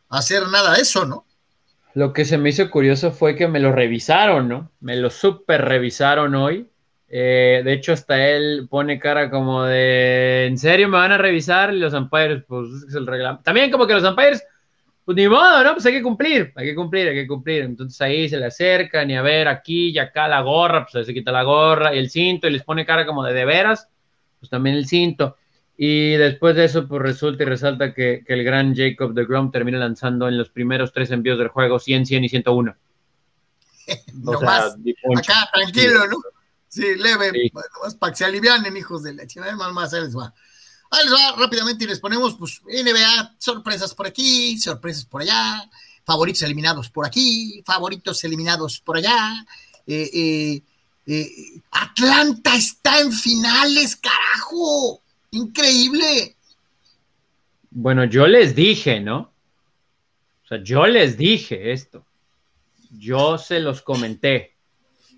hacer 0.09 0.49
nada 0.49 0.75
de 0.75 0.83
eso, 0.83 1.05
¿no? 1.05 1.27
Lo 1.95 2.13
que 2.13 2.25
se 2.25 2.39
me 2.39 2.51
hizo 2.51 2.71
curioso 2.71 3.13
fue 3.13 3.37
que 3.37 3.49
me 3.49 3.61
lo 3.61 3.73
revisaron, 3.73 4.49
¿no? 4.49 4.71
Me 4.81 4.97
lo 4.97 5.11
super 5.11 5.63
revisaron 5.63 6.35
hoy. 6.35 6.71
Eh, 7.15 7.61
de 7.63 7.75
hecho, 7.75 7.93
hasta 7.93 8.27
él 8.27 8.67
pone 8.71 8.99
cara 8.99 9.29
como 9.29 9.65
de, 9.65 10.47
¿en 10.47 10.57
serio 10.57 10.89
me 10.89 10.97
van 10.97 11.13
a 11.13 11.19
revisar? 11.19 11.75
Y 11.75 11.79
los 11.79 11.93
umpires, 11.93 12.43
pues 12.49 12.71
es 12.89 12.95
el 12.95 13.07
reglamento. 13.07 13.43
También 13.43 13.71
como 13.71 13.87
que 13.87 13.93
los 13.93 14.03
umpires, 14.03 14.43
pues 15.05 15.15
ni 15.15 15.29
modo, 15.29 15.63
¿no? 15.63 15.75
Pues 15.75 15.85
hay 15.85 15.93
que 15.93 16.03
cumplir, 16.03 16.55
hay 16.57 16.69
que 16.69 16.75
cumplir, 16.75 17.09
hay 17.09 17.15
que 17.15 17.27
cumplir. 17.27 17.65
Entonces 17.65 18.01
ahí 18.01 18.31
se 18.31 18.39
le 18.39 18.47
acercan 18.47 19.11
y 19.11 19.17
a 19.17 19.21
ver 19.21 19.47
aquí 19.47 19.91
y 19.91 19.99
acá 19.99 20.27
la 20.27 20.41
gorra, 20.41 20.87
pues 20.91 21.05
se 21.05 21.13
quita 21.13 21.31
la 21.31 21.43
gorra 21.43 21.95
y 21.95 21.99
el 21.99 22.09
cinto 22.09 22.47
y 22.49 22.53
les 22.53 22.63
pone 22.63 22.87
cara 22.87 23.05
como 23.05 23.23
de 23.25 23.35
de 23.35 23.45
veras, 23.45 23.91
pues 24.41 24.49
también 24.49 24.77
el 24.77 24.87
cinto. 24.87 25.37
Y 25.77 26.13
después 26.13 26.57
de 26.57 26.65
eso, 26.65 26.89
pues 26.89 27.03
resulta 27.03 27.43
y 27.43 27.47
resalta 27.47 27.93
que, 27.93 28.25
que 28.27 28.33
el 28.33 28.43
gran 28.43 28.75
Jacob 28.75 29.13
de 29.13 29.27
Grom 29.27 29.51
termina 29.51 29.79
lanzando 29.79 30.29
en 30.29 30.39
los 30.39 30.49
primeros 30.49 30.95
tres 30.95 31.11
envíos 31.11 31.39
del 31.39 31.49
juego 31.49 31.79
100, 31.79 32.07
100 32.07 32.25
y 32.25 32.29
101. 32.31 32.75
No 34.15 34.31
O 34.33 34.39
sea, 34.39 34.47
más, 34.47 34.83
di 34.83 34.95
poncho. 34.95 35.31
acá 35.31 35.51
tranquilo, 35.53 36.07
¿no? 36.07 36.17
Sí, 36.73 36.95
leve, 36.97 37.31
Sí. 37.35 37.53
más 37.83 37.95
para 37.97 38.13
que 38.13 38.17
se 38.17 38.25
alivianen, 38.25 38.75
hijos 38.79 39.03
de 39.03 39.13
la 39.13 39.27
chingada, 39.27 39.55
más, 39.57 39.73
más, 39.75 39.93
ahí 39.93 40.01
les 40.01 40.17
va. 40.17 40.33
Ahí 40.91 41.05
les 41.05 41.13
va 41.13 41.37
rápidamente 41.37 41.85
y 41.85 41.87
les 41.87 42.01
ponemos, 42.01 42.35
pues, 42.39 42.63
NBA, 42.67 43.35
sorpresas 43.37 43.95
por 43.95 44.07
aquí, 44.07 44.59
sorpresas 44.59 45.05
por 45.05 45.21
allá, 45.21 45.69
favoritos 46.07 46.41
eliminados 46.41 46.89
por 46.89 47.05
aquí, 47.05 47.63
favoritos 47.67 48.25
eliminados 48.25 48.81
por 48.81 48.97
allá. 48.97 49.45
Eh, 49.87 50.09
eh, 50.15 50.63
eh, 51.07 51.61
Atlanta 51.73 52.55
está 52.57 53.01
en 53.01 53.13
finales, 53.13 53.97
carajo. 53.97 55.03
Increíble. 55.33 56.37
Bueno, 57.71 58.05
yo 58.05 58.27
les 58.27 58.55
dije, 58.55 58.99
¿no? 58.99 59.31
O 60.45 60.49
sea, 60.49 60.63
yo 60.65 60.87
les 60.87 61.19
dije 61.19 61.73
esto. 61.73 62.07
Yo 62.91 63.37
se 63.37 63.61
los 63.61 63.83
comenté. 63.83 64.52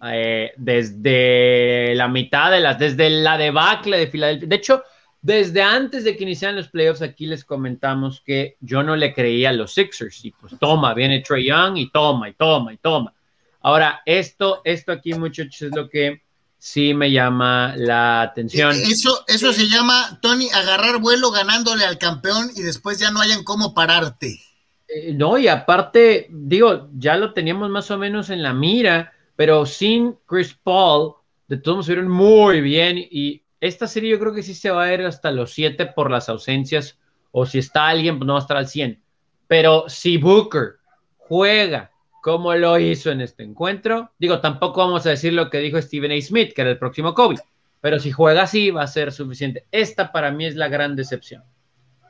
Eh, 0.02 0.52
desde 0.56 1.94
la 1.94 2.08
mitad 2.08 2.50
de 2.50 2.60
las, 2.60 2.78
desde 2.78 3.10
la 3.10 3.38
debacle 3.38 3.98
de 3.98 4.06
Filadelfia. 4.06 4.48
De 4.48 4.56
hecho, 4.56 4.82
desde 5.22 5.62
antes 5.62 6.04
de 6.04 6.16
que 6.16 6.24
iniciaran 6.24 6.56
los 6.56 6.68
playoffs, 6.68 7.00
aquí 7.00 7.26
les 7.26 7.44
comentamos 7.44 8.20
que 8.20 8.56
yo 8.60 8.82
no 8.82 8.94
le 8.94 9.14
creía 9.14 9.50
a 9.50 9.52
los 9.54 9.72
Sixers. 9.72 10.24
Y 10.24 10.32
pues 10.32 10.54
toma, 10.58 10.92
viene 10.94 11.20
Trey 11.20 11.46
Young 11.46 11.78
y 11.78 11.90
toma, 11.90 12.28
y 12.28 12.34
toma, 12.34 12.72
y 12.72 12.76
toma. 12.76 13.14
Ahora, 13.62 14.02
esto, 14.04 14.60
esto 14.64 14.92
aquí, 14.92 15.14
muchachos, 15.14 15.62
es 15.62 15.74
lo 15.74 15.88
que 15.88 16.20
sí 16.58 16.92
me 16.92 17.10
llama 17.10 17.74
la 17.76 18.20
atención. 18.20 18.72
Eso, 18.72 19.24
eso 19.26 19.52
se 19.52 19.68
llama, 19.68 20.18
Tony, 20.20 20.50
agarrar 20.50 20.98
vuelo 20.98 21.30
ganándole 21.30 21.84
al 21.84 21.96
campeón 21.96 22.50
y 22.54 22.62
después 22.62 22.98
ya 22.98 23.10
no 23.10 23.20
hayan 23.22 23.44
cómo 23.44 23.72
pararte. 23.72 24.40
Eh, 24.88 25.14
no, 25.14 25.38
y 25.38 25.48
aparte, 25.48 26.28
digo, 26.30 26.90
ya 26.96 27.16
lo 27.16 27.32
teníamos 27.32 27.70
más 27.70 27.90
o 27.90 27.98
menos 27.98 28.30
en 28.30 28.42
la 28.42 28.52
mira, 28.52 29.12
pero 29.36 29.66
sin 29.66 30.16
Chris 30.26 30.54
Paul, 30.54 31.14
de 31.48 31.56
todos 31.56 31.76
modos, 31.76 31.88
vieron 31.88 32.08
muy 32.08 32.60
bien. 32.60 32.98
Y 32.98 33.42
esta 33.60 33.86
serie 33.86 34.10
yo 34.10 34.18
creo 34.18 34.34
que 34.34 34.42
sí 34.42 34.54
se 34.54 34.70
va 34.70 34.84
a 34.84 34.94
ir 34.94 35.02
hasta 35.02 35.30
los 35.30 35.52
7 35.52 35.86
por 35.86 36.10
las 36.10 36.28
ausencias, 36.28 36.98
o 37.32 37.46
si 37.46 37.58
está 37.58 37.88
alguien, 37.88 38.18
pues 38.18 38.26
no 38.26 38.34
va 38.34 38.38
a 38.38 38.42
estar 38.42 38.56
al 38.56 38.68
100. 38.68 39.02
Pero 39.46 39.88
si 39.88 40.16
Booker 40.16 40.76
juega 41.16 41.90
como 42.22 42.54
lo 42.54 42.78
hizo 42.78 43.10
en 43.10 43.20
este 43.20 43.42
encuentro, 43.42 44.12
digo, 44.18 44.40
tampoco 44.40 44.80
vamos 44.80 45.04
a 45.04 45.10
decir 45.10 45.34
lo 45.34 45.50
que 45.50 45.58
dijo 45.58 45.80
Stephen 45.82 46.12
A. 46.12 46.20
Smith, 46.22 46.54
que 46.54 46.62
era 46.62 46.70
el 46.70 46.78
próximo 46.78 47.12
Kobe, 47.12 47.36
pero 47.82 47.98
si 47.98 48.12
juega 48.12 48.44
así 48.44 48.70
va 48.70 48.82
a 48.82 48.86
ser 48.86 49.12
suficiente. 49.12 49.66
Esta 49.70 50.10
para 50.10 50.30
mí 50.30 50.46
es 50.46 50.54
la 50.54 50.68
gran 50.68 50.96
decepción, 50.96 51.42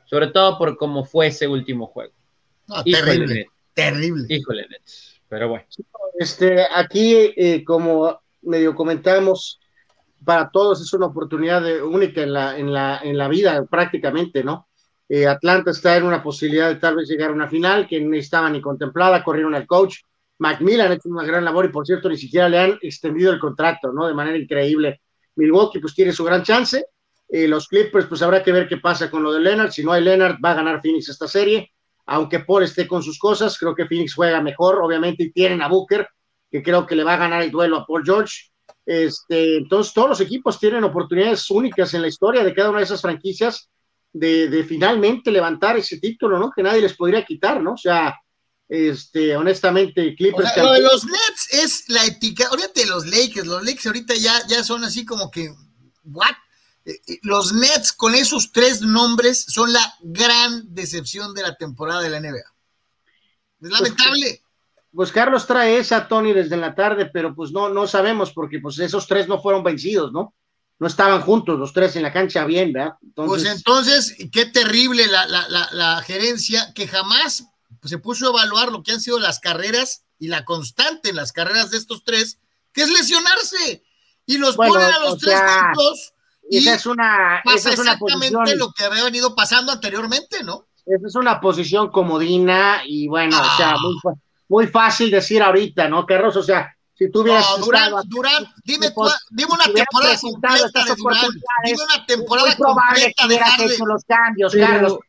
sobre 0.05 0.27
todo 0.27 0.57
por 0.57 0.77
cómo 0.77 1.03
fue 1.03 1.27
ese 1.27 1.49
último 1.49 1.87
juego. 1.87 2.13
terrible, 2.85 3.47
terrible. 3.73 4.25
Híjole, 4.29 4.67
Nets. 4.69 5.14
Pero 5.35 5.49
bueno. 5.49 5.65
Este, 6.17 6.65
aquí, 6.73 7.33
eh, 7.35 7.61
como 7.65 8.21
medio 8.43 8.73
comentamos, 8.73 9.59
para 10.23 10.49
todos 10.49 10.79
es 10.81 10.93
una 10.93 11.07
oportunidad 11.07 11.61
única 11.83 12.21
en 12.21 12.31
la, 12.31 12.57
en, 12.57 12.71
la, 12.71 13.01
en 13.03 13.17
la 13.17 13.27
vida, 13.27 13.65
prácticamente, 13.65 14.45
¿no? 14.45 14.69
Eh, 15.09 15.27
Atlanta 15.27 15.71
está 15.71 15.97
en 15.97 16.03
una 16.03 16.23
posibilidad 16.23 16.69
de 16.69 16.77
tal 16.77 16.95
vez 16.95 17.09
llegar 17.09 17.31
a 17.31 17.33
una 17.33 17.49
final 17.49 17.85
que 17.85 17.99
no 17.99 18.15
estaba 18.15 18.49
ni 18.49 18.61
contemplada, 18.61 19.25
corrieron 19.25 19.53
al 19.55 19.67
coach. 19.67 19.97
Macmillan 20.37 20.89
ha 20.89 20.95
hecho 20.95 21.09
una 21.09 21.25
gran 21.25 21.43
labor 21.43 21.65
y, 21.65 21.69
por 21.69 21.85
cierto, 21.85 22.07
ni 22.07 22.15
siquiera 22.15 22.47
le 22.47 22.57
han 22.57 22.79
extendido 22.81 23.33
el 23.33 23.39
contrato, 23.39 23.91
¿no? 23.91 24.07
De 24.07 24.13
manera 24.13 24.37
increíble. 24.37 25.01
Milwaukee, 25.35 25.79
pues 25.79 25.93
tiene 25.93 26.13
su 26.13 26.23
gran 26.23 26.43
chance. 26.43 26.85
Eh, 27.27 27.45
los 27.45 27.67
Clippers, 27.67 28.05
pues 28.05 28.21
habrá 28.21 28.41
que 28.41 28.53
ver 28.53 28.69
qué 28.69 28.77
pasa 28.77 29.11
con 29.11 29.21
lo 29.21 29.33
de 29.33 29.41
Leonard. 29.41 29.71
Si 29.71 29.83
no 29.83 29.91
hay 29.91 30.01
Leonard, 30.01 30.37
va 30.43 30.51
a 30.51 30.55
ganar 30.55 30.81
Phoenix 30.81 31.09
esta 31.09 31.27
serie. 31.27 31.73
Aunque 32.07 32.39
Paul 32.39 32.63
esté 32.63 32.87
con 32.87 33.01
sus 33.01 33.17
cosas, 33.17 33.57
creo 33.57 33.73
que 33.75 33.87
Phoenix 33.87 34.13
juega 34.13 34.41
mejor, 34.41 34.81
obviamente, 34.81 35.23
y 35.23 35.31
tienen 35.31 35.61
a 35.61 35.67
Booker, 35.67 36.07
que 36.51 36.61
creo 36.61 36.85
que 36.85 36.95
le 36.95 37.03
va 37.03 37.15
a 37.15 37.17
ganar 37.17 37.41
el 37.41 37.51
duelo 37.51 37.77
a 37.77 37.85
Paul 37.85 38.03
George. 38.05 38.51
Este, 38.85 39.57
entonces, 39.57 39.93
todos 39.93 40.09
los 40.09 40.21
equipos 40.21 40.59
tienen 40.59 40.83
oportunidades 40.83 41.49
únicas 41.49 41.93
en 41.93 42.01
la 42.01 42.07
historia 42.07 42.43
de 42.43 42.53
cada 42.53 42.69
una 42.69 42.79
de 42.79 42.85
esas 42.85 43.01
franquicias 43.01 43.69
de, 44.13 44.65
finalmente 44.67 45.31
levantar 45.31 45.77
ese 45.77 45.99
título, 45.99 46.39
¿no? 46.39 46.51
Que 46.55 46.63
nadie 46.63 46.81
les 46.81 46.95
podría 46.95 47.25
quitar, 47.25 47.61
¿no? 47.61 47.73
O 47.73 47.77
sea, 47.77 48.15
este, 48.69 49.35
honestamente, 49.35 50.15
Clippers. 50.15 50.55
lo 50.57 50.71
de 50.71 50.81
los 50.81 51.05
Nets 51.05 51.47
es 51.51 51.89
la 51.89 52.05
ética, 52.05 52.49
de 52.73 52.85
los 52.85 53.05
Lakers, 53.05 53.45
los 53.45 53.63
Lakers 53.63 53.87
ahorita 53.87 54.15
ya, 54.15 54.41
ya 54.47 54.63
son 54.63 54.83
así 54.83 55.05
como 55.05 55.29
que, 55.29 55.49
¿what? 56.03 56.35
Eh, 56.85 57.01
eh, 57.07 57.19
los 57.23 57.53
Nets 57.53 57.91
con 57.93 58.15
esos 58.15 58.51
tres 58.51 58.81
nombres 58.81 59.45
son 59.47 59.73
la 59.73 59.95
gran 60.01 60.73
decepción 60.73 61.33
de 61.33 61.41
la 61.41 61.55
temporada 61.55 62.01
de 62.01 62.09
la 62.09 62.19
NBA. 62.19 62.37
Es 62.37 62.45
pues, 63.59 63.71
lamentable. 63.71 64.41
Pues, 64.93 65.11
Carlos 65.11 65.45
trae 65.47 65.77
esa, 65.77 66.07
Tony, 66.07 66.33
desde 66.33 66.57
la 66.57 66.75
tarde, 66.75 67.07
pero 67.07 67.35
pues 67.35 67.51
no, 67.51 67.69
no 67.69 67.87
sabemos 67.87 68.31
porque 68.31 68.59
pues 68.59 68.79
esos 68.79 69.07
tres 69.07 69.27
no 69.27 69.41
fueron 69.41 69.63
vencidos, 69.63 70.11
¿no? 70.13 70.33
no 70.79 70.87
estaban 70.87 71.21
juntos 71.21 71.57
los 71.57 71.73
tres 71.73 71.95
en 71.95 72.03
la 72.03 72.11
cancha 72.11 72.45
bien, 72.45 72.73
¿verdad? 72.73 72.95
Pues 73.15 73.45
entonces, 73.45 74.15
qué 74.31 74.45
terrible 74.45 75.07
la, 75.07 76.01
gerencia 76.05 76.73
que 76.73 76.87
jamás 76.87 77.45
se 77.83 77.97
puso 77.97 78.25
a 78.25 78.29
evaluar 78.29 78.71
lo 78.71 78.83
que 78.83 78.91
han 78.91 79.01
sido 79.01 79.19
las 79.19 79.39
carreras 79.39 80.03
y 80.19 80.27
la 80.27 80.43
constante 80.43 81.09
en 81.09 81.15
las 81.15 81.31
carreras 81.31 81.71
de 81.71 81.77
estos 81.77 82.03
tres, 82.03 82.39
que 82.73 82.81
es 82.81 82.89
lesionarse. 82.89 83.83
Y 84.25 84.37
los 84.37 84.55
ponen 84.55 84.91
a 84.91 84.99
los 84.99 85.19
tres 85.19 85.39
juntos. 85.39 86.13
Y 86.49 86.57
esa 86.57 86.75
es 86.75 86.85
una, 86.85 87.41
pasa 87.43 87.71
es 87.71 87.79
una 87.79 87.93
exactamente 87.93 88.55
lo 88.55 88.71
que 88.71 88.83
había 88.83 89.03
venido 89.03 89.33
pasando 89.33 89.71
anteriormente, 89.71 90.43
¿no? 90.43 90.67
Esa 90.85 91.07
es 91.07 91.15
una 91.15 91.41
posición 91.41 91.89
comodina 91.89 92.81
y 92.85 93.07
bueno, 93.07 93.39
o 93.39 93.57
sea, 93.57 93.75
muy, 93.77 93.95
muy 94.47 94.67
fácil 94.67 95.09
decir 95.09 95.41
ahorita, 95.41 95.89
¿no, 95.89 96.05
Carlos? 96.05 96.35
O 96.35 96.43
sea, 96.43 96.75
si 96.93 97.09
tú 97.09 97.21
hubieras 97.21 97.45
no, 97.57 97.65
Durán, 97.65 97.91
Durán, 98.05 98.45
dime, 98.63 98.87
dime 99.31 99.51
una 99.51 99.65
temporada 99.65 100.17
completa 100.21 100.85
de 100.85 100.95
Durán, 100.95 101.29
dime 101.65 101.83
una 101.83 102.05
temporada 102.05 102.47
muy 102.47 102.55
probable 102.55 103.13
que 103.17 103.27
hubieras 103.27 103.59
hecho 103.59 103.85
los 103.85 104.03
cambios, 104.05 104.53
Carlos. 104.53 104.99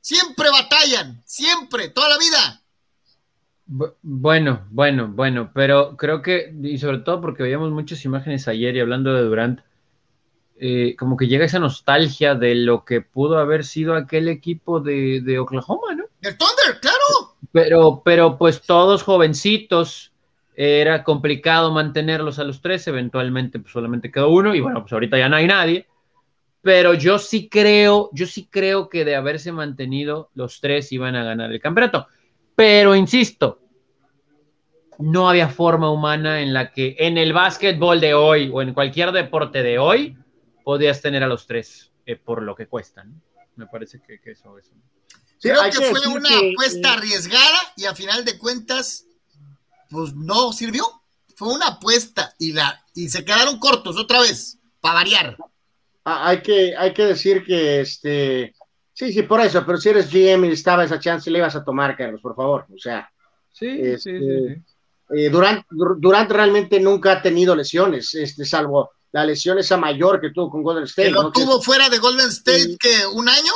Siempre 0.00 0.50
batallan, 0.50 1.22
siempre, 1.24 1.88
toda 1.88 2.10
la 2.10 2.18
vida. 2.18 2.60
Bueno, 3.66 4.66
bueno, 4.70 5.08
bueno, 5.08 5.50
pero 5.54 5.96
creo 5.96 6.20
que, 6.20 6.54
y 6.62 6.76
sobre 6.76 6.98
todo 6.98 7.22
porque 7.22 7.42
veíamos 7.42 7.70
muchas 7.70 8.04
imágenes 8.04 8.46
ayer 8.46 8.76
y 8.76 8.80
hablando 8.80 9.14
de 9.14 9.22
Durant, 9.22 9.60
eh, 10.56 10.94
como 10.96 11.16
que 11.16 11.26
llega 11.26 11.44
esa 11.44 11.58
nostalgia 11.58 12.34
de 12.34 12.54
lo 12.54 12.84
que 12.84 13.00
pudo 13.00 13.38
haber 13.38 13.64
sido 13.64 13.94
aquel 13.94 14.28
equipo 14.28 14.80
de, 14.80 15.20
de 15.20 15.38
Oklahoma, 15.38 15.94
¿no? 15.94 16.04
El 16.22 16.38
Thunder, 16.38 16.80
claro. 16.80 17.36
Pero, 17.52 18.02
pero 18.04 18.38
pues 18.38 18.62
todos 18.62 19.02
jovencitos, 19.02 20.14
era 20.56 21.02
complicado 21.02 21.72
mantenerlos 21.72 22.38
a 22.38 22.44
los 22.44 22.60
tres, 22.60 22.86
eventualmente 22.86 23.58
pues 23.58 23.72
solamente 23.72 24.12
quedó 24.12 24.28
uno 24.28 24.54
y 24.54 24.60
bueno, 24.60 24.82
pues 24.82 24.92
ahorita 24.92 25.18
ya 25.18 25.28
no 25.28 25.36
hay 25.36 25.46
nadie, 25.46 25.86
pero 26.62 26.94
yo 26.94 27.18
sí 27.18 27.48
creo, 27.48 28.10
yo 28.12 28.26
sí 28.26 28.48
creo 28.50 28.88
que 28.88 29.04
de 29.04 29.16
haberse 29.16 29.52
mantenido 29.52 30.30
los 30.34 30.60
tres 30.60 30.92
iban 30.92 31.16
a 31.16 31.24
ganar 31.24 31.52
el 31.52 31.60
campeonato, 31.60 32.06
pero 32.54 32.94
insisto, 32.94 33.60
no 34.98 35.28
había 35.28 35.48
forma 35.48 35.90
humana 35.90 36.40
en 36.40 36.54
la 36.54 36.70
que 36.70 36.94
en 37.00 37.18
el 37.18 37.32
básquetbol 37.32 38.00
de 38.00 38.14
hoy 38.14 38.50
o 38.52 38.62
en 38.62 38.74
cualquier 38.74 39.10
deporte 39.10 39.64
de 39.64 39.78
hoy 39.78 40.16
podías 40.64 41.00
tener 41.00 41.22
a 41.22 41.28
los 41.28 41.46
tres 41.46 41.92
eh, 42.06 42.16
por 42.16 42.42
lo 42.42 42.56
que 42.56 42.66
cuestan. 42.66 43.22
Me 43.56 43.66
parece 43.66 44.00
que, 44.00 44.18
eso, 44.24 44.58
es 44.58 44.70
Creo 45.40 45.62
que, 45.64 45.72
fue 45.72 46.06
una 46.08 46.28
apuesta 46.28 46.94
arriesgada 46.94 47.58
y 47.76 47.84
a 47.84 47.94
final 47.94 48.24
de 48.24 48.38
cuentas 48.38 49.06
pues 49.90 50.14
no 50.14 50.52
sirvió. 50.52 50.84
Fue 51.36 51.52
una 51.52 51.68
apuesta 51.68 52.34
y, 52.38 52.52
la, 52.52 52.82
y 52.94 53.08
se 53.08 53.24
quedaron 53.24 53.58
cortos 53.58 53.96
otra 53.96 54.20
vez, 54.20 54.58
para 54.80 54.94
variar. 54.94 55.36
Ah, 56.04 56.28
hay, 56.28 56.42
que, 56.42 56.74
hay 56.76 56.92
que 56.92 57.04
decir 57.04 57.44
que 57.44 57.80
este. 57.80 58.54
Sí, 58.92 59.12
sí, 59.12 59.22
por 59.22 59.40
eso, 59.40 59.64
pero 59.66 59.78
si 59.78 59.88
eres 59.88 60.10
GM 60.10 60.46
y 60.46 60.52
estaba 60.52 60.84
esa 60.84 61.00
chance, 61.00 61.30
le 61.30 61.38
ibas 61.38 61.56
a 61.56 61.64
tomar, 61.64 61.96
Carlos, 61.96 62.20
por 62.20 62.36
favor. 62.36 62.66
O 62.72 62.78
sea. 62.78 63.10
Sí, 63.52 63.68
sí, 63.68 63.80
este, 63.82 64.18
sí. 64.18 64.62
Eh, 65.10 65.28
Durant, 65.30 66.30
realmente 66.30 66.80
nunca 66.80 67.12
ha 67.12 67.22
tenido 67.22 67.54
lesiones, 67.54 68.14
este, 68.14 68.44
salvo 68.44 68.90
la 69.14 69.24
lesión 69.24 69.60
esa 69.60 69.76
mayor 69.76 70.20
que 70.20 70.30
tuvo 70.30 70.50
con 70.50 70.64
Golden 70.64 70.84
State. 70.84 71.10
lo 71.10 71.30
tuvo 71.30 71.62
fuera 71.62 71.88
de 71.88 71.98
Golden 71.98 72.28
State 72.30 72.76
que 72.80 73.06
un 73.06 73.28
año? 73.28 73.52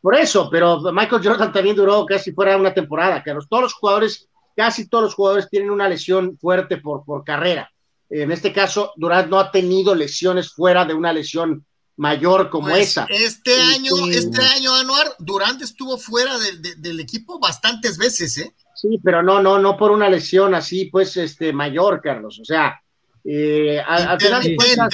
Por 0.00 0.16
eso, 0.16 0.48
pero 0.50 0.80
Michael 0.92 1.22
Jordan 1.22 1.52
también 1.52 1.76
duró 1.76 2.06
casi 2.06 2.32
fuera 2.32 2.52
de 2.52 2.60
una 2.60 2.72
temporada, 2.72 3.22
Carlos. 3.22 3.46
Todos 3.46 3.64
los 3.64 3.74
jugadores 3.74 4.28
casi 4.56 4.88
todos 4.88 5.04
los 5.04 5.14
jugadores 5.14 5.50
tienen 5.50 5.70
una 5.70 5.88
lesión 5.88 6.38
fuerte 6.38 6.78
por, 6.78 7.04
por 7.04 7.22
carrera. 7.22 7.70
En 8.08 8.32
este 8.32 8.50
caso, 8.50 8.92
Durant 8.96 9.28
no 9.28 9.38
ha 9.38 9.50
tenido 9.50 9.94
lesiones 9.94 10.52
fuera 10.52 10.86
de 10.86 10.94
una 10.94 11.12
lesión 11.12 11.66
mayor 11.96 12.48
como 12.48 12.68
pues, 12.68 12.88
esa. 12.88 13.06
Este 13.10 13.60
año, 13.60 13.92
este 14.10 14.40
año, 14.42 14.74
Anuar, 14.74 15.16
Durant 15.18 15.60
estuvo 15.60 15.98
fuera 15.98 16.32
del 16.78 17.00
equipo 17.00 17.38
bastantes 17.38 17.98
veces, 17.98 18.38
¿eh? 18.38 18.54
Sí, 18.74 19.00
pero 19.04 19.22
no, 19.22 19.42
no, 19.42 19.58
no 19.58 19.76
por 19.76 19.90
una 19.90 20.08
lesión 20.08 20.54
así, 20.54 20.86
pues, 20.86 21.16
este, 21.18 21.52
mayor, 21.52 22.00
Carlos. 22.00 22.38
O 22.40 22.44
sea, 22.44 22.80
eh, 23.24 23.80
al, 23.80 24.18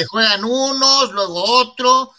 juegan 0.09 0.45
unos, 0.45 1.13
luego 1.13 1.43
otro, 1.43 2.13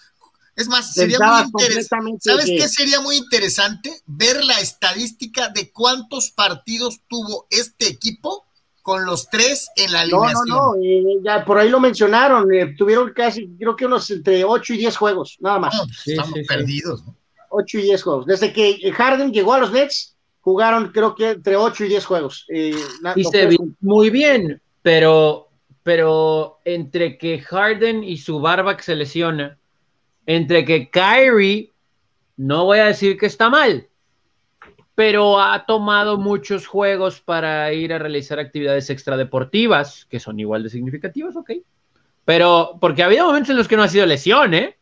es 0.55 0.67
más, 0.67 0.93
sería 0.93 1.17
muy 1.19 1.41
interesante. 1.43 2.19
¿Sabes 2.19 2.45
qué 2.45 2.67
sería 2.67 2.99
muy 3.01 3.17
interesante? 3.17 4.01
Ver 4.05 4.43
la 4.43 4.59
estadística 4.59 5.49
de 5.49 5.71
cuántos 5.71 6.31
partidos 6.31 7.01
tuvo 7.07 7.47
este 7.49 7.87
equipo 7.87 8.45
con 8.81 9.05
los 9.05 9.29
tres 9.29 9.69
en 9.75 9.93
la 9.93 10.01
alineación. 10.01 10.47
No, 10.47 10.55
no, 10.55 10.75
no, 10.75 10.83
eh, 10.83 11.19
ya 11.23 11.45
por 11.45 11.57
ahí 11.57 11.69
lo 11.69 11.79
mencionaron, 11.79 12.51
eh, 12.53 12.75
tuvieron 12.77 13.13
casi, 13.13 13.47
creo 13.57 13.75
que 13.75 13.85
unos 13.85 14.09
entre 14.09 14.43
8 14.43 14.73
y 14.73 14.77
10 14.77 14.97
juegos, 14.97 15.37
nada 15.39 15.59
más. 15.59 15.75
Pues, 15.77 16.07
estamos 16.07 16.39
perdidos. 16.47 17.03
8 17.49 17.77
y 17.77 17.81
10 17.83 18.03
juegos. 18.03 18.25
Desde 18.25 18.51
que 18.51 18.91
Harden 18.91 19.31
llegó 19.31 19.53
a 19.53 19.59
los 19.59 19.71
Nets, 19.71 20.15
jugaron 20.41 20.91
creo 20.91 21.15
que 21.15 21.31
entre 21.31 21.55
8 21.55 21.85
y 21.85 21.89
10 21.89 22.05
juegos. 22.05 22.45
Eh, 22.49 22.75
y 23.15 23.23
se 23.25 23.57
muy 23.79 24.09
bien, 24.09 24.61
pero, 24.81 25.49
pero 25.83 26.59
entre 26.65 27.17
que 27.17 27.39
Harden 27.39 28.03
y 28.03 28.17
su 28.17 28.39
barba 28.39 28.77
que 28.77 28.83
se 28.83 28.95
lesiona 28.95 29.57
entre 30.25 30.65
que 30.65 30.89
Kyrie, 30.89 31.73
no 32.37 32.65
voy 32.65 32.79
a 32.79 32.85
decir 32.85 33.17
que 33.17 33.25
está 33.25 33.49
mal, 33.49 33.87
pero 34.95 35.41
ha 35.41 35.65
tomado 35.65 36.17
muchos 36.17 36.67
juegos 36.67 37.21
para 37.21 37.73
ir 37.73 37.93
a 37.93 37.99
realizar 37.99 38.39
actividades 38.39 38.89
extradeportivas, 38.89 40.05
que 40.05 40.19
son 40.19 40.39
igual 40.39 40.63
de 40.63 40.69
significativas, 40.69 41.35
ok. 41.35 41.51
Pero, 42.23 42.77
porque 42.79 43.01
ha 43.01 43.07
habido 43.07 43.25
momentos 43.25 43.49
en 43.49 43.57
los 43.57 43.67
que 43.67 43.75
no 43.75 43.83
ha 43.83 43.87
sido 43.87 44.05
lesión, 44.05 44.53
¿eh? 44.53 44.77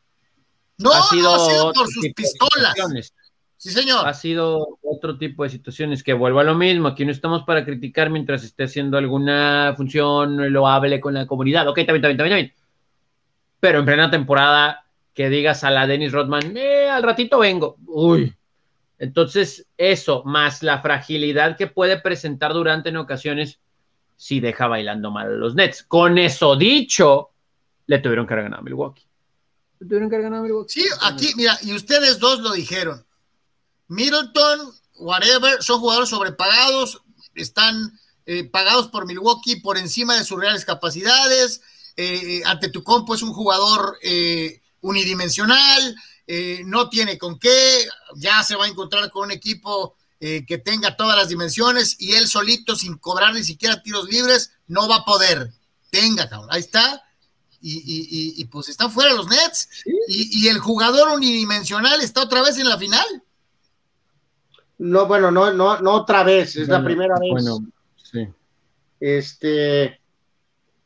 No, 0.77 0.91
ha 0.91 1.03
sido, 1.03 1.33
ha 1.33 1.39
sido 1.39 1.73
por 1.73 1.87
sus 1.87 2.05
pistolas. 2.13 3.13
Sí, 3.59 3.71
señor. 3.71 4.07
Ha 4.07 4.13
sido 4.13 4.79
otro 4.81 5.17
tipo 5.17 5.43
de 5.43 5.49
situaciones 5.49 6.01
que 6.01 6.13
vuelvo 6.13 6.39
a 6.39 6.45
lo 6.45 6.55
mismo. 6.55 6.87
Aquí 6.87 7.03
no 7.03 7.11
estamos 7.11 7.43
para 7.43 7.65
criticar 7.65 8.09
mientras 8.09 8.41
esté 8.45 8.63
haciendo 8.63 8.97
alguna 8.97 9.73
función 9.75 10.53
lo 10.53 10.65
hable 10.65 11.01
con 11.01 11.13
la 11.13 11.27
comunidad. 11.27 11.67
Ok, 11.67 11.79
también, 11.79 12.01
también, 12.01 12.17
también, 12.17 12.37
también. 12.37 12.53
Pero 13.59 13.79
en 13.79 13.85
plena 13.85 14.09
temporada 14.09 14.85
que 15.13 15.29
digas 15.29 15.65
a 15.65 15.71
la 15.71 15.85
Dennis 15.87 16.13
Rodman, 16.13 16.55
eh, 16.55 16.89
al 16.89 17.03
ratito 17.03 17.39
vengo. 17.39 17.75
Uy. 17.87 18.33
Entonces, 18.97 19.67
eso, 19.77 20.23
más 20.23 20.63
la 20.63 20.81
fragilidad 20.81 21.57
que 21.57 21.67
puede 21.67 21.99
presentar 21.99 22.53
durante 22.53 22.87
en 22.87 22.95
ocasiones, 22.95 23.59
si 24.15 24.39
deja 24.39 24.67
bailando 24.67 25.11
mal 25.11 25.27
a 25.27 25.35
los 25.35 25.53
Nets. 25.53 25.83
Con 25.83 26.17
eso 26.17 26.55
dicho, 26.55 27.31
le 27.87 27.99
tuvieron 27.99 28.25
que 28.25 28.35
ganar 28.35 28.59
a 28.59 28.61
Milwaukee. 28.61 29.03
Le 29.81 29.85
tuvieron 29.85 30.09
que 30.09 30.21
ganar 30.21 30.39
a 30.39 30.43
Milwaukee. 30.43 30.79
Sí, 30.79 30.85
aquí, 31.01 31.33
mira, 31.35 31.57
y 31.61 31.73
ustedes 31.73 32.19
dos 32.19 32.39
lo 32.39 32.53
dijeron. 32.53 33.03
Middleton, 33.89 34.71
whatever, 34.95 35.61
son 35.61 35.81
jugadores 35.81 36.09
sobrepagados, 36.09 37.01
están 37.35 37.99
eh, 38.25 38.45
pagados 38.45 38.87
por 38.87 39.05
Milwaukee 39.05 39.57
por 39.57 39.77
encima 39.77 40.15
de 40.15 40.23
sus 40.23 40.39
reales 40.39 40.63
capacidades. 40.63 41.61
Eh, 41.97 42.41
ante 42.45 42.69
tu 42.69 42.81
compo 42.83 43.13
es 43.13 43.21
un 43.21 43.33
jugador 43.33 43.99
unidimensional, 44.81 45.95
eh, 46.31 46.61
no 46.63 46.89
tiene 46.89 47.17
con 47.17 47.39
qué, 47.39 47.87
ya 48.17 48.43
se 48.43 48.55
va 48.55 48.65
a 48.65 48.67
encontrar 48.67 49.09
con 49.09 49.23
un 49.23 49.31
equipo 49.31 49.95
eh, 50.19 50.45
que 50.47 50.59
tenga 50.59 50.95
todas 50.95 51.17
las 51.17 51.27
dimensiones 51.27 51.95
y 51.97 52.13
él 52.13 52.27
solito, 52.27 52.75
sin 52.75 52.97
cobrar 52.97 53.33
ni 53.33 53.43
siquiera 53.43 53.81
tiros 53.81 54.07
libres, 54.07 54.51
no 54.67 54.87
va 54.87 54.97
a 54.97 55.05
poder. 55.05 55.51
Tenga, 55.89 56.29
cabrón, 56.29 56.49
ahí 56.51 56.59
está. 56.59 57.03
Y, 57.61 58.45
pues 58.45 58.69
están 58.69 58.91
fuera 58.91 59.13
los 59.13 59.27
Nets. 59.27 59.69
Y, 60.07 60.47
el 60.47 60.59
jugador 60.59 61.09
unidimensional 61.09 61.99
está 61.99 62.21
otra 62.21 62.43
vez 62.43 62.59
en 62.59 62.69
la 62.69 62.77
final. 62.77 63.23
No, 64.79 65.05
bueno, 65.05 65.29
no, 65.29 65.53
no, 65.53 65.79
no 65.79 65.91
otra 65.91 66.23
vez, 66.23 66.55
es 66.55 66.67
la 66.67 66.83
primera 66.83 67.15
vez. 67.19 67.31
Bueno, 67.31 67.59
sí. 67.95 68.27
Este, 68.99 69.99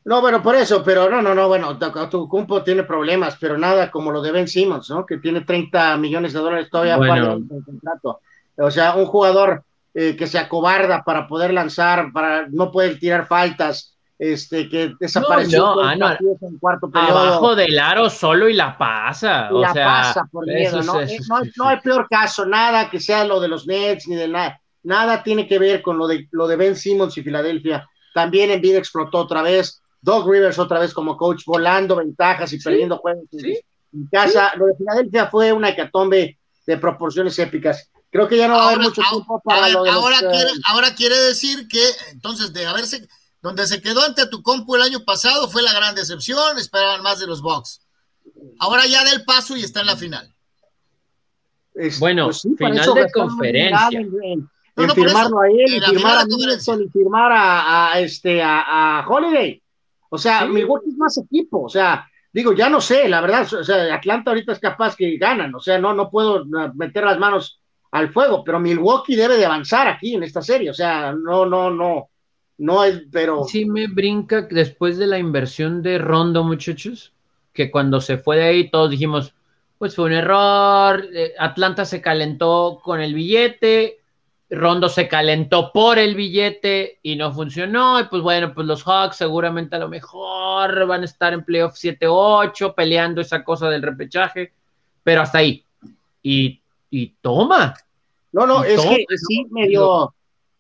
no, 0.06 0.20
bueno, 0.20 0.44
por 0.44 0.56
eso, 0.56 0.84
pero 0.84 1.10
no, 1.10 1.22
no, 1.22 1.34
no, 1.34 1.48
bueno, 1.48 1.78
tu 2.10 2.28
cumpo 2.28 2.62
tiene 2.62 2.84
problemas, 2.84 3.38
pero 3.40 3.58
nada 3.58 3.90
como 3.90 4.12
lo 4.12 4.22
de 4.22 4.32
Ben 4.32 4.48
Simmons, 4.48 4.90
¿no? 4.90 5.06
Que 5.06 5.18
tiene 5.18 5.42
30 5.42 5.96
millones 5.98 6.34
de 6.34 6.40
dólares 6.40 6.70
todavía 6.70 6.98
para 6.98 7.34
el 7.34 7.48
contrato. 7.48 8.20
O 8.58 8.70
sea, 8.70 8.96
un 8.96 9.06
jugador 9.06 9.64
eh, 9.94 10.16
que 10.18 10.28
se 10.28 10.40
acobarda 10.40 11.04
para 11.04 11.28
poder 11.28 11.54
lanzar, 11.54 12.12
para 12.12 12.48
no 12.50 12.72
poder 12.72 13.00
tirar 13.00 13.28
faltas, 13.28 13.93
este, 14.20 14.70
que 14.70 14.94
desapareció 15.00 15.76
no, 15.76 15.96
no, 15.96 16.08
ah, 16.08 16.18
en 16.20 16.60
cuarto 16.60 16.90
periodo. 16.90 17.18
Abajo 17.18 17.56
del 17.56 17.78
aro 17.80 18.10
solo 18.10 18.48
y 18.48 18.54
la 18.54 18.78
pasa. 18.78 19.50
Y 19.52 19.60
la 19.60 19.74
pasa 19.74 20.28
por 20.32 20.46
miedo, 20.46 20.82
¿no? 20.84 21.02
Eh, 21.02 21.20
no, 21.30 21.42
no, 21.58 21.68
hay 21.68 21.80
peor 21.80 22.08
caso, 22.10 22.46
nada 22.46 22.90
que 22.90 23.00
sea 23.00 23.26
lo 23.26 23.40
de 23.40 23.48
los 23.48 23.68
Nets 23.68 24.08
ni 24.08 24.16
de 24.16 24.28
nada. 24.28 24.60
Nada 24.84 25.24
tiene 25.24 25.48
que 25.48 25.60
ver 25.60 25.82
con 25.82 25.98
lo 25.98 26.08
de, 26.08 26.28
lo 26.32 26.48
de 26.48 26.56
Ben 26.56 26.76
Simmons 26.76 27.18
y 27.18 27.24
Filadelfia. 27.24 27.90
También 28.14 28.52
en 28.52 28.62
vida 28.62 28.78
explotó 28.78 29.20
otra 29.20 29.42
vez 29.42 29.82
Doug 30.04 30.30
Rivers 30.30 30.60
otra 30.60 30.80
vez 30.80 30.94
como 30.94 31.16
coach, 31.16 31.44
volando 31.46 31.96
ventajas 31.96 32.52
y 32.52 32.60
perdiendo 32.60 32.98
juegos 32.98 33.24
en 33.32 34.08
casa. 34.12 34.52
Lo 34.58 34.66
de 34.66 34.76
Filadelfia 34.76 35.28
fue 35.28 35.54
una 35.54 35.70
hecatombe 35.70 36.38
de 36.66 36.78
proporciones 36.78 37.40
épicas. 37.40 37.90
Creo 38.12 38.28
que 38.28 38.38
ya 38.38 38.48
no 38.48 38.56
va 38.56 38.64
a 38.64 38.68
haber 38.68 38.80
mucho 38.80 39.02
tiempo 39.10 39.42
para 39.44 39.70
lo 39.70 39.84
de 39.84 39.90
ahora, 39.90 40.20
quiere, 40.20 40.50
ahora 40.68 40.94
quiere 40.94 41.18
decir 41.18 41.68
que, 41.68 41.84
entonces, 42.12 42.54
de 42.54 42.66
haberse, 42.66 43.08
donde 43.44 43.68
se 43.68 43.82
quedó 43.82 44.02
ante 44.02 44.26
tu 44.28 44.42
compu 44.42 44.76
el 44.76 44.82
año 44.82 45.02
pasado 45.02 45.50
fue 45.50 45.62
la 45.62 45.74
gran 45.74 45.94
decepción, 45.94 46.58
esperaban 46.58 47.04
más 47.04 47.20
de 47.20 47.28
los 47.28 47.42
Bucks. 47.42 47.86
Ahora 48.58 48.88
ya 48.88 49.04
del 49.04 49.26
paso 49.26 49.56
y 49.56 49.64
está 49.64 49.82
en 49.82 49.88
la 49.88 49.98
final. 49.98 50.34
bueno, 52.00 52.26
pues 52.28 52.42
final 52.58 52.94
de 52.96 53.12
conferencia. 53.12 54.00
En, 54.00 54.50
firmarlo 54.96 55.42
a 55.42 55.48
él, 55.50 55.76
y 55.76 55.82
firmar 55.82 56.18
a 56.20 56.26
Middleton 56.26 56.82
y 56.82 56.90
firmar 56.90 57.32
a, 57.32 58.00
este, 58.00 58.42
a 58.42 59.06
Holiday. 59.08 59.62
O 60.10 60.18
sea, 60.18 60.46
Milwaukee 60.46 60.90
es 60.90 60.98
más 60.98 61.18
equipo, 61.18 61.64
o 61.64 61.70
sea, 61.70 62.08
digo, 62.32 62.54
ya 62.54 62.70
no 62.70 62.80
sé, 62.80 63.10
la 63.10 63.20
verdad, 63.20 63.52
o 63.52 63.64
sea, 63.64 63.94
Atlanta 63.94 64.32
ahorita 64.32 64.54
es 64.54 64.60
capaz 64.60 64.96
que 64.96 65.18
ganan, 65.18 65.54
o 65.54 65.60
sea, 65.60 65.80
no, 65.80 65.94
no 65.94 66.10
puedo 66.10 66.46
meter 66.76 67.04
las 67.04 67.20
manos 67.20 67.60
al 67.92 68.14
fuego, 68.14 68.44
pero 68.44 68.60
Milwaukee 68.60 69.16
debe 69.16 69.38
de 69.38 69.46
avanzar 69.46 69.88
aquí 69.88 70.16
en 70.16 70.24
esta 70.24 70.42
serie, 70.42 70.70
o 70.70 70.74
sea, 70.74 71.14
no, 71.14 71.46
no, 71.46 71.72
no, 71.72 72.10
no 72.58 72.84
es, 72.84 73.04
pero... 73.12 73.44
Sí 73.46 73.66
me 73.66 73.88
brinca 73.88 74.44
después 74.44 74.98
de 74.98 75.08
la 75.08 75.20
inversión 75.20 75.82
de 75.82 75.98
Rondo, 75.98 76.44
muchachos, 76.44 77.14
que 77.52 77.72
cuando 77.72 78.02
se 78.02 78.18
fue 78.18 78.38
de 78.38 78.44
ahí 78.44 78.70
todos 78.70 78.92
dijimos, 78.92 79.34
pues 79.78 79.96
fue 79.96 80.06
un 80.06 80.14
error, 80.14 81.06
eh, 81.14 81.34
Atlanta 81.38 81.86
se 81.86 82.02
calentó 82.02 82.80
con 82.84 83.02
el 83.02 83.14
billete, 83.14 84.00
Rondo 84.50 84.88
se 84.88 85.08
calentó 85.08 85.72
por 85.72 85.98
el 85.98 86.16
billete 86.16 87.00
y 87.02 87.16
no 87.16 87.34
funcionó. 87.34 88.00
Y 88.00 88.06
pues 88.06 88.22
bueno, 88.22 88.54
pues 88.54 88.68
los 88.68 88.84
Hawks 88.84 89.18
seguramente 89.18 89.76
a 89.76 89.80
lo 89.80 89.90
mejor 89.90 90.86
van 90.86 91.02
a 91.02 91.06
estar 91.06 91.34
en 91.34 91.44
playoff 91.44 91.74
7-8 91.74 92.76
peleando 92.76 93.22
esa 93.22 93.44
cosa 93.44 93.70
del 93.70 93.82
repechaje, 93.82 94.54
pero 95.04 95.22
hasta 95.22 95.40
ahí. 95.40 95.66
Y, 96.22 96.62
toma. 97.22 97.74
No, 98.32 98.46
no, 98.46 98.64
es 98.64 98.80
que 98.82 99.18
sí 99.18 99.46
medio, 99.50 100.14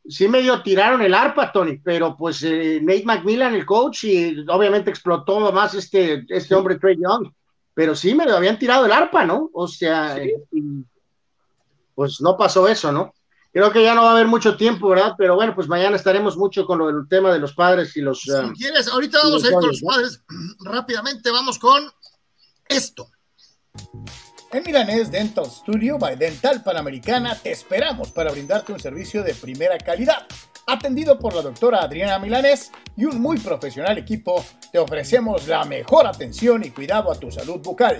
sí 0.08 0.28
medio 0.28 0.62
tiraron 0.62 1.02
el 1.02 1.14
arpa, 1.14 1.52
Tony, 1.52 1.78
pero 1.78 2.16
pues 2.18 2.44
eh, 2.44 2.80
Nate 2.82 3.06
McMillan, 3.06 3.56
el 3.56 3.66
coach, 3.66 4.06
y 4.06 4.46
obviamente 4.50 4.90
explotó 4.90 5.52
más 5.52 5.74
este, 5.74 6.26
este 6.30 6.56
hombre 6.56 6.78
Trey 6.78 6.98
Young, 6.98 7.32
pero 7.74 7.96
sí 7.96 8.14
me 8.14 8.26
lo 8.26 8.36
habían 8.36 8.60
tirado 8.60 8.86
el 8.86 8.92
arpa, 8.92 9.26
¿no? 9.26 9.50
O 9.54 9.68
sea, 9.68 10.18
pues 11.96 12.22
no 12.22 12.38
pasó 12.38 12.68
eso, 12.68 12.92
¿no? 12.92 13.14
Creo 13.52 13.72
que 13.72 13.84
ya 13.84 13.94
no 13.94 14.02
va 14.02 14.10
a 14.10 14.14
haber 14.14 14.28
mucho 14.28 14.58
tiempo, 14.58 14.90
¿verdad? 14.90 15.14
Pero 15.16 15.36
bueno, 15.36 15.54
pues 15.54 15.68
mañana 15.68 15.96
estaremos 15.96 16.36
mucho 16.36 16.66
con 16.66 16.80
lo 16.80 16.88
del 16.88 17.08
tema 17.08 17.32
de 17.32 17.38
los 17.38 17.54
padres 17.54 17.96
y 17.96 18.02
los. 18.02 18.22
Si 18.22 18.32
um, 18.32 18.52
quieres, 18.54 18.88
ahorita 18.88 19.20
vamos 19.22 19.44
a 19.44 19.48
ir 19.48 19.54
con 19.54 19.68
los 19.68 19.82
padres. 19.82 20.24
Rápidamente 20.66 21.30
vamos 21.30 21.60
con 21.60 21.84
esto. 22.68 23.08
En 24.54 24.62
Milanés 24.64 25.10
Dental 25.10 25.48
Studio 25.48 25.98
by 25.98 26.16
Dental 26.16 26.62
Panamericana 26.62 27.36
te 27.36 27.50
esperamos 27.50 28.12
para 28.12 28.30
brindarte 28.30 28.72
un 28.72 28.80
servicio 28.80 29.24
de 29.24 29.34
primera 29.34 29.80
calidad. 29.80 30.28
Atendido 30.68 31.18
por 31.18 31.34
la 31.34 31.42
doctora 31.42 31.82
Adriana 31.82 32.20
Milanés 32.20 32.72
y 32.96 33.06
un 33.06 33.20
muy 33.20 33.40
profesional 33.40 33.98
equipo, 33.98 34.46
te 34.72 34.78
ofrecemos 34.78 35.48
la 35.48 35.66
mejor 35.66 36.06
atención 36.06 36.64
y 36.64 36.70
cuidado 36.70 37.12
a 37.12 37.20
tu 37.20 37.32
salud 37.32 37.62
bucal. 37.62 38.00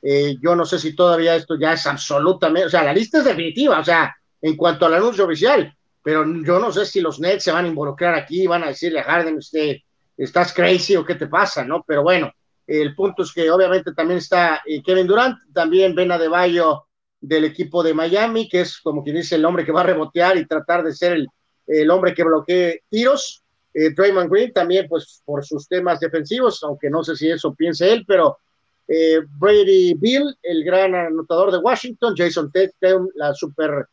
Eh, 0.01 0.37
yo 0.41 0.55
no 0.55 0.65
sé 0.65 0.79
si 0.79 0.95
todavía 0.95 1.35
esto 1.35 1.59
ya 1.59 1.73
es 1.73 1.85
absolutamente, 1.85 2.67
o 2.67 2.69
sea, 2.69 2.83
la 2.83 2.93
lista 2.93 3.17
es 3.17 3.25
definitiva, 3.25 3.79
o 3.79 3.83
sea, 3.83 4.15
en 4.41 4.55
cuanto 4.55 4.85
al 4.85 4.93
anuncio 4.93 5.25
oficial, 5.25 5.75
pero 6.01 6.23
yo 6.45 6.59
no 6.59 6.71
sé 6.71 6.85
si 6.85 7.01
los 7.01 7.19
Nets 7.19 7.43
se 7.43 7.51
van 7.51 7.65
a 7.65 7.67
involucrar 7.67 8.15
aquí, 8.15 8.47
van 8.47 8.63
a 8.63 8.67
decirle 8.67 9.01
a 9.01 9.03
Harden, 9.03 9.35
usted, 9.35 9.75
estás 10.15 10.53
crazy 10.53 10.95
o 10.95 11.05
qué 11.05 11.15
te 11.15 11.27
pasa, 11.27 11.65
¿no? 11.65 11.83
Pero 11.85 12.03
bueno, 12.03 12.31
el 12.65 12.93
punto 12.95 13.23
es 13.23 13.33
que 13.33 13.49
obviamente 13.49 13.93
también 13.93 14.19
está 14.19 14.61
eh, 14.65 14.81
Kevin 14.83 15.07
Durant, 15.07 15.37
también 15.53 15.95
Ben 15.95 16.11
Adebayo 16.11 16.85
del 17.19 17.45
equipo 17.45 17.83
de 17.83 17.93
Miami, 17.93 18.47
que 18.47 18.61
es 18.61 18.79
como 18.79 19.03
quien 19.03 19.15
dice 19.17 19.35
el 19.35 19.45
hombre 19.45 19.65
que 19.65 19.71
va 19.71 19.81
a 19.81 19.85
rebotear 19.85 20.37
y 20.37 20.45
tratar 20.45 20.83
de 20.83 20.93
ser 20.93 21.25
el, 21.67 21.91
hombre 21.91 22.13
que 22.13 22.23
bloquee 22.23 22.83
tiros. 22.89 23.43
Eh, 23.73 23.91
Draymond 23.91 24.31
Green 24.31 24.51
también, 24.53 24.87
pues 24.87 25.21
por 25.25 25.45
sus 25.45 25.67
temas 25.67 25.99
defensivos, 25.99 26.63
aunque 26.63 26.89
no 26.89 27.03
sé 27.03 27.15
si 27.15 27.29
eso 27.29 27.53
piense 27.53 27.91
él, 27.91 28.03
pero 28.07 28.39
eh, 28.87 29.19
Brady 29.37 29.93
Bill, 29.93 30.35
el 30.41 30.63
gran 30.63 30.95
anotador 30.95 31.51
de 31.51 31.59
Washington, 31.59 32.15
Jason 32.17 32.51
Tatum, 32.51 33.09
la 33.15 33.33
super, 33.33 33.87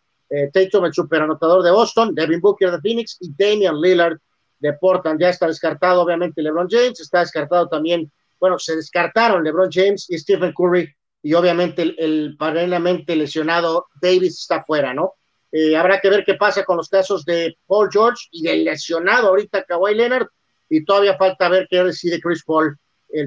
Tatum, 0.52 0.86
el 0.86 0.92
super 0.92 1.22
anotador 1.22 1.62
de 1.62 1.70
Boston, 1.70 2.14
Devin 2.14 2.40
Booker 2.40 2.72
de 2.72 2.80
Phoenix 2.80 3.16
y 3.20 3.30
Damian 3.36 3.80
Lillard 3.80 4.18
de 4.58 4.72
Portland. 4.72 5.20
Ya 5.20 5.28
está 5.28 5.46
descartado, 5.46 6.02
obviamente, 6.02 6.42
LeBron 6.42 6.66
James, 6.68 6.98
está 6.98 7.20
descartado 7.20 7.68
también 7.68 8.10
bueno, 8.40 8.58
se 8.58 8.76
descartaron 8.76 9.42
LeBron 9.42 9.70
James 9.72 10.06
y 10.08 10.18
Stephen 10.18 10.52
Curry 10.52 10.94
y 11.22 11.34
obviamente 11.34 11.82
el, 11.82 11.96
el 11.98 12.36
paralelamente 12.38 13.16
lesionado 13.16 13.86
Davis 14.00 14.40
está 14.40 14.64
fuera, 14.64 14.94
¿no? 14.94 15.14
Eh, 15.58 15.74
habrá 15.74 15.98
que 16.02 16.10
ver 16.10 16.22
qué 16.22 16.34
pasa 16.34 16.64
con 16.64 16.76
los 16.76 16.90
casos 16.90 17.24
de 17.24 17.56
Paul 17.66 17.88
George 17.90 18.26
y 18.30 18.42
del 18.42 18.64
lesionado 18.64 19.28
ahorita 19.28 19.64
Kawhi 19.64 19.94
Leonard 19.94 20.26
y 20.68 20.84
todavía 20.84 21.16
falta 21.16 21.48
ver 21.48 21.66
qué 21.70 21.82
decide 21.82 22.20
Chris 22.20 22.44
Paul, 22.44 22.78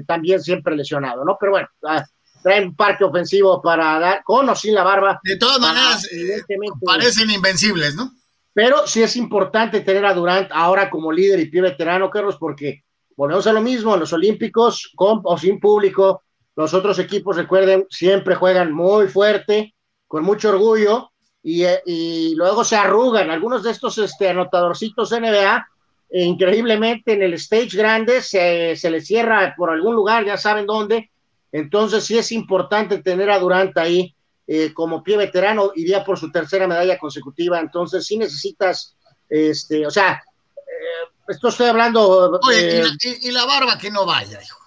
también 0.06 0.40
siempre 0.40 0.76
lesionado, 0.76 1.24
¿no? 1.24 1.36
Pero 1.40 1.50
bueno, 1.50 1.68
ah, 1.82 2.06
traen 2.40 2.68
un 2.68 2.76
parque 2.76 3.02
ofensivo 3.02 3.60
para 3.60 3.98
dar, 3.98 4.22
con 4.22 4.48
o 4.48 4.54
sin 4.54 4.74
la 4.74 4.84
barba. 4.84 5.18
De 5.24 5.38
todas 5.38 5.58
maneras, 5.58 6.08
eh, 6.12 6.40
parecen 6.84 7.32
invencibles, 7.32 7.96
¿no? 7.96 8.12
Pero 8.52 8.86
sí 8.86 9.02
es 9.02 9.16
importante 9.16 9.80
tener 9.80 10.06
a 10.06 10.14
Durant 10.14 10.52
ahora 10.52 10.88
como 10.88 11.10
líder 11.10 11.40
y 11.40 11.46
pie 11.46 11.62
veterano, 11.62 12.10
Carlos, 12.10 12.36
porque 12.38 12.84
volvemos 13.16 13.48
a 13.48 13.52
lo 13.52 13.60
mismo, 13.60 13.94
en 13.94 14.00
los 14.00 14.12
Olímpicos, 14.12 14.92
con 14.94 15.20
o 15.24 15.36
sin 15.36 15.58
público, 15.58 16.22
los 16.54 16.74
otros 16.74 17.00
equipos, 17.00 17.34
recuerden, 17.34 17.88
siempre 17.90 18.36
juegan 18.36 18.72
muy 18.72 19.08
fuerte, 19.08 19.74
con 20.06 20.22
mucho 20.22 20.50
orgullo, 20.50 21.10
y, 21.42 21.64
eh, 21.64 21.82
y 21.86 22.34
luego 22.34 22.64
se 22.64 22.76
arrugan. 22.76 23.30
Algunos 23.30 23.62
de 23.62 23.70
estos 23.70 23.98
este, 23.98 24.28
anotadorcitos 24.28 25.12
NBA, 25.12 25.66
e 26.10 26.24
increíblemente 26.24 27.12
en 27.12 27.22
el 27.22 27.34
stage 27.34 27.76
grande, 27.76 28.20
se, 28.20 28.74
se 28.76 28.90
les 28.90 29.06
cierra 29.06 29.54
por 29.56 29.70
algún 29.70 29.94
lugar, 29.94 30.24
ya 30.24 30.36
saben 30.36 30.66
dónde. 30.66 31.10
Entonces 31.52 32.04
sí 32.04 32.18
es 32.18 32.32
importante 32.32 33.02
tener 33.02 33.30
a 33.30 33.38
Durant 33.38 33.76
ahí 33.78 34.14
eh, 34.52 34.72
como 34.74 35.02
pie 35.02 35.16
veterano, 35.16 35.70
iría 35.76 36.04
por 36.04 36.18
su 36.18 36.30
tercera 36.32 36.66
medalla 36.66 36.98
consecutiva, 36.98 37.60
entonces 37.60 38.04
sí 38.04 38.16
necesitas, 38.16 38.96
este, 39.28 39.86
o 39.86 39.90
sea, 39.90 40.20
eh, 40.56 41.08
esto 41.28 41.48
estoy 41.48 41.68
hablando... 41.68 42.40
Oye, 42.42 42.82
y, 43.22 43.30
la, 43.30 43.46
barba 43.46 43.78
que 43.78 43.92
no 43.92 44.04
vaya, 44.04 44.40
hijo, 44.42 44.58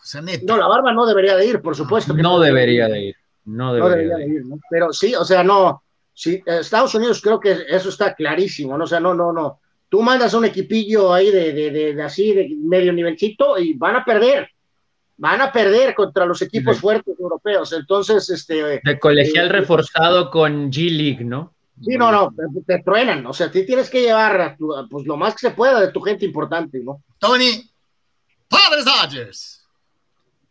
No, 0.44 0.56
la 0.56 0.68
barba 0.68 0.94
no 0.94 1.06
debería 1.06 1.36
de 1.36 1.48
ir, 1.48 1.62
por 1.62 1.76
supuesto. 1.76 2.16
Que 2.16 2.22
no, 2.22 2.40
debería 2.40 2.88
de 2.88 3.08
ir, 3.08 3.16
no 3.44 3.74
debería, 3.74 4.16
de 4.16 4.26
ir. 4.26 4.44
Pero 4.70 4.94
sí, 4.94 5.16
o 5.16 5.26
sea, 5.26 5.44
no, 5.44 5.84
sí, 6.14 6.41
Estados 6.45 6.93
Unidos 6.95 7.22
creo 7.22 7.39
que 7.39 7.66
eso 7.70 7.89
está 7.89 8.14
clarísimo, 8.14 8.78
¿no? 8.78 8.84
O 8.84 8.88
sea, 8.88 8.99
no, 8.99 9.14
no, 9.14 9.32
no. 9.32 9.59
Tú 9.89 10.01
mandas 10.01 10.34
un 10.34 10.45
equipillo 10.45 11.14
ahí 11.14 11.32
de, 11.32 11.53
de, 11.53 11.93
de 11.93 12.03
así, 12.03 12.34
de 12.34 12.55
medio 12.57 12.91
nivelcito, 12.93 13.57
y 13.59 13.74
van 13.74 13.95
a 13.97 14.05
perder 14.05 14.49
van 15.18 15.41
a 15.41 15.51
perder 15.51 15.93
contra 15.95 16.26
los 16.26 16.41
equipos 16.41 16.80
fuertes 16.80 17.18
europeos. 17.20 17.72
Entonces, 17.74 18.30
este. 18.30 18.82
De 18.84 18.99
colegial 18.99 19.47
eh, 19.47 19.49
reforzado 19.49 20.30
con 20.30 20.72
G 20.72 20.89
League, 20.89 21.24
¿no? 21.24 21.53
Sí, 21.82 21.97
no, 21.97 22.11
no, 22.11 22.34
te, 22.68 22.80
truenan. 22.84 23.26
O 23.26 23.34
sea, 23.34 23.51
ti 23.51 23.66
tienes 23.66 23.89
que 23.89 24.01
llevar 24.01 24.57
pues, 24.89 25.05
lo 25.05 25.18
más 25.18 25.34
que 25.34 25.47
se 25.47 25.53
pueda 25.53 25.80
de 25.80 25.91
tu 25.91 26.01
gente 26.01 26.26
importante, 26.26 26.80
¿no? 26.84 27.01
Tony, 27.20 27.70
Padres 28.47 28.86
Dodgers. 28.86 29.66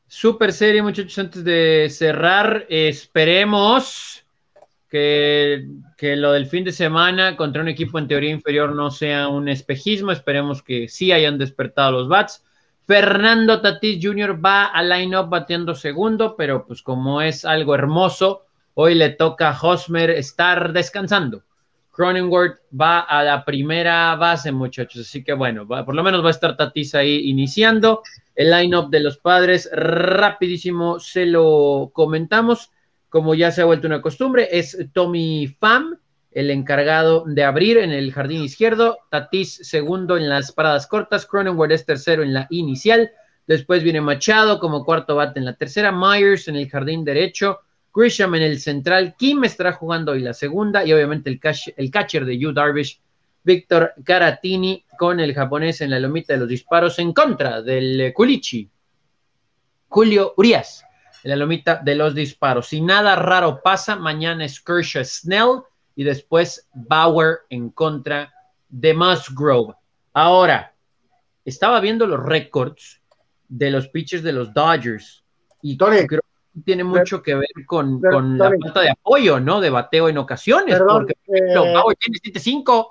Super 0.06 0.52
serie, 0.52 0.82
muchachos. 0.82 1.18
Antes 1.18 1.44
de 1.44 1.88
cerrar, 1.90 2.66
esperemos 2.68 4.21
que, 4.92 5.66
que 5.96 6.16
lo 6.16 6.32
del 6.32 6.44
fin 6.44 6.64
de 6.64 6.72
semana 6.72 7.34
contra 7.34 7.62
un 7.62 7.68
equipo 7.68 7.98
en 7.98 8.08
teoría 8.08 8.30
inferior 8.30 8.74
no 8.74 8.90
sea 8.90 9.28
un 9.28 9.48
espejismo. 9.48 10.12
Esperemos 10.12 10.62
que 10.62 10.86
sí 10.86 11.12
hayan 11.12 11.38
despertado 11.38 11.92
los 11.92 12.08
bats 12.08 12.44
Fernando 12.86 13.62
Tatis 13.62 14.04
Jr. 14.04 14.44
va 14.44 14.66
al 14.66 14.90
line-up 14.90 15.30
bateando 15.30 15.74
segundo, 15.74 16.34
pero 16.36 16.66
pues 16.66 16.82
como 16.82 17.22
es 17.22 17.44
algo 17.44 17.74
hermoso, 17.74 18.42
hoy 18.74 18.94
le 18.94 19.08
toca 19.10 19.50
a 19.50 19.58
Hosmer 19.58 20.10
estar 20.10 20.72
descansando. 20.72 21.42
Cronenworth 21.92 22.58
va 22.78 23.00
a 23.00 23.22
la 23.22 23.44
primera 23.44 24.14
base, 24.16 24.50
muchachos. 24.50 25.06
Así 25.08 25.22
que 25.22 25.32
bueno, 25.32 25.66
por 25.66 25.94
lo 25.94 26.02
menos 26.02 26.22
va 26.22 26.28
a 26.28 26.32
estar 26.32 26.56
Tatis 26.56 26.94
ahí 26.94 27.30
iniciando. 27.30 28.02
El 28.34 28.50
line-up 28.50 28.90
de 28.90 29.00
los 29.00 29.18
padres, 29.18 29.70
rapidísimo 29.72 30.98
se 30.98 31.26
lo 31.26 31.90
comentamos. 31.92 32.72
Como 33.12 33.34
ya 33.34 33.50
se 33.50 33.60
ha 33.60 33.66
vuelto 33.66 33.86
una 33.86 34.00
costumbre, 34.00 34.48
es 34.52 34.74
Tommy 34.94 35.46
Pham, 35.60 35.98
el 36.30 36.50
encargado 36.50 37.24
de 37.26 37.44
abrir 37.44 37.76
en 37.76 37.90
el 37.90 38.10
jardín 38.10 38.42
izquierdo, 38.42 39.00
Tatis 39.10 39.60
segundo 39.64 40.16
en 40.16 40.30
las 40.30 40.50
paradas 40.50 40.86
cortas, 40.86 41.26
Cronenworth 41.26 41.72
es 41.72 41.84
tercero 41.84 42.22
en 42.22 42.32
la 42.32 42.46
inicial, 42.48 43.10
después 43.46 43.82
viene 43.82 44.00
Machado 44.00 44.58
como 44.58 44.82
cuarto 44.82 45.14
bate 45.14 45.38
en 45.38 45.44
la 45.44 45.52
tercera, 45.56 45.92
Myers 45.92 46.48
en 46.48 46.56
el 46.56 46.70
jardín 46.70 47.04
derecho, 47.04 47.58
Grisham 47.92 48.34
en 48.34 48.44
el 48.44 48.58
central, 48.58 49.14
Kim 49.18 49.44
estará 49.44 49.74
jugando 49.74 50.12
hoy 50.12 50.20
la 50.20 50.32
segunda 50.32 50.82
y 50.82 50.94
obviamente 50.94 51.28
el, 51.76 51.90
catcher 51.90 52.24
de 52.24 52.38
Yu 52.38 52.54
Darvish, 52.54 52.98
Víctor 53.44 53.92
Caratini 54.02 54.86
con 54.98 55.20
el 55.20 55.34
japonés 55.34 55.82
en 55.82 55.90
la 55.90 56.00
lomita 56.00 56.32
de 56.32 56.38
los 56.38 56.48
disparos 56.48 56.98
en 56.98 57.12
contra 57.12 57.60
del 57.60 58.10
Culichi, 58.14 58.70
Julio 59.88 60.32
Urias 60.38 60.86
en 61.22 61.30
la 61.30 61.36
lomita 61.36 61.76
de 61.76 61.94
los 61.94 62.14
disparos. 62.14 62.68
Si 62.68 62.80
nada 62.80 63.16
raro 63.16 63.60
pasa, 63.62 63.96
mañana 63.96 64.44
es 64.44 64.60
Kershaw 64.60 65.04
Snell 65.04 65.62
y 65.94 66.04
después 66.04 66.68
Bauer 66.74 67.40
en 67.50 67.70
contra 67.70 68.32
de 68.68 68.94
Musgrove. 68.94 69.74
Ahora, 70.12 70.74
estaba 71.44 71.80
viendo 71.80 72.06
los 72.06 72.22
récords 72.22 73.00
de 73.48 73.70
los 73.70 73.88
pitchers 73.88 74.22
de 74.22 74.32
los 74.32 74.52
Dodgers 74.52 75.24
y 75.60 75.76
creo 75.76 76.08
que 76.08 76.18
tiene 76.64 76.84
mucho 76.84 77.22
que 77.22 77.34
ver 77.34 77.48
con, 77.66 78.00
la 78.00 78.50
falta 78.60 78.80
de 78.82 78.90
apoyo, 78.90 79.40
¿no? 79.40 79.60
De 79.60 79.70
bateo 79.70 80.08
en 80.08 80.18
ocasiones, 80.18 80.78
porque 80.86 81.14
eh, 81.28 81.54
Bauer 81.54 81.96
tiene 81.96 82.18
7-5. 82.18 82.88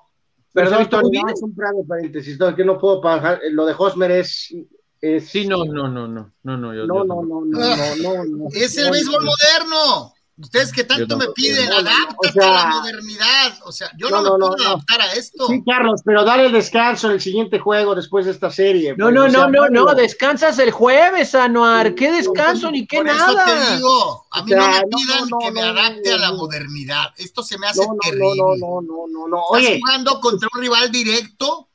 Perdón, 0.53 0.89
Tony, 0.89 1.21
es 1.33 1.41
un 1.41 1.55
bravo 1.55 1.85
paréntesis, 1.87 2.37
no, 2.39 2.53
que 2.53 2.65
no 2.65 2.77
puedo 2.77 2.99
pagar, 2.99 3.39
lo 3.51 3.65
de 3.65 3.73
Hosmer 3.77 4.11
es, 4.11 4.53
es... 5.01 5.29
Sí, 5.29 5.47
no, 5.47 5.65
no, 5.65 5.87
no, 5.87 6.07
no, 6.07 6.31
no, 6.43 6.57
no, 6.57 6.73
yo, 6.73 6.85
no, 6.85 6.99
yo 6.99 7.03
no, 7.05 7.23
no, 7.23 7.45
no, 7.45 7.75
no, 7.75 7.95
no, 7.95 8.25
no, 8.25 8.47
Es 8.53 8.77
el 8.77 8.91
béisbol 8.91 9.25
moderno. 9.25 10.13
Ustedes 10.37 10.71
que 10.71 10.83
tanto 10.83 11.17
me 11.17 11.27
piden, 11.29 11.71
adáptate 11.71 12.29
o 12.29 12.31
sea, 12.31 12.61
a 12.61 12.69
la 12.69 12.75
modernidad. 12.75 13.53
O 13.65 13.71
sea, 13.71 13.91
yo 13.95 14.09
no, 14.09 14.23
me 14.23 14.29
puedo 14.29 14.65
adaptar 14.65 15.01
a 15.01 15.13
esto. 15.13 15.47
Sí, 15.47 15.61
Carlos, 15.63 16.01
pero 16.03 16.23
dale 16.23 16.49
descanso 16.49 17.07
en 17.07 17.13
el 17.13 17.21
siguiente 17.21 17.59
juego 17.59 17.93
después 17.93 18.25
de 18.25 18.31
esta 18.31 18.49
serie. 18.49 18.95
No, 18.97 19.11
no, 19.11 19.27
no, 19.27 19.47
no, 19.49 19.69
no, 19.69 19.93
descansas 19.93 20.57
el 20.59 20.71
jueves, 20.71 21.35
Anuar. 21.35 21.93
¿Qué 21.93 22.11
descanso 22.11 22.71
ni 22.71 22.87
qué 22.87 22.97
por 22.97 23.07
nada? 23.07 23.45
Eso 23.45 23.67
te 23.67 23.75
digo, 23.75 24.25
a 24.31 24.43
mí 24.43 24.53
o 24.53 24.55
sea, 24.55 24.67
no 24.67 24.73
me 24.73 24.83
pidan 24.87 25.29
que 25.39 25.51
me 25.51 25.61
adapte 25.61 26.11
a 26.11 26.17
la 26.17 26.31
modernidad. 26.31 27.13
Esto 27.17 27.43
se 27.43 27.59
me 27.59 27.67
hace 27.67 27.85
terrible. 28.01 28.35
No, 28.37 28.55
no, 28.55 28.81
no, 28.81 28.81
no, 28.81 29.07
no, 29.07 29.27
no. 29.27 29.43
Oye, 29.49 29.65
Estás 29.65 29.79
jugando 29.81 30.21
contra 30.21 30.49
un 30.55 30.61
rival 30.61 30.91
directo 30.91 31.67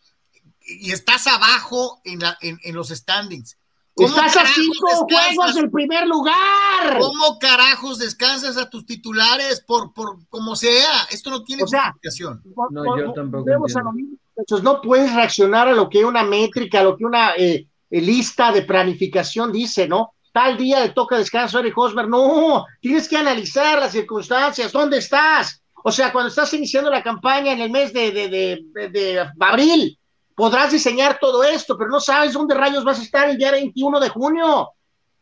y 0.67 0.93
estás 0.93 1.27
abajo 1.27 2.01
en, 2.05 2.21
la, 2.21 2.37
en, 2.41 2.59
en 2.63 2.75
los 2.75 2.89
standings 2.89 3.57
Estás 3.97 4.37
a 4.37 4.47
cinco 4.47 5.07
juegos 5.09 5.55
del 5.55 5.71
primer 5.71 6.07
lugar. 6.07 6.99
¿Cómo 7.01 7.39
carajos 7.39 7.99
descansas 7.99 8.59
a 8.59 8.69
tus 8.69 8.85
titulares 8.85 9.63
por, 9.67 9.95
por 9.95 10.19
como 10.29 10.55
sea? 10.55 11.07
Esto 11.11 11.31
no 11.31 11.43
tiene 11.43 11.63
explicación. 11.63 12.43
No, 12.71 12.99
yo 12.99 13.13
tampoco. 13.15 13.47
no 14.63 14.81
puedes 14.83 15.15
reaccionar 15.15 15.69
a 15.69 15.73
lo 15.73 15.89
que 15.89 16.05
una 16.05 16.25
métrica, 16.25 16.81
a 16.81 16.85
lo 16.85 16.97
que 16.97 17.07
una 17.07 17.35
eh, 17.37 17.67
eh, 17.91 18.01
lista 18.03 18.53
de 18.53 18.63
planificación 18.63 19.51
dice, 19.51 19.89
¿no? 19.89 20.13
Tal 20.31 20.59
día 20.59 20.81
de 20.81 20.91
toca 20.91 21.17
descanso 21.17 21.59
Eric 21.59 21.79
Hosmer. 21.79 22.07
No, 22.07 22.67
tienes 22.83 23.09
que 23.09 23.17
analizar 23.17 23.79
las 23.79 23.93
circunstancias. 23.93 24.73
¿Dónde 24.73 24.99
estás? 24.99 25.63
O 25.83 25.91
sea, 25.91 26.13
cuando 26.13 26.29
estás 26.29 26.53
iniciando 26.53 26.91
la 26.91 27.03
campaña 27.03 27.53
en 27.53 27.63
el 27.63 27.71
mes 27.71 27.95
de, 27.95 28.13
de, 28.13 28.29
de, 28.29 28.89
de 28.91 29.27
abril, 29.41 29.99
podrás 30.37 30.71
diseñar 30.71 31.19
todo 31.19 31.43
esto, 31.43 31.77
pero 31.77 31.91
no 31.91 31.99
sabes 31.99 32.35
dónde 32.35 32.55
rayos 32.55 32.85
vas 32.85 33.01
a 33.01 33.03
estar 33.03 33.29
el 33.29 33.39
día 33.39 33.51
21 33.51 33.99
de 33.99 34.09
junio. 34.11 34.71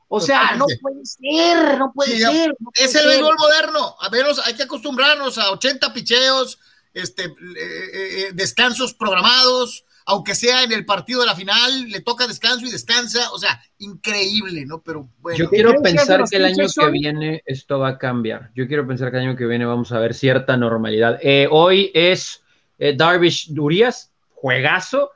O 0.08 0.20
sea, 0.20 0.54
no 0.56 0.66
puede 0.82 1.04
ser, 1.06 1.78
no 1.78 1.92
puede 1.94 2.18
ser. 2.18 2.54
es 2.74 2.94
el 2.94 3.06
béisbol 3.06 3.36
moderno. 3.38 3.96
A 4.00 4.08
ver, 4.10 4.26
hay 4.44 4.54
que 4.54 4.64
acostumbrarnos 4.64 5.38
a 5.38 5.50
80 5.50 5.92
picheos, 5.94 6.58
este, 6.92 7.24
eh, 7.24 7.30
eh, 7.30 7.92
eh, 7.94 8.30
descansos 8.34 8.92
programados, 8.94 9.84
aunque 10.06 10.34
sea 10.34 10.62
en 10.62 10.72
el 10.72 10.84
partido 10.84 11.20
de 11.20 11.26
la 11.26 11.34
final, 11.34 11.88
le 11.88 12.00
toca 12.00 12.26
descanso 12.26 12.66
y 12.66 12.70
descansa. 12.70 13.30
O 13.32 13.38
sea, 13.38 13.60
increíble, 13.78 14.66
¿no? 14.66 14.82
Pero 14.82 15.08
bueno. 15.20 15.38
Yo 15.38 15.48
quiero 15.48 15.80
pensar 15.80 16.22
que 16.28 16.36
el 16.36 16.44
año 16.44 16.66
que 16.68 16.90
viene 16.90 17.42
esto 17.46 17.78
va 17.78 17.90
a 17.90 17.98
cambiar. 17.98 18.50
Yo 18.54 18.66
quiero 18.66 18.86
pensar 18.86 19.10
que 19.10 19.18
el 19.18 19.28
año 19.28 19.36
que 19.36 19.46
viene 19.46 19.64
vamos 19.64 19.92
a 19.92 19.98
ver 19.98 20.12
cierta 20.12 20.56
normalidad. 20.56 21.18
hoy 21.50 21.90
es 21.94 22.42
Darvish 22.78 23.52
Durias, 23.52 24.12
juegazo. 24.45 25.11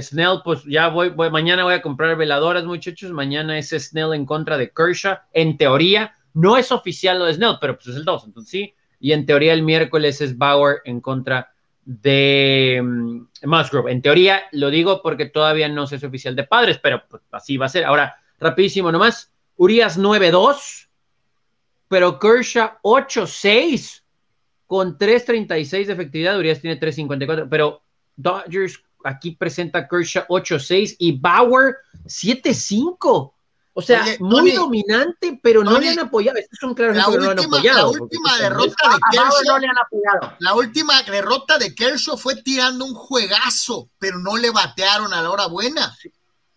Snell, 0.00 0.40
pues 0.42 0.64
ya 0.64 0.88
voy, 0.88 1.10
voy, 1.10 1.30
mañana 1.30 1.64
voy 1.64 1.74
a 1.74 1.82
comprar 1.82 2.16
veladoras, 2.16 2.64
muchachos. 2.64 3.10
Mañana 3.10 3.58
es 3.58 3.68
Snell 3.70 4.14
en 4.14 4.24
contra 4.24 4.56
de 4.56 4.70
Kershaw. 4.70 5.18
En 5.34 5.58
teoría, 5.58 6.14
no 6.32 6.56
es 6.56 6.72
oficial 6.72 7.18
lo 7.18 7.26
de 7.26 7.34
Snell, 7.34 7.58
pero 7.60 7.74
pues 7.76 7.88
es 7.88 7.96
el 7.96 8.06
2, 8.06 8.24
entonces 8.24 8.50
sí. 8.50 8.74
Y 9.00 9.12
en 9.12 9.26
teoría, 9.26 9.52
el 9.52 9.62
miércoles 9.62 10.22
es 10.22 10.38
Bauer 10.38 10.80
en 10.86 11.02
contra 11.02 11.52
de 11.84 12.78
um, 12.80 13.28
Musgrove. 13.42 13.92
En 13.92 14.00
teoría, 14.00 14.44
lo 14.52 14.70
digo 14.70 15.02
porque 15.02 15.26
todavía 15.26 15.68
no 15.68 15.86
se 15.86 15.96
es 15.96 16.04
oficial 16.04 16.34
de 16.34 16.44
padres, 16.44 16.78
pero 16.82 17.02
pues, 17.06 17.22
así 17.32 17.58
va 17.58 17.66
a 17.66 17.68
ser. 17.68 17.84
Ahora, 17.84 18.16
rapidísimo 18.40 18.90
nomás. 18.90 19.30
Urias 19.56 19.98
9-2, 19.98 20.88
pero 21.88 22.18
Kershaw 22.18 22.78
8-6 22.82 24.01
con 24.72 24.96
3.36 24.96 25.84
de 25.84 25.92
efectividad, 25.92 26.38
Urias 26.38 26.62
tiene 26.62 26.80
3.54, 26.80 27.46
pero 27.50 27.82
Dodgers 28.16 28.80
aquí 29.04 29.32
presenta 29.32 29.86
Kershaw 29.86 30.24
8.6 30.28 30.96
y 30.98 31.20
Bauer 31.20 31.76
7.5. 32.06 33.34
O 33.74 33.82
sea, 33.82 34.02
muy 34.20 34.52
dominante, 34.52 35.38
pero 35.42 35.62
no 35.62 35.78
le 35.78 35.90
han 35.90 35.98
apoyado. 35.98 36.38
Estos 36.38 36.58
son 36.58 36.72
claros 36.72 36.96
la 36.96 37.06
última, 37.06 37.26
no 37.26 37.30
han 37.32 37.38
apoyado. 37.40 37.92
La 37.92 38.00
última 38.00 38.38
derrota 38.38 38.88
de 38.88 38.98
Kershaw. 39.10 39.44
No 39.44 39.58
le 39.58 39.66
han 39.66 39.78
apoyado. 39.78 40.36
La 40.38 40.54
última 40.54 41.02
derrota 41.02 41.58
de 41.58 41.74
Kershaw 41.74 42.16
fue 42.16 42.36
tirando 42.36 42.86
un 42.86 42.94
juegazo, 42.94 43.90
pero 43.98 44.20
no 44.20 44.38
le 44.38 44.48
batearon 44.48 45.12
a 45.12 45.20
la 45.20 45.30
hora 45.30 45.48
buena. 45.48 45.94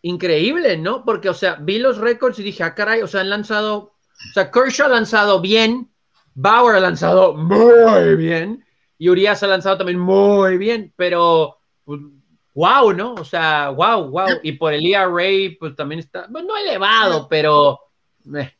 increíble, 0.04 0.78
¿no? 0.78 1.04
Porque, 1.04 1.28
o 1.28 1.34
sea, 1.34 1.56
vi 1.56 1.80
los 1.80 1.98
récords 1.98 2.40
y 2.40 2.44
dije, 2.44 2.64
ah, 2.64 2.76
caray, 2.76 3.02
o 3.02 3.08
sea, 3.08 3.20
han 3.20 3.30
lanzado, 3.30 3.76
o 3.78 4.34
sea, 4.34 4.52
Kershaw 4.52 4.86
ha 4.86 4.90
lanzado 4.90 5.42
bien, 5.42 5.92
Bauer 6.36 6.76
ha 6.76 6.80
lanzado 6.82 7.34
muy 7.34 8.16
bien, 8.16 8.64
y 8.98 9.10
Urias 9.10 9.42
ha 9.42 9.48
lanzado 9.48 9.78
también 9.78 10.00
muy 10.00 10.58
bien, 10.58 10.94
pero, 10.96 11.58
wow, 11.86 12.84
pues, 12.84 12.98
¿no? 12.98 13.14
O 13.14 13.26
sea, 13.26 13.70
wow, 13.70 14.10
wow. 14.10 14.40
Y 14.44 14.52
por 14.54 14.74
el 14.74 14.86
ERA, 14.86 15.56
pues 15.60 15.76
también 15.76 16.00
está, 16.00 16.28
pues, 16.32 16.44
no 16.46 16.56
elevado, 16.58 17.28
pero... 17.28 17.80
Eh. 18.36 18.54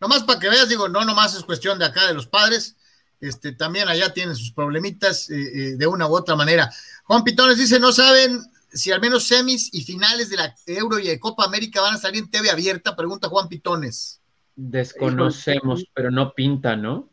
Nomás 0.00 0.22
para 0.22 0.38
que 0.38 0.48
veas, 0.48 0.68
digo, 0.68 0.88
no 0.88 1.04
nomás 1.04 1.34
es 1.34 1.44
cuestión 1.44 1.78
de 1.78 1.84
acá 1.84 2.06
de 2.06 2.14
los 2.14 2.26
padres, 2.26 2.76
este, 3.20 3.52
también 3.52 3.88
allá 3.88 4.14
tienen 4.14 4.34
sus 4.34 4.52
problemitas 4.52 5.28
eh, 5.28 5.34
eh, 5.34 5.76
de 5.76 5.86
una 5.86 6.06
u 6.06 6.14
otra 6.14 6.36
manera. 6.36 6.70
Juan 7.04 7.22
Pitones 7.22 7.58
dice, 7.58 7.78
no 7.78 7.92
saben 7.92 8.40
si 8.72 8.92
al 8.92 9.00
menos 9.00 9.24
semis 9.24 9.68
y 9.72 9.82
finales 9.82 10.30
de 10.30 10.36
la 10.36 10.54
Euro 10.66 10.98
y 10.98 11.08
de 11.08 11.20
Copa 11.20 11.44
América 11.44 11.82
van 11.82 11.94
a 11.94 11.98
salir 11.98 12.22
en 12.22 12.30
TV 12.30 12.50
abierta, 12.50 12.96
pregunta 12.96 13.28
Juan 13.28 13.48
Pitones. 13.48 14.19
Desconocemos, 14.62 15.86
pero 15.94 16.10
no 16.10 16.32
pinta, 16.32 16.76
¿no? 16.76 17.08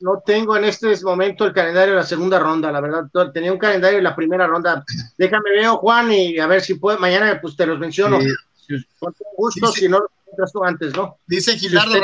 No, 0.00 0.22
tengo 0.24 0.56
en 0.56 0.64
este 0.64 0.94
momento 1.02 1.46
el 1.46 1.52
calendario 1.52 1.94
de 1.94 2.00
la 2.00 2.06
segunda 2.06 2.38
ronda, 2.38 2.70
la 2.70 2.80
verdad. 2.80 3.08
Tenía 3.32 3.52
un 3.52 3.58
calendario 3.58 3.96
de 3.96 4.02
la 4.02 4.14
primera 4.14 4.46
ronda. 4.46 4.84
Déjame 5.16 5.50
veo, 5.50 5.78
Juan, 5.78 6.12
y 6.12 6.38
a 6.38 6.46
ver 6.46 6.60
si 6.60 6.74
puedo. 6.74 6.98
Mañana 6.98 7.38
pues 7.40 7.56
te 7.56 7.66
los 7.66 7.78
menciono. 7.78 8.18
Con 8.98 9.14
gusto, 9.36 9.72
si 9.72 9.88
no 9.88 10.00
los 10.36 10.52
tú 10.52 10.62
antes, 10.62 10.94
¿no? 10.94 11.16
Dice 11.26 11.56
Gilardo 11.58 11.94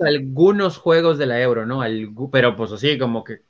algunos 0.00 0.78
juegos 0.78 1.18
de 1.18 1.26
la 1.26 1.40
Euro, 1.40 1.64
¿no? 1.64 1.80
pero 2.30 2.56
pues 2.56 2.72
así 2.72 2.98
como 2.98 3.22
que 3.22 3.42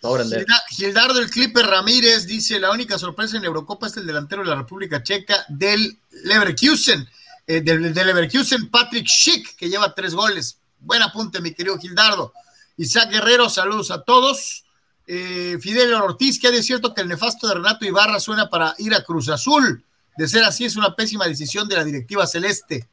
sobran 0.00 0.30
de... 0.30 0.46
Gildardo 0.70 1.20
el 1.20 1.30
Clipper 1.30 1.66
Ramírez 1.66 2.26
dice, 2.26 2.58
la 2.58 2.70
única 2.70 2.98
sorpresa 2.98 3.36
en 3.36 3.44
Eurocopa 3.44 3.86
es 3.86 3.96
el 3.96 4.06
delantero 4.06 4.42
de 4.42 4.48
la 4.48 4.56
República 4.56 5.02
Checa 5.02 5.44
del 5.48 5.98
Leverkusen, 6.24 7.06
eh, 7.46 7.60
del, 7.60 7.94
Leverkusen, 7.94 8.68
Patrick 8.70 9.06
Schick, 9.06 9.56
que 9.56 9.68
lleva 9.68 9.94
tres 9.94 10.14
goles. 10.14 10.58
Buen 10.80 11.02
apunte, 11.02 11.40
mi 11.40 11.52
querido 11.52 11.78
Gildardo. 11.78 12.32
Isaac 12.76 13.10
Guerrero, 13.10 13.48
saludos 13.48 13.90
a 13.90 14.02
todos. 14.02 14.64
Eh, 15.06 15.56
Fidel 15.60 15.94
Ortiz, 15.94 16.40
que 16.40 16.48
es 16.48 16.66
cierto 16.66 16.92
que 16.92 17.02
el 17.02 17.08
nefasto 17.08 17.46
de 17.46 17.54
Renato 17.54 17.84
Ibarra 17.84 18.18
suena 18.18 18.50
para 18.50 18.74
ir 18.78 18.94
a 18.94 19.04
Cruz 19.04 19.28
Azul. 19.28 19.84
De 20.16 20.26
ser 20.26 20.44
así, 20.44 20.64
es 20.64 20.76
una 20.76 20.94
pésima 20.94 21.26
decisión 21.26 21.68
de 21.68 21.76
la 21.76 21.84
directiva 21.84 22.26
celeste. 22.26 22.88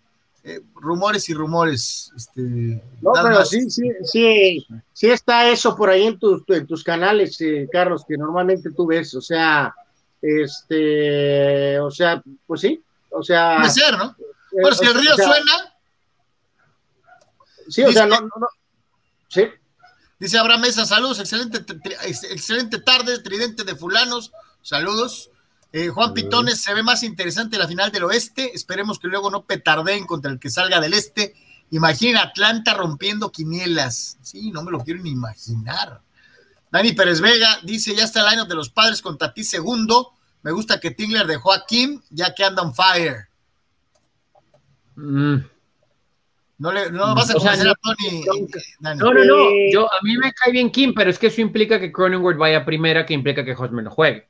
Eh, 0.45 0.61
rumores 0.75 1.29
y 1.29 1.33
rumores. 1.33 2.11
Este, 2.15 2.41
no, 2.41 3.11
pero 3.23 3.45
sí, 3.45 3.69
sí, 3.71 3.89
sí, 4.03 4.67
sí 4.91 5.09
está 5.09 5.49
eso 5.49 5.73
por 5.73 5.89
ahí 5.89 6.03
en, 6.03 6.19
tus, 6.19 6.43
en 6.49 6.67
tus 6.67 6.83
canales, 6.83 7.39
eh, 7.39 7.67
Carlos, 7.71 8.03
que 8.05 8.17
normalmente 8.17 8.69
tú 8.71 8.85
ves, 8.85 9.15
o 9.15 9.21
sea, 9.21 9.73
este, 10.21 11.79
o 11.79 11.89
sea, 11.89 12.21
pues 12.45 12.59
sí, 12.59 12.83
o 13.09 13.23
sea. 13.23 13.55
Puede 13.59 13.69
ser, 13.69 13.97
¿no? 13.97 14.13
Bueno, 14.61 14.75
si 14.75 14.85
el 14.85 14.93
río 14.93 15.15
suena. 15.15 15.73
Sí, 17.69 17.83
o 17.83 17.91
sea, 17.91 18.05
no, 18.05 18.19
no, 18.21 18.27
no, 18.39 18.47
sí. 19.29 19.45
Dice 20.19 20.37
Abraham 20.37 20.61
Mesa, 20.61 20.85
saludos, 20.85 21.19
excelente, 21.19 21.65
excelente 22.03 22.79
tarde, 22.79 23.19
tridente 23.19 23.63
de 23.63 23.75
fulanos, 23.75 24.31
saludos. 24.61 25.31
Eh, 25.73 25.89
Juan 25.89 26.13
Pitones 26.13 26.61
se 26.61 26.73
ve 26.73 26.83
más 26.83 27.01
interesante 27.01 27.57
la 27.57 27.67
final 27.67 27.91
del 27.91 28.03
oeste. 28.03 28.55
Esperemos 28.55 28.99
que 28.99 29.07
luego 29.07 29.31
no 29.31 29.45
petardeen 29.45 30.05
contra 30.05 30.31
el 30.31 30.39
que 30.39 30.51
salga 30.51 30.79
del 30.79 30.93
este. 30.93 31.35
Imagina 31.71 32.21
Atlanta 32.21 32.75
rompiendo 32.75 33.31
quinielas. 33.31 34.17
Sí, 34.21 34.51
no 34.51 34.61
me 34.61 34.71
lo 34.71 34.79
quiero 34.83 35.01
ni 35.01 35.09
imaginar. 35.09 36.01
Dani 36.71 36.91
Pérez 36.93 37.21
Vega 37.21 37.59
dice: 37.63 37.95
Ya 37.95 38.03
está 38.03 38.21
el 38.21 38.27
año 38.27 38.45
de 38.45 38.53
los 38.53 38.69
padres 38.69 39.01
con 39.01 39.17
Tati 39.17 39.43
segundo. 39.43 40.13
Me 40.43 40.51
gusta 40.51 40.79
que 40.79 40.91
Tingler 40.91 41.25
dejó 41.25 41.51
a 41.51 41.65
Kim, 41.65 42.01
ya 42.11 42.35
que 42.35 42.43
anda 42.43 42.61
on 42.61 42.75
fire. 42.75 43.29
Mm. 44.95 45.37
No, 46.59 46.71
le, 46.71 46.91
no 46.91 47.15
vas 47.15 47.29
a 47.29 47.33
conocer 47.33 47.67
a 47.67 47.75
Tony. 47.75 48.23
No, 48.79 49.13
no, 49.13 49.23
no. 49.23 49.35
Yo, 49.71 49.85
a 49.85 49.97
mí 50.03 50.17
me 50.17 50.31
cae 50.31 50.51
bien 50.51 50.71
Kim, 50.71 50.93
pero 50.93 51.09
es 51.09 51.19
que 51.19 51.27
eso 51.27 51.41
implica 51.41 51.79
que 51.79 51.91
Cronenworth 51.91 52.37
vaya 52.37 52.59
a 52.59 52.65
primera, 52.65 53.05
que 53.05 53.13
implica 53.13 53.43
que 53.43 53.53
Hosmer 53.53 53.83
no 53.83 53.91
juegue. 53.91 54.27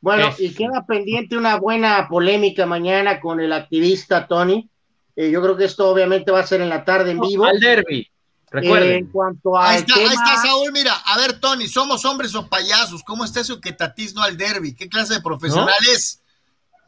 Bueno, 0.00 0.32
y 0.38 0.54
queda 0.54 0.86
pendiente 0.86 1.36
una 1.36 1.56
buena 1.56 2.06
polémica 2.08 2.66
mañana 2.66 3.18
con 3.18 3.40
el 3.40 3.52
activista 3.52 4.28
Tony. 4.28 4.70
Eh, 5.16 5.30
yo 5.30 5.42
creo 5.42 5.56
que 5.56 5.64
esto 5.64 5.88
obviamente 5.88 6.30
va 6.30 6.40
a 6.40 6.46
ser 6.46 6.60
en 6.60 6.68
la 6.68 6.84
tarde 6.84 7.10
en 7.10 7.20
vivo. 7.20 7.44
Al 7.44 7.58
derby. 7.58 8.08
Recuerden. 8.50 8.92
en 8.92 9.06
cuanto 9.06 9.56
a. 9.56 9.70
Ahí 9.70 9.78
está, 9.78 9.94
ahí 9.96 10.06
está, 10.06 10.36
Saúl. 10.42 10.70
Mira, 10.72 10.92
a 10.94 11.18
ver, 11.18 11.40
Tony, 11.40 11.66
¿somos 11.66 12.04
hombres 12.04 12.34
o 12.34 12.46
payasos? 12.48 13.02
¿Cómo 13.02 13.24
está 13.24 13.40
eso 13.40 13.60
que 13.60 13.76
no 14.14 14.22
al 14.22 14.36
derby? 14.36 14.74
¿Qué 14.74 14.88
clase 14.88 15.14
de 15.14 15.20
profesional 15.20 15.74
es? 15.92 16.22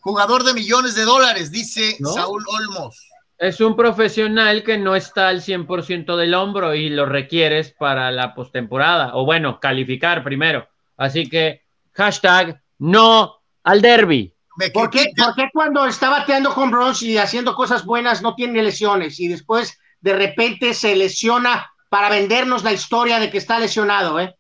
Jugador 0.00 0.44
de 0.44 0.54
millones 0.54 0.94
de 0.94 1.04
dólares, 1.04 1.50
dice 1.50 1.96
Saúl 2.02 2.44
Olmos. 2.48 3.08
Es 3.38 3.60
un 3.60 3.74
profesional 3.74 4.62
que 4.62 4.76
no 4.76 4.94
está 4.94 5.28
al 5.28 5.40
100% 5.40 6.16
del 6.16 6.34
hombro 6.34 6.74
y 6.74 6.90
lo 6.90 7.06
requieres 7.06 7.72
para 7.72 8.10
la 8.10 8.34
postemporada. 8.34 9.12
O 9.14 9.24
bueno, 9.24 9.60
calificar 9.60 10.22
primero. 10.22 10.68
Así 10.96 11.28
que, 11.28 11.62
hashtag 11.92 12.62
no 12.78 13.40
al 13.64 13.80
derby. 13.80 14.34
¿Por 14.74 14.90
qué, 14.90 15.10
cuando 15.52 15.86
está 15.86 16.10
bateando 16.10 16.52
con 16.52 16.70
bronce 16.70 17.06
y 17.06 17.18
haciendo 17.18 17.54
cosas 17.54 17.84
buenas 17.84 18.20
no 18.20 18.34
tiene 18.34 18.62
lesiones 18.62 19.18
y 19.18 19.28
después 19.28 19.78
de 20.00 20.12
repente 20.14 20.74
se 20.74 20.94
lesiona 20.96 21.70
para 21.88 22.10
vendernos 22.10 22.62
la 22.62 22.72
historia 22.72 23.18
de 23.18 23.30
que 23.30 23.38
está 23.38 23.58
lesionado, 23.58 24.20
eh? 24.20 24.36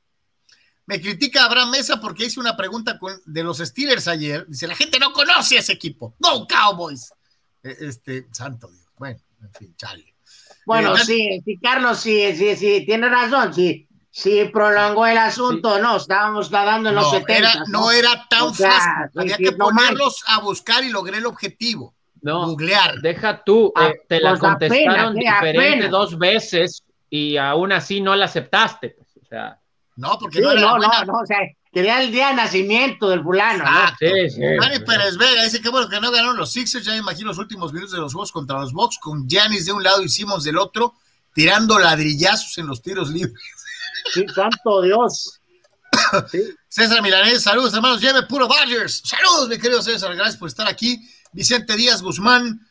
Me 0.90 1.00
critica 1.00 1.44
Abraham 1.44 1.70
Mesa 1.70 2.00
porque 2.00 2.24
hice 2.24 2.40
una 2.40 2.56
pregunta 2.56 2.98
de 3.24 3.44
los 3.44 3.58
Steelers 3.58 4.08
ayer. 4.08 4.44
Dice, 4.48 4.66
la 4.66 4.74
gente 4.74 4.98
no 4.98 5.12
conoce 5.12 5.56
a 5.56 5.60
ese 5.60 5.72
equipo. 5.72 6.16
¡Go 6.18 6.48
Cowboys! 6.48 7.12
E, 7.62 7.76
este, 7.82 8.26
santo 8.32 8.68
Dios. 8.68 8.88
Bueno, 8.98 9.20
en 9.40 9.52
fin, 9.52 9.76
chale. 9.76 10.16
Bueno, 10.66 10.96
eh, 10.96 11.04
sí, 11.04 11.42
sí, 11.44 11.58
Carlos, 11.62 12.00
sí, 12.00 12.34
sí, 12.34 12.56
sí, 12.56 12.84
tiene 12.84 13.08
razón, 13.08 13.54
sí. 13.54 13.86
Sí, 14.10 14.50
prolongó 14.52 15.06
el 15.06 15.18
asunto, 15.18 15.78
no, 15.78 15.96
estábamos 15.96 16.50
nadando 16.50 16.88
en 16.88 16.96
los 16.96 17.08
70. 17.08 17.66
¿no? 17.68 17.92
era 17.92 18.26
tan 18.28 18.52
fácil, 18.52 19.16
había 19.16 19.36
que 19.36 19.52
ponerlos 19.52 20.24
a 20.26 20.40
buscar 20.40 20.82
y 20.82 20.88
logré 20.88 21.18
el 21.18 21.26
objetivo. 21.26 21.94
No, 22.20 22.46
googlear. 22.46 23.00
Deja 23.00 23.44
tú, 23.44 23.72
ah, 23.76 23.90
eh, 23.90 24.00
te 24.08 24.18
la 24.18 24.30
pues 24.30 24.40
contestaron 24.40 25.14
diferente 25.14 25.88
dos 25.88 26.18
veces 26.18 26.82
y 27.08 27.36
aún 27.36 27.70
así 27.70 28.00
no 28.00 28.16
la 28.16 28.24
aceptaste. 28.24 28.96
Pues, 28.98 29.08
o 29.22 29.24
sea. 29.24 29.60
No, 30.00 30.18
porque 30.18 30.40
no 30.40 30.50
era 30.52 30.60
no, 30.62 30.78
no, 30.78 31.04
no, 31.04 31.12
o 31.20 31.26
sea, 31.26 31.36
quería 31.70 32.02
el 32.02 32.10
día 32.10 32.28
de 32.28 32.34
nacimiento 32.34 33.10
del 33.10 33.22
fulano. 33.22 33.64
Ah, 33.66 33.94
sí, 33.98 34.30
sí. 34.30 34.40
Dani 34.40 34.78
Pérez 34.78 35.18
Vega 35.18 35.44
dice 35.44 35.60
que 35.60 35.68
bueno 35.68 35.90
que 35.90 36.00
no 36.00 36.10
ganaron 36.10 36.38
los 36.38 36.52
Sixers, 36.52 36.86
ya 36.86 36.92
me 36.92 36.98
imagino 36.98 37.28
los 37.28 37.38
últimos 37.38 37.70
minutos 37.70 37.92
de 37.92 37.98
los 37.98 38.14
juegos 38.14 38.32
contra 38.32 38.58
los 38.58 38.72
Bucks 38.72 38.98
con 38.98 39.28
Giannis 39.28 39.66
de 39.66 39.72
un 39.72 39.82
lado 39.82 40.02
y 40.02 40.08
Simmons 40.08 40.44
del 40.44 40.56
otro, 40.56 40.94
tirando 41.34 41.78
ladrillazos 41.78 42.56
en 42.56 42.66
los 42.66 42.80
tiros 42.80 43.10
libres. 43.10 43.44
Sí, 44.14 44.24
santo 44.34 44.80
Dios. 44.80 45.38
César 46.68 47.02
Milanés, 47.02 47.42
saludos 47.42 47.74
hermanos, 47.74 48.00
lleve 48.00 48.22
puro 48.22 48.48
Dodgers. 48.48 49.02
Saludos, 49.04 49.50
mi 49.50 49.58
querido 49.58 49.82
César, 49.82 50.14
gracias 50.16 50.38
por 50.38 50.48
estar 50.48 50.66
aquí. 50.66 50.98
Vicente 51.32 51.76
Díaz 51.76 52.00
Guzmán, 52.00 52.66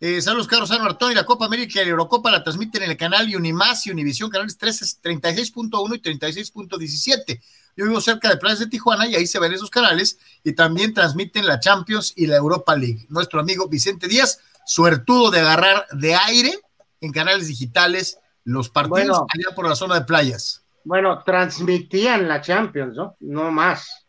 eh, 0.00 0.20
saludos 0.20 0.48
Carlos 0.48 0.68
Sano 0.68 1.10
y 1.10 1.14
la 1.14 1.24
Copa 1.24 1.46
América 1.46 1.80
y 1.80 1.84
la 1.84 1.90
Eurocopa 1.90 2.30
la 2.30 2.42
transmiten 2.42 2.82
en 2.82 2.90
el 2.90 2.96
canal 2.96 3.34
Unimás 3.34 3.86
y 3.86 3.90
Univisión, 3.90 4.30
canales 4.30 4.58
36.1 4.58 5.96
y 5.96 6.00
36.17. 6.00 7.40
Yo 7.76 7.86
vivo 7.86 8.00
cerca 8.00 8.28
de 8.28 8.36
Playas 8.36 8.60
de 8.60 8.66
Tijuana 8.66 9.06
y 9.06 9.14
ahí 9.14 9.26
se 9.26 9.38
ven 9.38 9.52
esos 9.52 9.70
canales 9.70 10.18
y 10.44 10.52
también 10.52 10.94
transmiten 10.94 11.46
la 11.46 11.58
Champions 11.58 12.12
y 12.16 12.26
la 12.26 12.36
Europa 12.36 12.76
League. 12.76 13.06
Nuestro 13.08 13.40
amigo 13.40 13.68
Vicente 13.68 14.06
Díaz, 14.06 14.40
suertudo 14.64 15.30
de 15.30 15.40
agarrar 15.40 15.86
de 15.92 16.14
aire 16.14 16.52
en 17.00 17.12
canales 17.12 17.48
digitales 17.48 18.18
los 18.44 18.68
partidos 18.68 19.18
allá 19.18 19.54
por 19.54 19.68
la 19.68 19.74
zona 19.74 19.96
de 19.96 20.04
playas. 20.04 20.62
Bueno, 20.84 21.22
transmitían 21.24 22.28
la 22.28 22.40
Champions, 22.40 22.94
¿no? 22.94 23.16
No 23.20 23.50
más. 23.50 24.04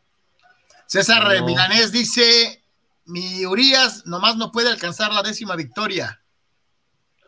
César 0.87 1.41
Milanés 1.43 1.91
dice, 1.91 2.63
mi 3.05 3.45
Urias 3.45 4.05
nomás 4.05 4.35
no 4.37 4.51
puede 4.51 4.69
alcanzar 4.69 5.13
la 5.13 5.23
décima 5.23 5.55
victoria. 5.55 6.21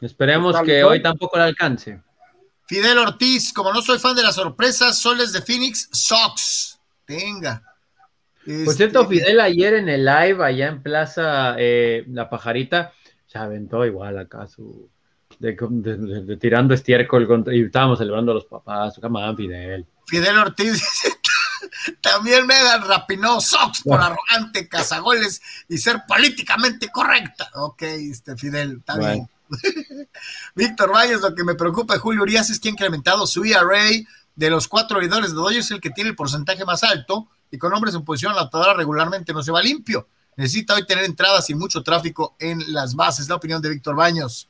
Esperemos 0.01 0.59
que 0.61 0.83
hoy 0.83 1.01
tampoco 1.01 1.37
la 1.37 1.45
alcance. 1.45 2.01
Fidel 2.67 2.97
Ortiz, 2.97 3.53
como 3.53 3.71
no 3.71 3.81
soy 3.81 3.97
fan 3.97 4.15
de 4.15 4.23
las 4.23 4.35
sorpresas, 4.35 4.97
soles 4.99 5.31
de 5.31 5.41
Phoenix, 5.41 5.89
Sox. 5.91 6.79
Tenga. 7.05 7.63
Por 8.65 8.73
cierto, 8.73 9.01
este, 9.01 9.15
Fidel 9.15 9.39
ayer 9.39 9.73
en 9.75 9.89
el 9.89 10.05
live 10.05 10.43
allá 10.43 10.67
en 10.67 10.81
Plaza 10.81 11.55
eh, 11.57 12.05
La 12.07 12.29
Pajarita, 12.29 12.93
se 13.25 13.37
aventó 13.37 13.85
igual 13.85 14.17
acá 14.17 14.47
su, 14.47 14.89
de, 15.39 16.37
tirando 16.39 16.73
estiércol 16.73 17.45
y 17.51 17.63
estábamos 17.63 17.99
celebrando 17.99 18.31
a 18.31 18.35
los 18.35 18.45
papás, 18.45 18.95
su 18.95 19.01
Fidel. 19.35 19.85
Fidel 20.05 20.37
Ortiz 20.37 20.81
también 22.01 22.45
Megan 22.45 22.87
rapinó 22.87 23.41
Sox 23.41 23.83
por 23.83 23.99
arrogante, 23.99 24.67
cazagoles 24.67 25.41
y 25.67 25.77
ser 25.77 26.03
políticamente 26.07 26.89
correcta. 26.89 27.49
Ok, 27.55 27.81
este 27.83 28.35
Fidel, 28.35 28.77
está 28.79 28.97
bien. 28.97 29.29
Víctor 30.55 30.93
Valles, 30.93 31.21
lo 31.21 31.33
que 31.33 31.43
me 31.43 31.55
preocupa 31.55 31.93
de 31.93 31.99
Julio 31.99 32.23
Urias 32.23 32.49
es 32.49 32.59
que 32.59 32.69
ha 32.69 32.71
incrementado 32.71 33.25
su 33.27 33.43
ERA 33.43 33.89
de 34.35 34.49
los 34.49 34.67
cuatro 34.67 34.99
oidores 34.99 35.31
de 35.31 35.35
Dodgers, 35.35 35.71
el 35.71 35.81
que 35.81 35.89
tiene 35.89 36.11
el 36.11 36.15
porcentaje 36.15 36.63
más 36.65 36.83
alto, 36.83 37.27
y 37.49 37.57
con 37.57 37.73
hombres 37.73 37.95
en 37.95 38.03
posición 38.03 38.35
lanzadora 38.35 38.73
regularmente 38.73 39.33
no 39.33 39.41
se 39.41 39.51
va 39.51 39.61
limpio. 39.61 40.07
necesita 40.35 40.75
hoy 40.75 40.85
tener 40.85 41.05
entradas 41.05 41.49
y 41.49 41.55
mucho 41.55 41.81
tráfico 41.81 42.35
en 42.39 42.61
las 42.71 42.93
bases. 42.93 43.29
La 43.29 43.35
opinión 43.35 43.61
de 43.61 43.69
Víctor 43.69 43.95
Baños. 43.95 44.47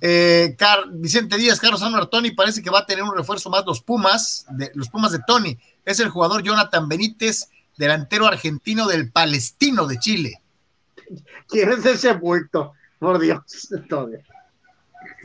Eh, 0.00 0.56
Vicente 0.92 1.36
Díaz, 1.36 1.58
Carlos 1.58 1.82
Álvaro 1.82 2.08
Tony, 2.08 2.30
parece 2.30 2.62
que 2.62 2.70
va 2.70 2.80
a 2.80 2.86
tener 2.86 3.02
un 3.02 3.16
refuerzo 3.16 3.50
más 3.50 3.64
los 3.66 3.82
Pumas, 3.82 4.46
de, 4.50 4.70
los 4.74 4.88
Pumas 4.88 5.12
de 5.12 5.20
Tony. 5.26 5.58
Es 5.84 6.00
el 6.00 6.08
jugador 6.08 6.42
Jonathan 6.42 6.88
Benítez, 6.88 7.48
delantero 7.76 8.26
argentino 8.26 8.86
del 8.86 9.10
Palestino 9.10 9.86
de 9.86 9.98
Chile. 9.98 10.42
¿Quién 11.48 11.70
es 11.70 11.84
ese 11.84 12.12
bulto? 12.12 12.74
Por 12.98 13.20
Dios, 13.20 13.42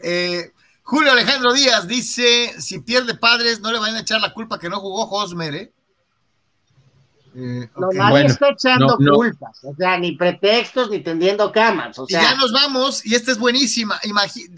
eh, 0.04 0.52
Julio 0.84 1.12
Alejandro 1.12 1.54
Díaz 1.54 1.88
dice: 1.88 2.54
si 2.62 2.80
pierde 2.80 3.16
padres, 3.16 3.62
no 3.62 3.72
le 3.72 3.80
vayan 3.80 3.96
a 3.96 4.02
echar 4.02 4.22
la 4.22 4.34
culpa 4.34 4.60
que 4.60 4.70
no 4.70 4.80
jugó 4.80 5.10
Hosmer, 5.10 5.56
¿eh? 5.56 5.74
Eh, 7.36 7.68
no, 7.78 7.90
nadie 7.92 8.26
está 8.26 8.50
echando 8.50 8.96
culpas, 8.96 9.64
o 9.64 9.74
sea, 9.76 9.98
ni 9.98 10.12
pretextos 10.12 10.92
ni 10.92 11.00
tendiendo 11.00 11.52
camas. 11.52 11.98
O 11.98 12.06
sea. 12.06 12.22
Y 12.22 12.24
ya 12.26 12.36
nos 12.36 12.52
vamos, 12.52 13.06
y 13.06 13.16
esta 13.16 13.32
es 13.32 13.40
buenísima. 13.40 14.00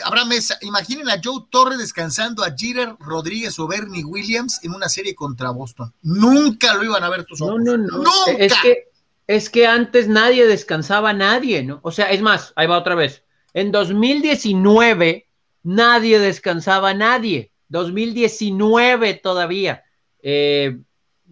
Habrá 0.04 0.26
mesa. 0.26 0.58
Imaginen 0.62 1.10
a 1.10 1.22
Joe 1.24 1.46
Torre 1.50 1.78
descansando 1.78 2.44
a 2.44 2.54
Jeter 2.56 2.96
Rodríguez 3.00 3.58
o 3.60 3.68
Bernie 3.68 4.04
Williams 4.04 4.60
en 4.64 4.74
una 4.74 4.90
serie 4.90 5.16
contra 5.16 5.52
Boston. 5.52 5.94
Nunca 6.02 6.74
lo 6.74 6.84
iban 6.84 7.04
a 7.04 7.10
ver 7.10 7.24
tus 7.24 7.42
ojos. 7.42 7.62
No, 7.64 7.78
no, 7.78 7.88
no. 7.88 7.98
¡Nunca! 8.00 8.32
Es 8.38 8.54
que, 8.62 8.90
es 9.28 9.50
que 9.50 9.68
antes 9.68 10.08
nadie 10.08 10.46
descansaba 10.46 11.12
a 11.12 11.14
nadie, 11.14 11.64
¿no? 11.64 11.80
O 11.82 11.92
sea, 11.92 12.12
es 12.12 12.22
más, 12.22 12.52
ahí 12.56 12.68
va 12.68 12.78
otra 12.78 12.96
vez. 12.96 13.24
En 13.54 13.72
2019 13.72 15.28
nadie 15.64 16.20
descansaba 16.20 16.90
a 16.90 16.94
nadie. 16.94 17.52
2019 17.70 19.16
todavía. 19.16 19.84
Eh, 20.22 20.78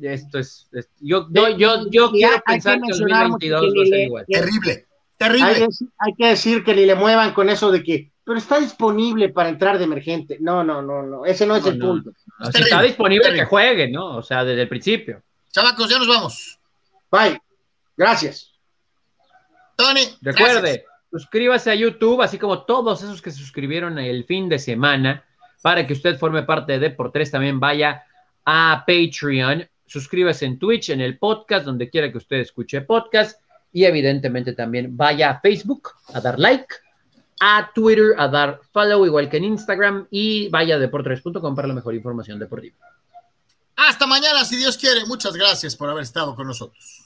esto 0.02 0.40
es, 0.40 0.68
yo, 1.00 1.28
yo, 1.32 1.90
yo, 1.90 2.12
quiero 2.12 2.42
pensar 2.46 2.80
que, 2.82 2.92
2022 2.92 3.62
va 3.62 3.84
a 3.84 3.86
ser 3.86 4.00
igual. 4.00 4.26
Terrible, 4.28 4.88
terrible. 5.18 5.68
Hay, 6.00 6.14
que 6.18 6.28
decir 6.28 6.64
que 6.64 6.74
ni 6.76 6.86
le 6.86 6.96
muevan 6.96 7.34
con 7.34 7.50
eso 7.50 7.72
de 7.72 7.84
que, 7.84 8.12
pero 8.24 8.38
está 8.38 8.60
disponible 8.60 9.30
para 9.30 9.50
entrar 9.50 9.78
de 9.78 9.84
emergente. 9.84 10.38
No, 10.40 10.64
no, 10.64 10.82
no, 10.82 11.04
no, 11.04 11.26
ese 11.26 11.46
no 11.46 11.56
es 11.56 11.66
el 11.66 11.78
punto. 11.78 12.12
si 12.52 12.62
está 12.62 12.82
disponible 12.82 13.34
que 13.34 13.46
juegue, 13.46 13.90
¿no? 13.90 14.18
O 14.18 14.24
sea, 14.24 14.44
desde 14.44 14.64
el 14.64 14.70
principio. 14.70 15.22
Chavacos, 15.52 15.90
ya 15.90 16.00
nos 16.00 16.08
vamos. 16.08 16.60
Bye. 17.12 17.40
Gracias. 17.96 18.52
Tony. 19.76 20.02
Recuerde, 20.22 20.86
suscríbase 21.12 21.70
a 21.70 21.76
YouTube, 21.76 22.22
así 22.22 22.40
como 22.40 22.64
todos 22.64 23.04
esos 23.04 23.22
que 23.22 23.32
se 23.32 23.38
suscribieron 23.38 24.00
el 24.00 24.26
fin 24.26 24.50
de 24.50 24.58
semana, 24.58 25.24
para 25.62 25.86
que 25.86 25.94
usted 25.94 26.18
forme 26.18 26.44
parte 26.44 26.74
de 26.74 26.80
Deportes. 26.80 27.30
También 27.32 27.60
vaya 27.60 28.04
a 28.46 28.84
Patreon 28.86 29.68
suscríbase 29.86 30.46
en 30.46 30.60
Twitch, 30.60 30.90
en 30.90 31.02
el 31.02 31.18
podcast, 31.18 31.66
donde 31.66 31.90
quiera 31.90 32.12
que 32.12 32.18
usted 32.18 32.38
escuche 32.38 32.82
podcast. 32.82 33.40
Y 33.72 33.86
evidentemente 33.86 34.54
también 34.54 34.96
vaya 34.96 35.32
a 35.32 35.40
Facebook 35.40 35.90
a 36.14 36.22
dar 36.22 36.38
like, 36.38 36.68
a 37.40 37.72
Twitter 37.74 38.14
a 38.18 38.28
dar 38.28 38.62
follow, 38.72 39.06
igual 39.06 39.30
que 39.30 39.38
en 39.38 39.46
Instagram. 39.46 40.08
Y 40.12 40.50
vaya 40.50 40.76
a 40.76 40.80
deportes.com 40.80 41.56
para 41.56 41.68
la 41.68 41.74
mejor 41.74 41.96
información 41.96 42.40
deportiva. 42.40 42.78
Hasta 43.76 44.06
mañana, 44.06 44.46
si 44.46 44.58
Dios 44.58 44.78
quiere. 44.78 45.06
Muchas 45.06 45.34
gracias 45.34 45.76
por 45.76 45.90
haber 45.90 46.04
estado 46.04 46.36
con 46.36 46.48
nosotros. 46.48 47.04